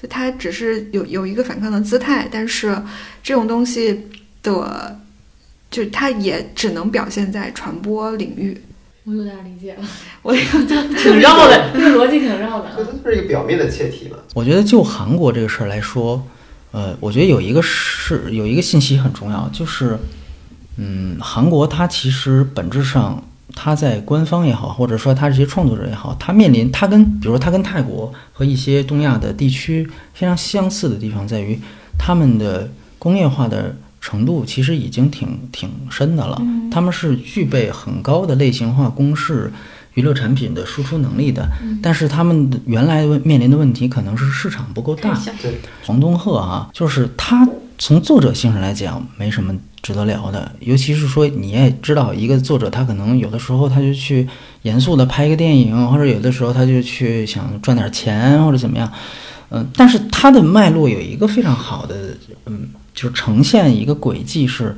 [0.00, 2.76] 就它只是有有一个反抗的姿态，但是
[3.22, 4.08] 这种东西
[4.42, 4.98] 的，
[5.70, 8.60] 就它也只能表现在传播领域。
[9.04, 9.84] 我有点理解了，
[10.22, 10.32] 我
[10.64, 12.88] 就挺绕的，这个逻辑挺绕的这啊。
[13.04, 14.16] 就是一个表面的切题嘛。
[14.32, 16.24] 我觉得就韩国这个事儿来说，
[16.70, 19.98] 呃，我觉得有一个是有一个信息很重要，就是，
[20.82, 23.22] 嗯，韩国它其实本质上，
[23.54, 31.58] 它在官方也好，或者说它这些创作者也好，它面临它跟比如说它跟泰国和一些东亚的地区非常相似的地方在于，
[31.98, 32.68] 他们的
[32.98, 39.52] 工业化的程度其实已经挺挺深的了，他们是具备很高的类型化公式。
[39.94, 41.46] 娱乐产品的输出能力的，
[41.82, 45.14] 但是他们的原来面临的问题可能是市场不够大。
[45.42, 47.46] 对，黄东赫啊，就是他
[47.76, 54.28] 从作者性上来讲没什么值得聊的，尤其是说你也知道，一个作者他可能有的时候他就去
[54.62, 58.90] 严肃的拍一个电影，或者有的时候他就去想赚点钱或者怎么样，
[59.50, 64.76] 嗯、但是他的脉络有一个非常好的，嗯，就是呈现一个轨迹是。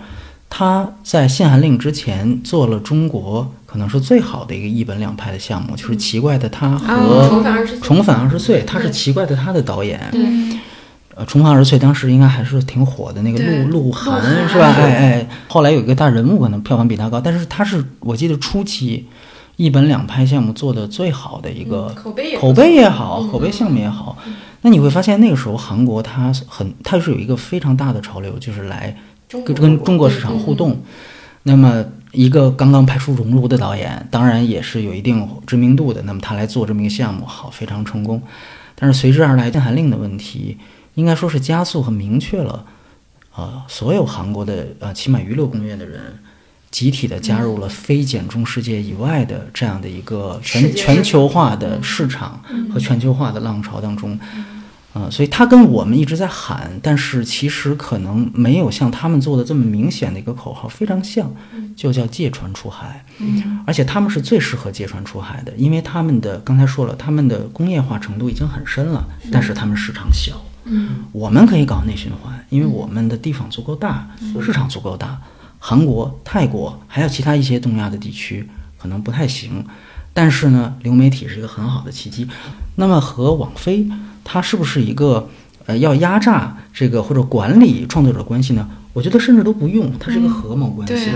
[0.57, 9.99] 他在限韩令之前做了中国可能是最好的一个一本两拍的项目，就是《奇怪的他》和重返二十《重返二十岁》，他是《奇怪的他》的导演。
[10.13, 10.21] 对，
[11.17, 14.75] 呃，《重返二十岁》当时应该还是挺火的，那个鹿鹿晗晗是吧？
[14.79, 19.07] 哎哎，后来有一个大人物可能票房比他高，但是他是我记得初期
[19.57, 24.17] 一本两拍项目做的最好的一个口碑也口碑也好，口碑项目也好。
[24.63, 28.97] 那你会发现那个时候韩国它很，它是有一个非常大的潮流，就是来
[29.29, 30.81] 跟跟中国市场互动。
[31.45, 36.01] 那么一个刚刚拍出《熔炉》的导演，当然也是有一定知名度的。
[36.03, 38.21] 那么他来做这么一个项目，好，非常成功。
[38.75, 40.57] 但是随之而来禁韩令的问题，
[40.95, 42.65] 应该说是加速和明确了，
[43.37, 46.19] 呃，所有韩国的呃，起码娱乐工业的人，
[46.71, 52.43] 集体的加入了非简中世界以外的这样的一个全全球化的市场
[52.73, 54.19] 和全球化的浪潮当中。
[54.93, 61.35] 啊、所以他跟我们一直在喊，但是其实可能没有像他们做的这么明显的一个口号，非常像，
[61.75, 63.05] 就叫借船出海。
[63.67, 70.41] 而且他们是最适合借船出海的，因为他们的刚才说了，他们的工业化程度已经很深了，但是他们市场小。
[70.65, 74.09] 嗯，我们可以搞内循环，因为我们的地方足够大，
[74.43, 75.19] 市场足够大。
[75.59, 79.65] 韩国、泰国还有其他一些东亚的地区，可能不太行。
[80.13, 82.29] 但是呢，流媒体是一个很好的契机。
[82.77, 83.87] 那么和网飞，
[84.23, 85.29] 它是不是一个
[85.67, 88.69] 呃要压榨这个或者管理创作者关系呢？
[88.93, 91.11] 我觉得甚至都不用，它是一个合谋关系。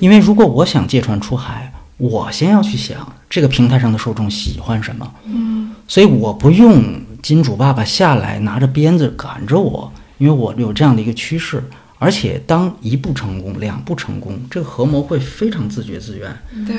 [0.00, 6.82] 因为如果我想借船出海，我先要去想这个平台上的受众喜欢什么，嗯所以我不用
[7.22, 11.62] 金主爸爸下来拿着鞭子赶着我，因为我有这样的一个趋势。
[12.00, 16.30] 而且当一步成功，两步成功，这个合谋会非常自觉自愿。
[16.64, 16.76] 对，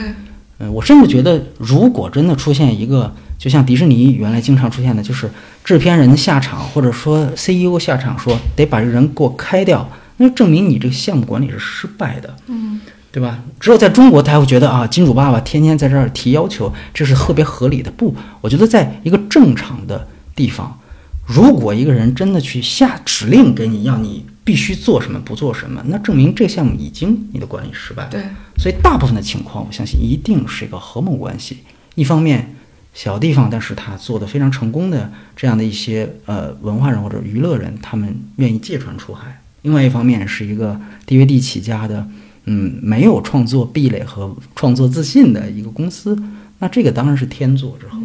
[0.59, 5.29] 嗯，我甚至觉得，如果真的出现一个，就像迪士尼原来经常出现的，就是
[5.63, 12.33] 制片人下场，或者说 CEO 下场说得把这个人给我开掉，那就证明你这个项目管理是失败的。
[12.47, 12.79] 嗯
[13.11, 13.39] 对吧？
[13.59, 17.89] 只有在中国，他会觉得啊，金主爸爸天天在这儿提要求，这是特别合理的。
[17.89, 20.07] 不，我觉得在一个正常的
[20.39, 20.79] 地方，
[21.25, 28.09] 如果一个人真的去下指令给你，要你必须做什么，不做什么，那证明这个项目已经你的管理失败了。
[28.09, 28.23] 对，
[28.57, 31.57] 所以大部分的情况，我相信一定是一个合谋关系。
[31.95, 32.55] 一方面，
[32.93, 39.27] 小地方，但是他做的非常成功的这样的一些呃文化人或者娱乐人，他们愿意借船出海；
[39.63, 42.07] 另外一方面，是一个 DVD 起家的，
[42.45, 46.17] 嗯，没有创作壁垒和创作自信的一个公司。
[46.59, 47.99] 那这个当然是天作之合。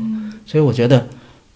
[0.46, 1.08] 所以我觉得，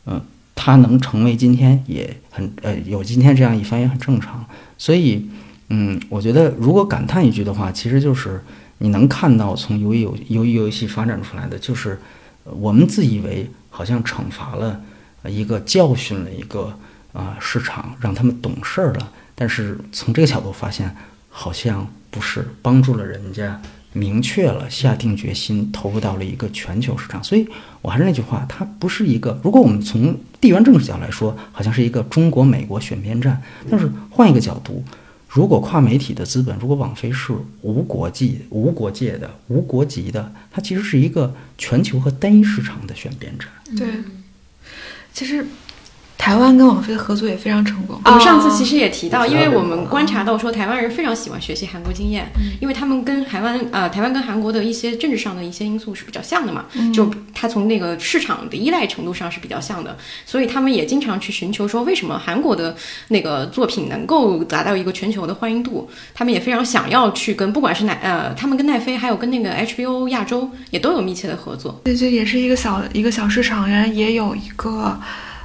[0.07, 0.19] 嗯、
[0.61, 4.45] 他能成为今天也很呃有今天这样一番也很正常。
[4.77, 5.25] 所以，
[5.69, 8.43] 嗯，我觉得如果感叹一句的话，其实就是
[8.79, 11.97] 你能看到从游戏游游戏游戏发展出来的，就是
[12.43, 14.81] 我们自以为好像惩罚了
[15.27, 16.77] 一个教训了一个
[17.13, 19.13] 啊、市场，让他们懂事儿了。
[19.37, 20.93] 但是从这个角度发现，
[21.31, 23.63] 好像不是帮助了人家。
[23.93, 27.49] 明确了下定决心投入到了一个全球市场，所以
[27.81, 29.41] 我还是那句话，它不是一个。
[29.43, 34.85] 如果我们从地缘政治角来说，好像是一个中国美国选边站，但是换一个角度，
[35.29, 37.33] 如果跨媒体的资本，如果网飞是
[37.63, 43.49] 无国际、无国界的、无国籍的，它其实是一个全球和单一市场的选边站。
[43.77, 43.89] 对，
[45.13, 45.45] 其实
[46.19, 47.99] 台湾跟网飞的合作也非常成功。
[48.05, 52.27] 我们上次其实也提到，哦因为我们观察到说台湾人非常喜欢学习韩国经验，
[52.61, 59.97] 因为他们跟台湾呃台湾跟韩国的一些政治上的一些因素是比较像的嘛，就他从那个市场的依赖程度上是比较像的，
[60.27, 62.77] 所以他们也经常去寻求说为什么韩国的
[63.07, 71.81] 那个作品能够达到一个全球的欢迎度，他们也非常想要去跟不管是奈呃他们跟奈飞还有跟那个 HBO 亚洲也都有密切的合作。
[71.85, 74.99] 对，这也是一个小一个小市场，然后也有一个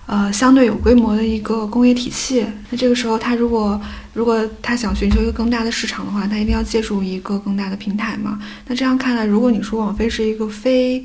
[0.06, 2.46] 呃相对有规模的一个工业体系。
[2.70, 3.80] 那这个时候，他如果
[4.14, 8.40] 如果他想寻求一个更大的市场的话，他一定要借助一个更大的平台嘛。
[8.68, 11.04] 那这样看来，如果你说网飞是一个非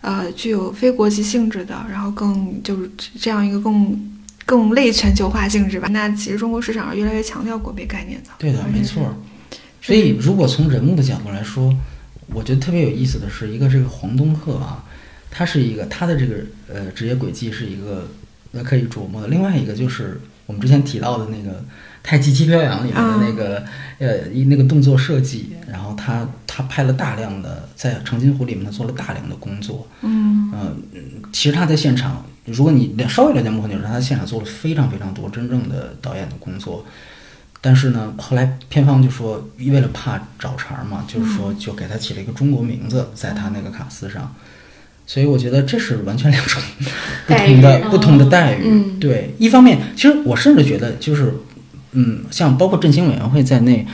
[0.00, 8.30] 呃具有非国际性质的，然后更就是这样一个更更类全球化性质吧，那其实中国市场是越来越强调国别概念的。
[8.38, 9.14] 对的，没错。
[9.82, 11.72] 所以，如果从人物的角度来说，
[12.32, 14.84] 我觉得特别有意思的是，一个这个黄东赫啊，
[15.30, 16.34] 他是一个他的这个
[16.72, 18.08] 呃职业轨迹是一个
[18.56, 19.28] 呃可以琢磨的。
[19.28, 21.50] 另外一个就是我们之前提到的那个
[22.02, 23.64] 《太极旗飘扬》里面的那个、
[23.98, 30.82] 呃一那个动作设计，然后他他拍了大量的在《长津湖》里面他做了大量的工作，嗯嗯，
[31.32, 36.86] 其实他在现场，如果你了稍微了解幕后，你就知道他在现场做了非常非常多真正的导演的工作。
[37.60, 44.32] 但是呢，后来片方就说，为了怕找茬儿嘛，就是说就给他起了一个中国名字，在他那个卡司上。
[45.06, 46.60] 所以我觉得这是完全两种
[47.26, 48.62] 不同的不同的待遇。
[48.66, 51.32] 嗯对，一方面，其实我甚至觉得就是，
[51.92, 53.86] 嗯，像包括振兴委员会在内，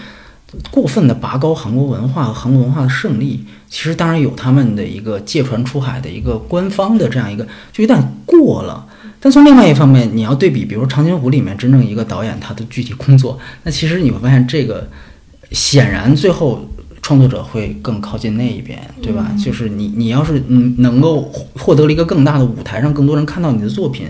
[0.71, 8.87] 过分的拔高韩国文化和韩国文化的胜利，其实当然有他们的一个借船出海的一个官方的这样一个，就有点过了。
[9.21, 14.89] 但从另外一方面，你要对比，比如《长津湖》里面真正一个导演他的具体工作，那其实你会发现这个
[15.53, 16.69] 显然最后
[17.03, 19.31] 创作者会更靠近那一边，对吧？
[19.37, 21.23] 就是你你要是嗯能够
[21.55, 24.07] 获得了一个更大的舞台，让更多人看到你的作品，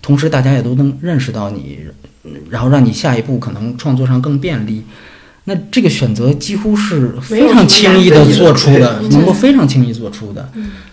[0.00, 1.80] 同时大家也都能认识到你，
[2.48, 4.84] 然后让你下一步可能创作上更便利。
[5.48, 10.48] 那这个选择几乎是非常轻易的做出的，能够非常轻易做出的，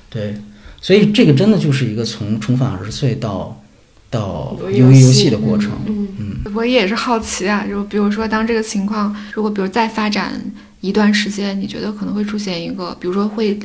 [0.09, 0.35] 对，
[0.81, 3.61] 所以这个真的就是一个从重返二十岁到
[4.09, 6.07] 到鱿鱼游游戏的过程，嗯。
[6.19, 10.39] 嗯，我也是好奇啊，就比如说，当这个情况，如果比如再发展
[10.83, 13.57] 一段时间，你觉得可能会出现一个，比如说会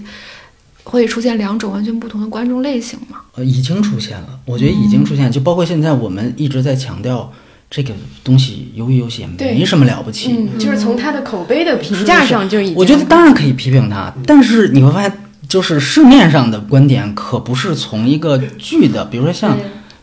[0.85, 3.19] 会出现两种完全不同的观众类型吗？
[3.35, 7.32] 呃，已经出现了，我觉得已经出现，就包括现在我们一直在强调
[7.69, 7.93] 这个
[8.23, 15.12] 东西，鱿鱼游戏也没什么了不起，嗯，就是从他的口碑的评价上就已经，我觉得当然可以批评他，但是你会发现，
[15.49, 19.59] 就是市面上的观点可不是从一个剧的，比如说像，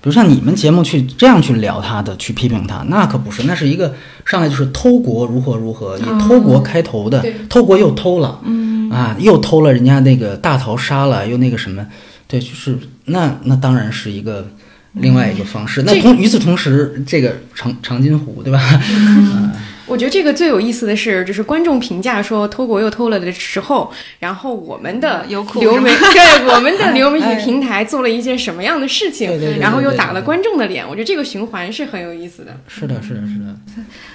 [0.06, 3.92] 比如像你们节目去这样去聊他的，去批评他，那可不是，那是一个
[4.24, 7.34] 上来就是偷国如何如何，以偷国开头的，对。
[7.50, 8.88] 偷国又偷了，嗯。
[8.92, 11.84] 啊，又偷了人家那个大逃杀了，又那个什么，
[12.28, 14.48] 对，就是那那当然是一个
[14.94, 15.82] 另外一个方式。
[15.82, 18.62] 那同与此同时，这个长长津湖，对吧？
[19.88, 32.58] 我觉得这个最有意思的是，就是观众评价说偷国又偷了的时候，然后我们的优酷流媒 对我们的 流媒哎体平台做了一件什么样的事情，对对对对然后又打了观众的脸，我觉得这个循环是很有意思的。
[32.68, 33.56] 是的，是的，是的。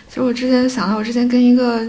[0.08, 1.86] 其实我之前想到，我之前跟一个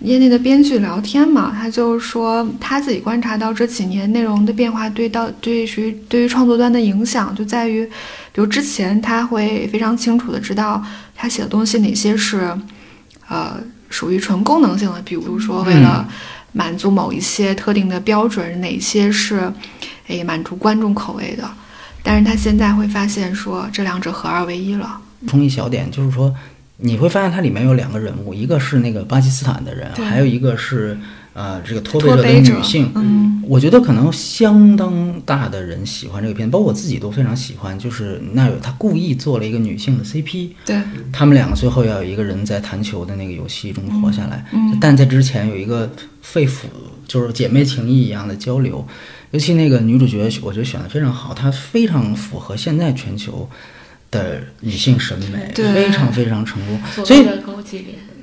[0.00, 7.86] 业内的编剧聊天嘛，他就说他自己观察到这几年内容的变化对到对属于对于创作端的影响，就在于，
[8.32, 10.84] 比如之前他会非常清楚的知道
[11.14, 12.52] 他写的东西哪些是，
[13.28, 13.56] 呃，
[13.88, 16.06] 属于纯功能性的，比如说为了
[16.52, 19.52] 满足某一些特定的标准，哪些是，
[20.08, 21.48] 诶满足观众口味的。
[22.02, 25.00] 但是他现在会发现说，这两者合二为一了。
[25.20, 26.34] 补充一小点，就是说
[26.76, 30.98] 你会发现它里面有两个人物，一个是那个巴基斯坦的人，还有一个是
[31.34, 32.90] 呃这个脱北者的女性。
[32.94, 37.78] 嗯我觉得可能相当大的人喜欢这个片，包括我自己都非常喜欢。
[37.78, 40.80] 就是那有他故意做了一个女性的 CP，对，
[41.12, 45.92] 他们两个最后要有一个人在弹球的那个游戏中活下来，嗯但在之前有一个
[46.22, 46.62] 肺腑
[47.06, 48.82] 就是姐妹情谊一样的交流。
[49.32, 53.46] 尤其那个女主角，我觉得选的非常好，她非常符合现在全球
[54.10, 57.04] 的女性审美，对非常非常成功。
[57.04, 57.26] 所以。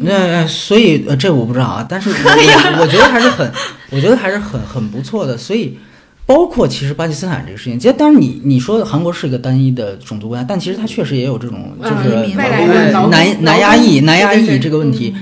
[0.04, 3.52] 那、呃所以呃，这我不知道啊，但是我我我觉得还是很，
[3.90, 5.38] 我觉得还是很很不错的。
[5.38, 5.78] 所以，
[6.26, 12.10] 包括其实巴基斯坦这个事情，其实当然你你说韩国是一个单一的种族国家，但其实它确实也有这种就是
[13.10, 15.16] 南南亚裔南亚裔这个问题。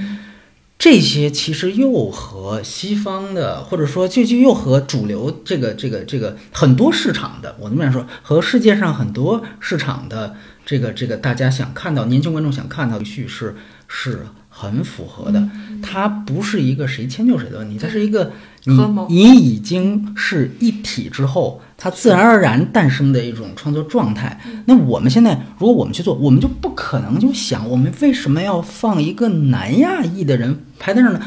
[0.77, 10.35] 这些其实又和西方的，或者说就就又和主流这个这个这个很多市场的，我那么来说，和世界上很多市场的
[10.65, 13.57] 这个这个大家想看到年轻观众想看到的叙事
[13.89, 14.25] 是
[14.59, 15.49] 很符合的。
[15.81, 18.31] 它不是一个谁迁就谁的问题，它是一个
[18.65, 18.77] 你
[19.07, 24.39] 你已经是一体之后，它自然而然诞生的一种创作状态。
[24.65, 31.21] 那我们现在如果我们去做，我们就不可能就想我们为什么要放一个南亚裔的人排在那儿呢？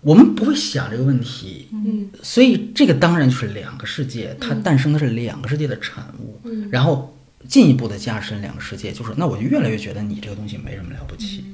[0.00, 7.16] 我们不会想这个问题，嗯，所以这个当然就是两个世界，它诞生的是两个世界的产物，嗯然后
[7.48, 11.44] 进一步的加深两个世界，就是那我就越来越觉得你这个东西没什么了不起，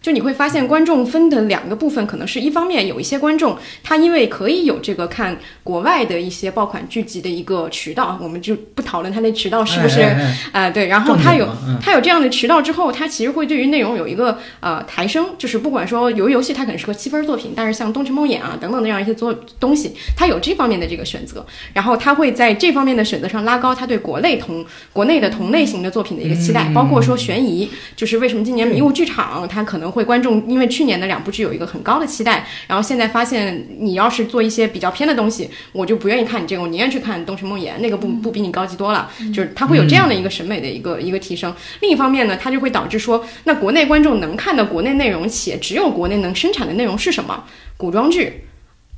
[0.00, 10.66] 就你会发现，观众分的两个部分，可能是一方面有一些观众，他因为可以有这个看国外的一些爆款剧集的一个渠道，我们就不讨论他那渠道是不是哎哎哎。
[10.68, 11.48] 啊、对，然后他有
[11.82, 41.54] 他有这样的渠道之后，他其实会对于内容有一个呃抬升，就是不管说游游戏它可能是个七分作品，但是像《东城梦魇》啊等等那样一些作东西，它有这方面的这个选择，然后他会在这方面的选择上拉高他对国内同国内的同类型的作品的一个期待，包括说悬疑，就是为什么今年迷雾剧场它可能会观众因为去年的两部剧有一个很高的期待，然后现在发现你要是做一些比较偏的东西，我就不愿意看你这个，我宁愿去看《东城梦魇》，那个不不比你高级多了，就是它会有这样的一个审美的一个一个提升。
[41.80, 47.44] 另一方面呢，它就会导致说，那国内观众能看的国内内容，且只有国内能生产的内容是什么？
[47.76, 48.44] 古装剧。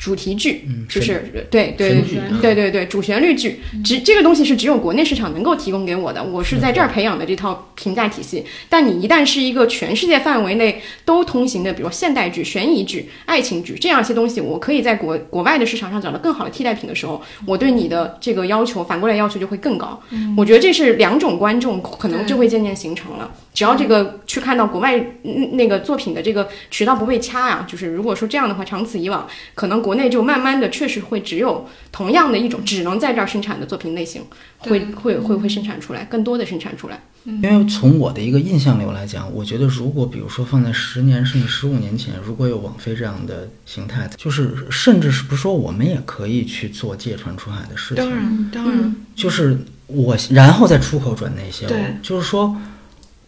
[0.01, 2.03] 主题剧嗯就是对对
[2.41, 8.43] 对对对主旋律剧，只这个东西是只有国内市场能够提供给我的，我是在这儿培养的这套评价体系。
[8.71, 20.01] 但你一旦是一个全世界范围内都通行的，比如现代剧、悬疑剧、爱情剧这样一些东西，我可以在国国外的市场上找到更好的替代品的时候，我对你的这个要求反过来要求就会更高。
[20.35, 23.31] 我觉得这是两种观众可能就会渐渐形成了。
[23.53, 34.23] 只要这个去看到国外嗯那个作品的这个渠道不被掐呀、就是如果说这样的话，长此以往，可能国内就慢慢的确实会只有同样的一种只能在这儿生产的作品类型，
[34.59, 37.01] 会会会会生产出来，更多的生产出来。
[37.25, 47.97] 因为从我的一个印象流来讲，我觉得如果比如说放在十年甚至十五年前，如果有网飞这样的形态，就是甚至是不是说我们也可以去做借船出海的事情？
[47.97, 52.57] 当然，当然，就是我然后再出口转内销对，就是说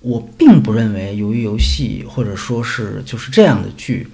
[0.01, 4.09] 我并不认为由于游戏或者说是就是这样的剧，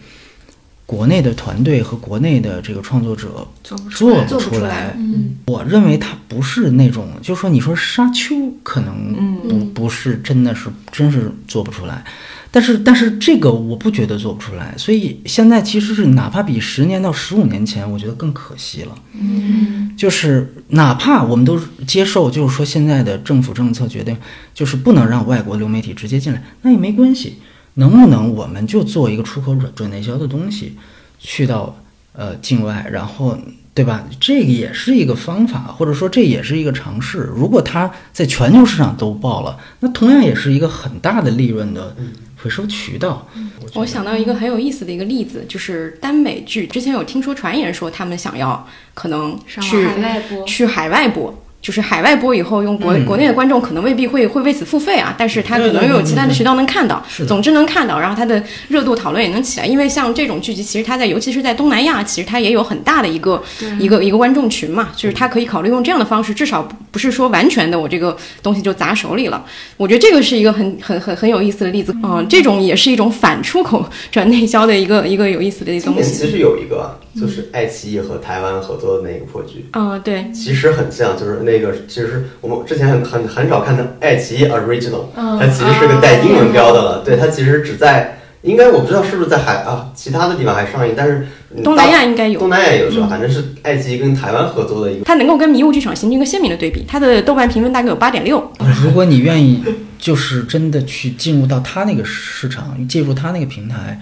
[0.88, 4.24] 国内的团队和国内的这个创作者做不出来。
[4.24, 4.94] 做不出来来。
[4.96, 12.02] 嗯，我认为它不是那种，就是说你说沙丘可能嗯不不是真的是真是做不出来，
[12.50, 18.94] 但是但是这个我不觉得做不出来，所以现在其实是哪怕比十年到十五年前，我觉得更可惜了。
[19.12, 24.16] 嗯，就是哪怕我们都接受，就是说现在的政府政策决定，
[24.54, 27.34] 就是不能让外国流媒体直接进来，那也没关系。
[27.78, 30.76] 能不能我们就做一个出口转转内销的东西，
[31.18, 31.76] 去到
[32.12, 33.38] 呃境外，然后
[33.72, 34.04] 对吧？
[34.18, 37.30] 这个也是一个方法，或者说这也是一个尝试。
[37.32, 41.94] 如果它在全球市场都爆了，那同样也是一个很大的利润的
[42.42, 43.28] 回收渠道。
[43.74, 51.32] 我想到一个很有意思的一个例子，就是耽美剧，之前有听说传言说他们想要可能上去海外播去海外播。
[51.60, 59.66] 就是海外播以后，用国、嗯国内的观众可能未必会会为此付费啊，但是他可能又有其他的渠道能看到总之能看到，然后它的热度讨论也能起来。
[59.66, 63.42] 因为像这种剧集，其实它在尤其是在东南亚，其实它也有很大的一个
[63.78, 69.44] 一个一个观众群嘛，就是它可以考虑用这样的方式，至少不不是说完全的我这个东西就砸手里了。
[69.76, 76.02] 我觉得这个是一个很很很很有意思的例子，嗯，这种也是一种反出口 转内销的一个一个有意思的一个东西。
[76.02, 87.02] 今年其实有一个，就是爱奇艺和台湾合作的那个破剧，嗯，对，其实很像，就是那个其实我们之前很很很少看的爱奇艺 Original，嗯它其实是个带英文标的了。
[87.04, 91.26] 对，它其实只在应该我不知道是不是在海啊其他的地方还上映，但是
[91.56, 93.06] 嗯东南亚应该有东南亚有是吧？
[93.08, 95.04] 反正是爱奇艺跟台湾合作的一个。
[95.04, 98.52] 它能够跟迷雾剧场形成一个鲜明的对比，它的豆瓣评分大概有八点六，
[98.84, 99.62] 如果你愿意，
[99.98, 104.00] 就是真的去进入到它那个市场，进入它那个平台，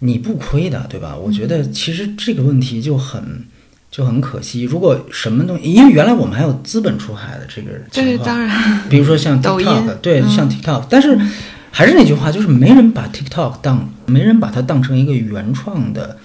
[0.00, 1.16] 你不亏的，对吧？
[1.16, 3.44] 我觉得其实这个问题就很
[3.90, 4.62] 就很可惜。
[4.62, 11.18] 如果什么东西，因为原来我们还有资本出海的这个对，情况，当然，比如说像抖音 TikTok，对，嗯像 TikTok，但是
[11.70, 16.16] 还是那句话，就是没人把 TikTok 当，没人把它当成一个原创的。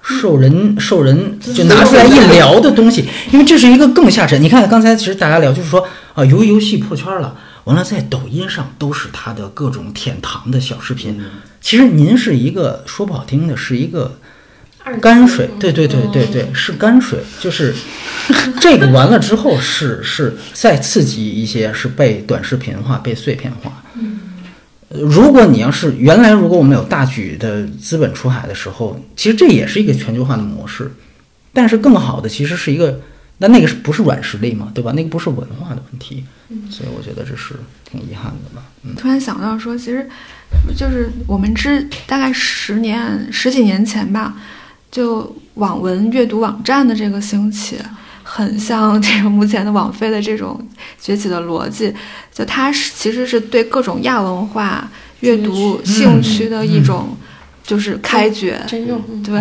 [0.00, 4.40] 受人受人就拿出来一聊的东西，因为这是一个更下沉。
[4.40, 7.36] 你看刚才其实大家聊就是说啊，由于游戏破圈了，
[7.68, 11.22] 完了在抖音上都是他的各种舔糖的小视频。
[11.60, 14.18] 其实您是一个说不好听的，是一个
[15.02, 17.74] 泔水，对对对对对，是泔水，就是
[18.58, 23.82] 这个完了之后是是再刺激一些，是被短视频化、被碎片化。
[24.88, 30.90] 呃如果你要是原来如果我们有大举的资本出海的时候，其实这也是一个全球化的模式，
[31.52, 32.98] 但是更好的其实是一个，
[33.38, 34.92] 那那个是不是软实力嘛，对吧？
[34.92, 36.24] 那个不是文化的问题，
[36.70, 37.54] 所以我觉得这是
[37.88, 38.64] 挺遗憾的吧。
[38.82, 40.08] 嗯，突然想到说，其实
[40.76, 44.36] 就是我们之大概十年十几年前吧，
[44.90, 47.76] 就网文阅读网站的这个兴起，
[48.22, 50.60] 很像这个目前的网飞的这种
[51.00, 51.94] 崛起的逻辑。
[52.34, 54.88] 就它是其实是对各种亚文化
[55.20, 57.16] 阅读兴趣的一种
[57.68, 58.98] 就是开掘，真用。
[59.10, 59.38] 嗯对。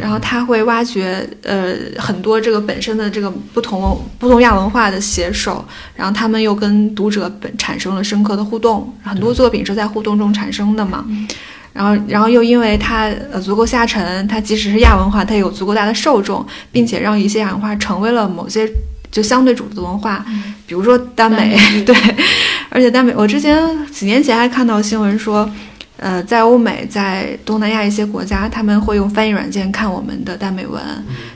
[0.00, 5.64] 然后他会挖掘呃很多这个本身的这个不同不同亚文化的写手，
[5.94, 11.06] 然后他们又跟读者本产生了深刻的互动，很多作品是在互动中产生的嘛。
[11.72, 18.68] 然后，然后又因为它呃足够下沉，它即使是亚文化，它也有足够大的受众，并且让一些亚文化成为了某些
[19.12, 20.26] 就相对主流的文化，
[20.66, 21.56] 比如说耽美，
[21.86, 21.94] 对，
[22.70, 23.56] 而且耽美，我之前
[23.92, 25.48] 几年前还看到新闻说，
[26.00, 30.82] 呃，在欧美，在东南亚一些国家，他们会用翻译软件看我们的耽美文，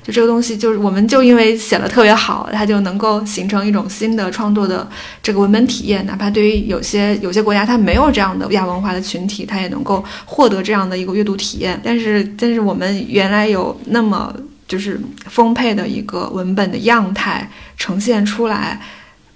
[0.03, 4.89] 就这个东西，就是我们就因为写的特别好，它就能够形成一种新的创作的
[5.23, 11.79] 这个文本体验，哪怕对于有些有些国家它没有这样的亚文化的群体，它也能够获得这样的一个阅读体验。
[11.85, 14.35] 但是，但是我们原来有那么
[14.67, 17.47] 就是丰沛的一个文本的样态
[17.77, 18.81] 呈现出来，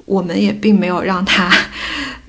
[0.07, 1.53] 我们也并没有让它，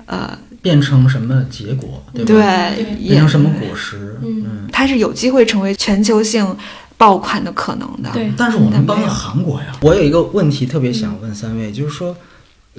[0.04, 2.26] 呃，变成什么结果，对吧？
[2.26, 4.18] 对，变成什么果实？
[4.22, 6.56] 嗯，它是有机会成为全球性
[6.96, 8.10] 爆款的可能的。
[8.12, 9.66] 对但是我们帮了韩国呀。
[9.80, 12.14] 我有一个问题特别想问三位，就是说，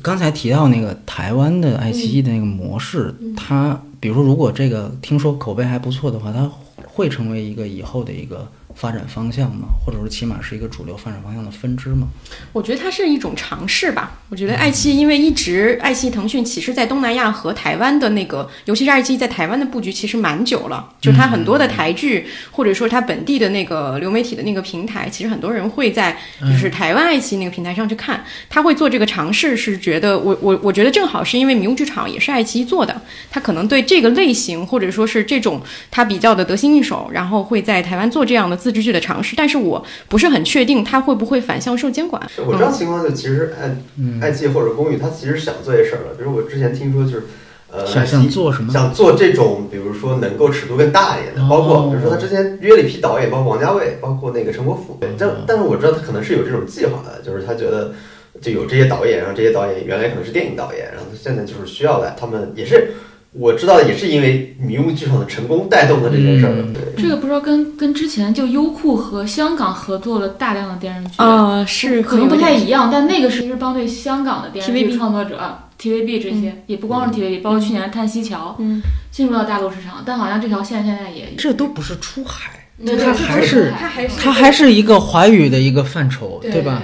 [0.02, 6.50] 刚才提到那个台湾的爱奇艺的那个模式，它比如说如果这个听说口碑还不错的话，它
[6.86, 9.68] 会成为一个以后的一个发展方向吗？
[9.86, 12.08] 或者说起码是一个主流发展方向的分支吗？
[12.54, 14.20] 我觉得它是一种尝试吧。
[14.30, 20.90] 我觉得爱奇艺因为一直爱奇艺、腾讯其实在东南亚和台湾的那个，尤其是爱奇艺在台湾的布局其实蛮久了。
[21.02, 28.24] 就它很多的台剧，或者说它本地的那个流媒体的那个平台，其实很多人会在就是台湾爱奇艺那个平台上去看。
[28.50, 39.36] 他会做这个尝试，是觉得我我我觉得正好是因为迷雾剧场也是爱奇艺做的，他可能对这个类型或者说是这种他比较的得心应手，然后会在台湾做这样的自制剧的尝试。
[39.36, 42.22] 但是我不是很确定他会不会反向受监管。
[42.30, 43.76] 是我知道情况就其实爱
[44.22, 46.16] 爱奇艺或者公寓，它其实想做这事儿了。
[46.18, 47.24] 比如我之前听说就是，
[47.72, 48.72] 呃，想做什么？
[48.74, 54.98] 想做这种，比如说能够尺度更大一点的，包括哦比如说他之前约了一批导演，包括王家卫，包括那个陈国富。
[55.00, 57.94] 对，但但是我知道他可能是有这种计划的，就是他觉得
[58.42, 62.94] 就有这些导演，然后这些导演原来可能是电影导演，然后他现在就是需要来，他们也是
[63.34, 66.54] 我知道，也是因为迷雾剧场的成功带动的这件事儿。
[66.58, 72.52] 嗯对，这个不知道跟跟之前就优酷和香港合作了大量的电视剧，呃，是可能不太。
[72.54, 86.82] 一样，但那个是是帮对香港的电视剧创作者、TVB 这些，也不光是 TVB，包括去年的《叹息桥》嗯，进入到大陆市场，但好像这条线现在也这都不是出海，对它还是它还是它还是一个华语的一个范畴，对吧？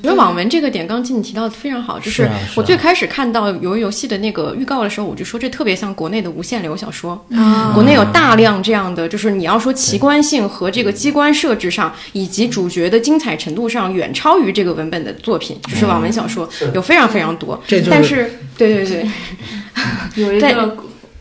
[0.00, 7.20] 我觉得网文这个点，刚进你提到的非常好，就是我最开始看到鱿鱼游戏的那个预告的时候，我就说这特别像国内的无限流小说。
[7.34, 17.60] 啊国内有大量这样的，就是你要说奇观性和这个机关设置上，以及主角的精彩程度上，远超于这个文本的作品，就是网文小说有非常非常多。
[17.66, 19.10] 这就是但是，对对对，
[20.14, 20.76] 有一个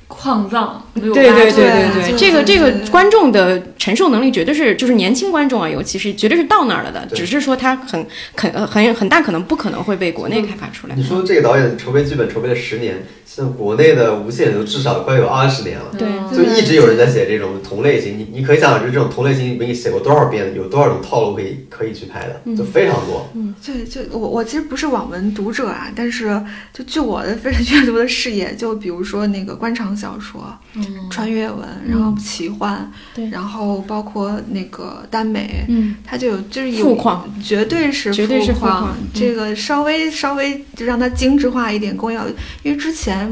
[0.07, 8.05] 矿藏，对对对对对，这个这个观众的承受能力绝对是，就是年轻观众啊，尤其是绝对是到那儿了的，只是说他很
[8.35, 10.95] 很很很大可能不可能会被国内开发出来。
[10.95, 13.05] 你说这个导演筹备剧本筹备了十年，
[13.37, 15.85] 现在国内的无限流至少快有二十年了。
[15.95, 23.29] 对嗯就一直有人在写这种同类型，你你可以想想，就这种同类型，你写过多少遍，有多少种套路可以可以去拍的，就非常多。
[23.33, 26.39] 嗯对，就我我其实不是网文读者啊，但是
[26.73, 42.25] 就据我的 非常阅读的视野，就比如说那个官场小说、嗯穿越文，然后奇幻，对然后包括那个耽美，嗯，它就有就是有富矿，绝对是绝对是富矿矿嗯这个稍微稍微就让它精致化一点工业化，
[42.63, 43.26] 因为之前。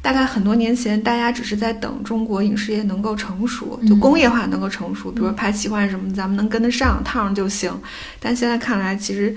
[0.00, 7.72] 大概很多年前，大家只是在等中国影视业能够成熟，就工业化能够成熟，比如说拍奇幻什么，咱们能跟得上，趟上就行。
[8.18, 9.34] 但现在看来，其实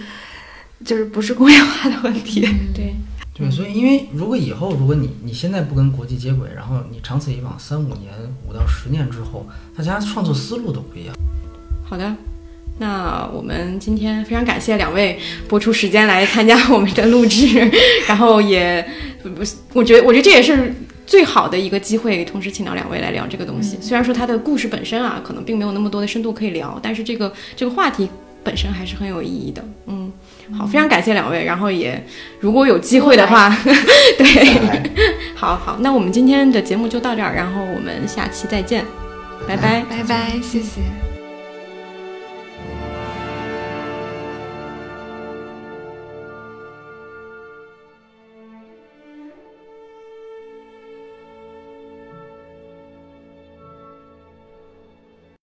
[0.84, 2.42] 就是不是工业化的问题。
[2.74, 2.96] 对，
[3.34, 8.12] 对，所以因为如果以后，如果你你现在不跟国际接轨，然后你长此以往，三五年、
[8.48, 11.16] 五到十年之后，大家创作思路都不一样。
[11.84, 12.16] 好的。
[12.78, 17.72] 那我们今天非常感谢两位播出时间来参加我们的录制，
[18.08, 18.86] 然后也，
[19.24, 19.44] 不不
[19.74, 20.74] 我觉得我觉得这也是
[21.06, 23.78] 最好的一个机会，同时请到两位来聊这个东西。
[23.80, 28.10] 虽然说它的故事本身啊，可能并没有那么多的深度可以聊，但是这个这个话题
[28.44, 29.64] 本身还是很有意义的。
[29.88, 30.12] 嗯，
[30.58, 32.04] 好，非常感谢两位，然后也
[32.42, 33.58] 如果有机会的话，
[34.18, 34.92] 对，
[35.34, 38.84] 好好，那我们今天的节目就到这儿，然后我们下期再见，
[39.48, 39.82] 拜拜。
[39.90, 41.15] 拜拜，谢谢。